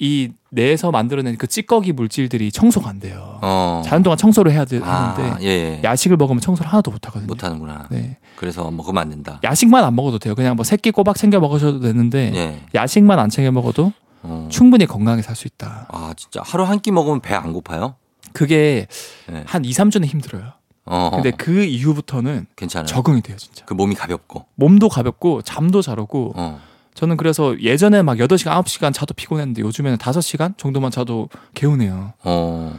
이 0.00 0.30
뇌에서 0.50 0.90
만들어낸 0.92 1.36
그 1.36 1.46
찌꺼기 1.48 1.92
물질들이 1.92 2.52
청소가 2.52 2.88
안 2.88 3.00
돼요. 3.00 3.38
어. 3.42 3.82
자는 3.84 4.02
동안 4.04 4.16
청소를 4.16 4.52
해야 4.52 4.64
되, 4.64 4.80
아, 4.82 5.36
예, 5.40 5.46
예. 5.46 5.80
야식을 5.82 6.16
먹으면 6.16 6.40
청소를 6.40 6.70
하나도 6.70 6.90
못 6.92 7.06
하거든요. 7.08 7.26
못 7.26 7.42
하는구나. 7.42 7.88
네. 7.90 8.16
그래서 8.36 8.70
먹으면 8.70 9.02
안 9.02 9.10
된다. 9.10 9.40
야식만 9.42 9.82
안 9.84 9.94
먹어도 9.96 10.18
돼요. 10.20 10.34
그냥 10.36 10.54
뭐 10.56 10.64
새끼 10.64 10.92
꼬박 10.92 11.16
챙겨 11.16 11.40
먹으셔도 11.40 11.80
되는데 11.80 12.32
예. 12.34 12.60
야식만 12.74 13.18
안 13.18 13.28
챙겨 13.28 13.50
먹어도 13.50 13.92
어. 14.22 14.48
충분히 14.50 14.86
건강하게 14.86 15.22
살 15.22 15.34
수 15.34 15.46
있다. 15.48 15.86
아, 15.90 16.14
진짜 16.16 16.42
하루 16.44 16.62
한 16.64 16.78
끼 16.80 16.92
먹으면 16.92 17.20
배 17.20 17.34
안 17.34 17.52
고파요? 17.52 17.96
그게 18.32 18.86
예. 19.32 19.42
한 19.46 19.64
2, 19.64 19.70
3주는 19.70 20.04
힘들어요. 20.04 20.52
어. 20.90 21.10
근데 21.12 21.30
그 21.30 21.62
이후부터는 21.64 22.46
괜찮아요. 22.56 22.86
적응이 22.86 23.22
돼요, 23.22 23.36
진짜. 23.36 23.64
그 23.64 23.74
몸이 23.74 23.94
가볍고. 23.94 24.46
몸도 24.54 24.88
가볍고 24.88 25.42
잠도 25.42 25.82
잘 25.82 26.00
오고 26.00 26.32
어. 26.36 26.60
저는 26.94 27.16
그래서 27.16 27.60
예전에 27.60 28.02
막 28.02 28.16
8시간, 28.18 28.60
9시간 28.64 28.92
자도 28.92 29.14
피곤했는데 29.14 29.62
요즘에는 29.62 29.98
5시간 29.98 30.58
정도만 30.58 30.90
자도 30.90 31.28
개운해요. 31.54 32.12
어. 32.24 32.78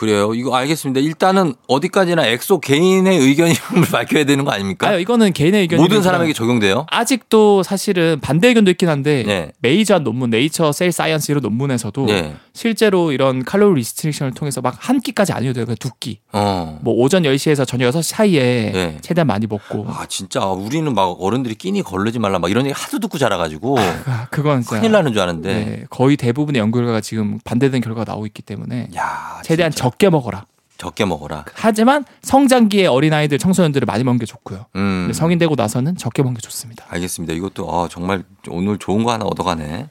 그래요. 0.00 0.32
이거 0.32 0.56
알겠습니다. 0.56 0.98
일단은 1.00 1.52
어디까지나 1.68 2.24
엑소 2.26 2.60
개인의 2.60 3.18
의견임을 3.18 3.58
밝혀야 3.92 4.24
되는 4.24 4.46
거 4.46 4.50
아닙니까? 4.50 4.88
아, 4.88 4.94
이거는 4.94 5.34
개인의 5.34 5.60
의견이 5.60 5.82
모든 5.82 6.00
사람에게 6.02 6.32
적용돼요? 6.32 6.86
아직도 6.90 7.62
사실은 7.62 8.18
반대 8.22 8.48
의견도 8.48 8.70
있긴 8.70 8.88
한데 8.88 9.24
네. 9.26 9.52
메이저 9.60 9.98
논문, 9.98 10.30
Nature 10.30 10.72
Cell 10.72 10.90
Science 10.90 11.32
이런 11.32 11.42
논문에서도 11.42 12.06
네. 12.06 12.34
실제로 12.54 13.12
이런 13.12 13.44
칼로리 13.44 13.74
리스트릭션을 13.80 14.32
통해서 14.32 14.62
막 14.62 14.70
한 14.80 15.00
끼까지 15.02 15.32
아니어도 15.34 15.56
돼요. 15.56 15.66
그냥 15.66 15.76
두 15.78 15.90
끼. 16.00 16.20
어. 16.32 16.78
뭐 16.80 16.94
오전 16.94 17.24
10시에서 17.24 17.66
저녁 17.66 17.90
6시 17.90 18.02
사이에 18.02 18.70
네. 18.72 18.98
최대한 19.02 19.26
많이 19.26 19.46
먹고 19.46 19.84
아, 19.86 20.06
진짜 20.08 20.46
우리는 20.46 20.94
막 20.94 21.14
어른들이 21.20 21.54
끼니 21.56 21.82
걸르지 21.82 22.18
말라 22.18 22.38
막 22.38 22.50
이런 22.50 22.64
얘기 22.64 22.72
하도 22.72 22.98
듣고 22.98 23.18
자라가지고 23.18 23.78
아, 23.78 24.28
그건 24.30 24.62
진짜 24.62 24.78
큰일 24.80 24.92
나는 24.92 25.12
줄 25.12 25.20
알았는데. 25.20 25.54
네, 25.54 25.84
거의 25.90 26.16
대부분의 26.16 26.58
연구 26.60 26.78
결과가 26.78 27.02
지금 27.02 27.38
반대되는 27.44 27.82
결과가 27.82 28.10
나오고 28.10 28.24
있기 28.26 28.40
때문에 28.40 28.88
야, 28.96 29.42
최대한 29.44 29.70
진짜 29.70 29.89
적게 29.90 30.08
먹어라. 30.10 30.46
적게 30.78 31.04
먹어라. 31.04 31.44
하지만 31.52 32.06
성장기의 32.22 32.86
어린 32.86 33.12
아이들, 33.12 33.36
청소년들을 33.36 33.84
많이 33.84 34.02
먹는 34.02 34.18
게 34.18 34.24
좋고요. 34.24 34.64
음. 34.76 35.10
성인 35.12 35.38
되고 35.38 35.54
나서는 35.54 35.94
적게 35.98 36.22
먹는 36.22 36.36
게 36.36 36.40
좋습니다. 36.40 36.86
알겠습니다. 36.88 37.34
이것도 37.34 37.70
아, 37.70 37.86
정말 37.90 38.22
오늘 38.48 38.78
좋은 38.78 39.04
거 39.04 39.12
하나 39.12 39.26
얻어가네. 39.26 39.88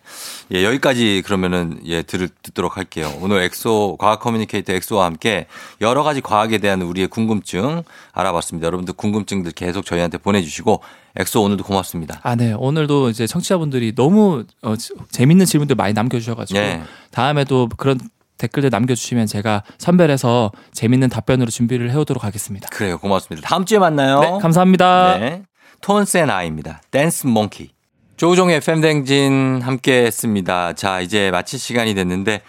예, 0.52 0.64
여기까지 0.64 1.22
그러면은 1.24 1.80
예 1.86 2.02
들, 2.02 2.28
듣도록 2.41 2.78
할게요. 2.78 3.14
오늘 3.22 3.43
엑소 3.43 3.97
과학 4.00 4.20
communicator 4.20 4.74
엑소와 4.74 5.06
함께 5.06 5.45
여러 5.80 6.02
가지 6.02 6.22
과학에 6.22 6.58
대한 6.58 6.82
우리의 6.82 7.06
궁금증 7.08 7.84
알아봤습니다. 8.14 8.66
여러분들 8.66 8.95
궁금증들 8.95 9.52
계속 9.52 9.86
저희한테 9.86 10.18
보내주시고 10.18 10.82
엑소 11.18 11.43
오늘도 11.43 11.66
고맙습니다. 11.66 12.20
아, 12.24 12.34
네. 12.36 12.54
오늘도 12.54 13.12
이제 13.12 13.28
청취자분들이 13.28 13.93
너무 13.93 14.43
어, 14.64 14.76
지- 14.76 14.93
재밌는 15.12 15.45
질문들 15.45 15.76
많이 15.76 15.93
남겨주셔가지고 15.93 16.60
예. 16.60 16.82
다음에도 17.12 17.70
그런 17.78 18.00
댓글들 18.40 18.72
남겨주시면 18.72 19.28
제가 19.28 19.64
선별해서 19.78 20.52
재밌는 20.74 21.10
답변으로 21.10 21.52
준비를 21.52 21.92
해오도록 21.92 22.24
하겠습니다. 22.24 22.68
그래요. 22.70 22.98
고맙습니다. 22.98 23.48
다음 23.48 23.66
주에 23.66 23.78
만나요. 23.78 24.22
네, 24.22 24.30
감사합니다. 24.42 25.18
네. 25.20 25.44
톤센 25.82 26.30
아입니다. 26.32 26.82
댄스 26.90 27.28
몽키. 27.28 27.70
조종의 28.18 28.58
FM 28.58 28.82
댕진 28.82 29.62
함께 29.62 30.06
했습니다. 30.06 30.74
자, 30.74 31.00
이제 31.00 31.32
마칠 31.32 31.58
시간이 31.60 31.94
됐는데 31.94 32.42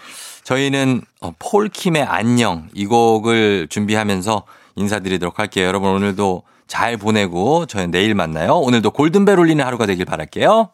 저희는 0.43 1.03
어, 1.21 1.33
폴킴의 1.39 2.03
안녕 2.03 2.69
이 2.75 2.87
곡을 2.87 3.69
준비하면서 3.69 4.45
인사드리도록 4.77 5.39
할게요. 5.39 5.67
여러분 5.67 5.91
오늘도 5.91 6.43
잘 6.67 6.97
보내고 6.97 7.67
저희는 7.67 7.91
내일 7.91 8.15
만나요. 8.15 8.55
오늘도 8.57 8.91
골든벨 8.93 9.39
울리는 9.39 9.65
하루가 9.65 9.87
되길 9.87 10.07
바랄게요. 10.07 10.71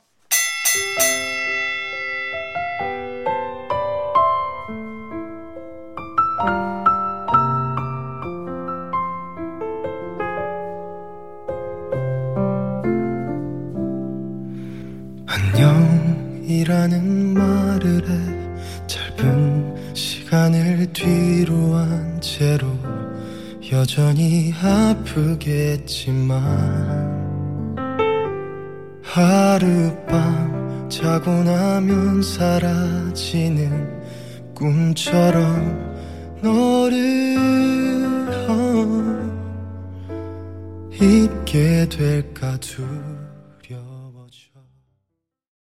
이라는 16.47 17.35
말을 17.35 18.09
해 18.09 18.15
짧은 18.87 19.95
시간을 19.95 20.93
뒤로 20.93 21.75
한 21.75 22.21
채로 22.21 22.69
여전히 23.73 24.55
아프겠지만 24.63 26.17
하룻밤 29.03 30.89
자고 30.89 31.33
나면 31.33 32.23
사라지는 32.23 33.97
꿈처럼 34.55 35.97
너를 36.43 37.37
어, 38.49 38.87
잊게 40.93 41.89
될까 41.89 42.57
두 42.61 42.85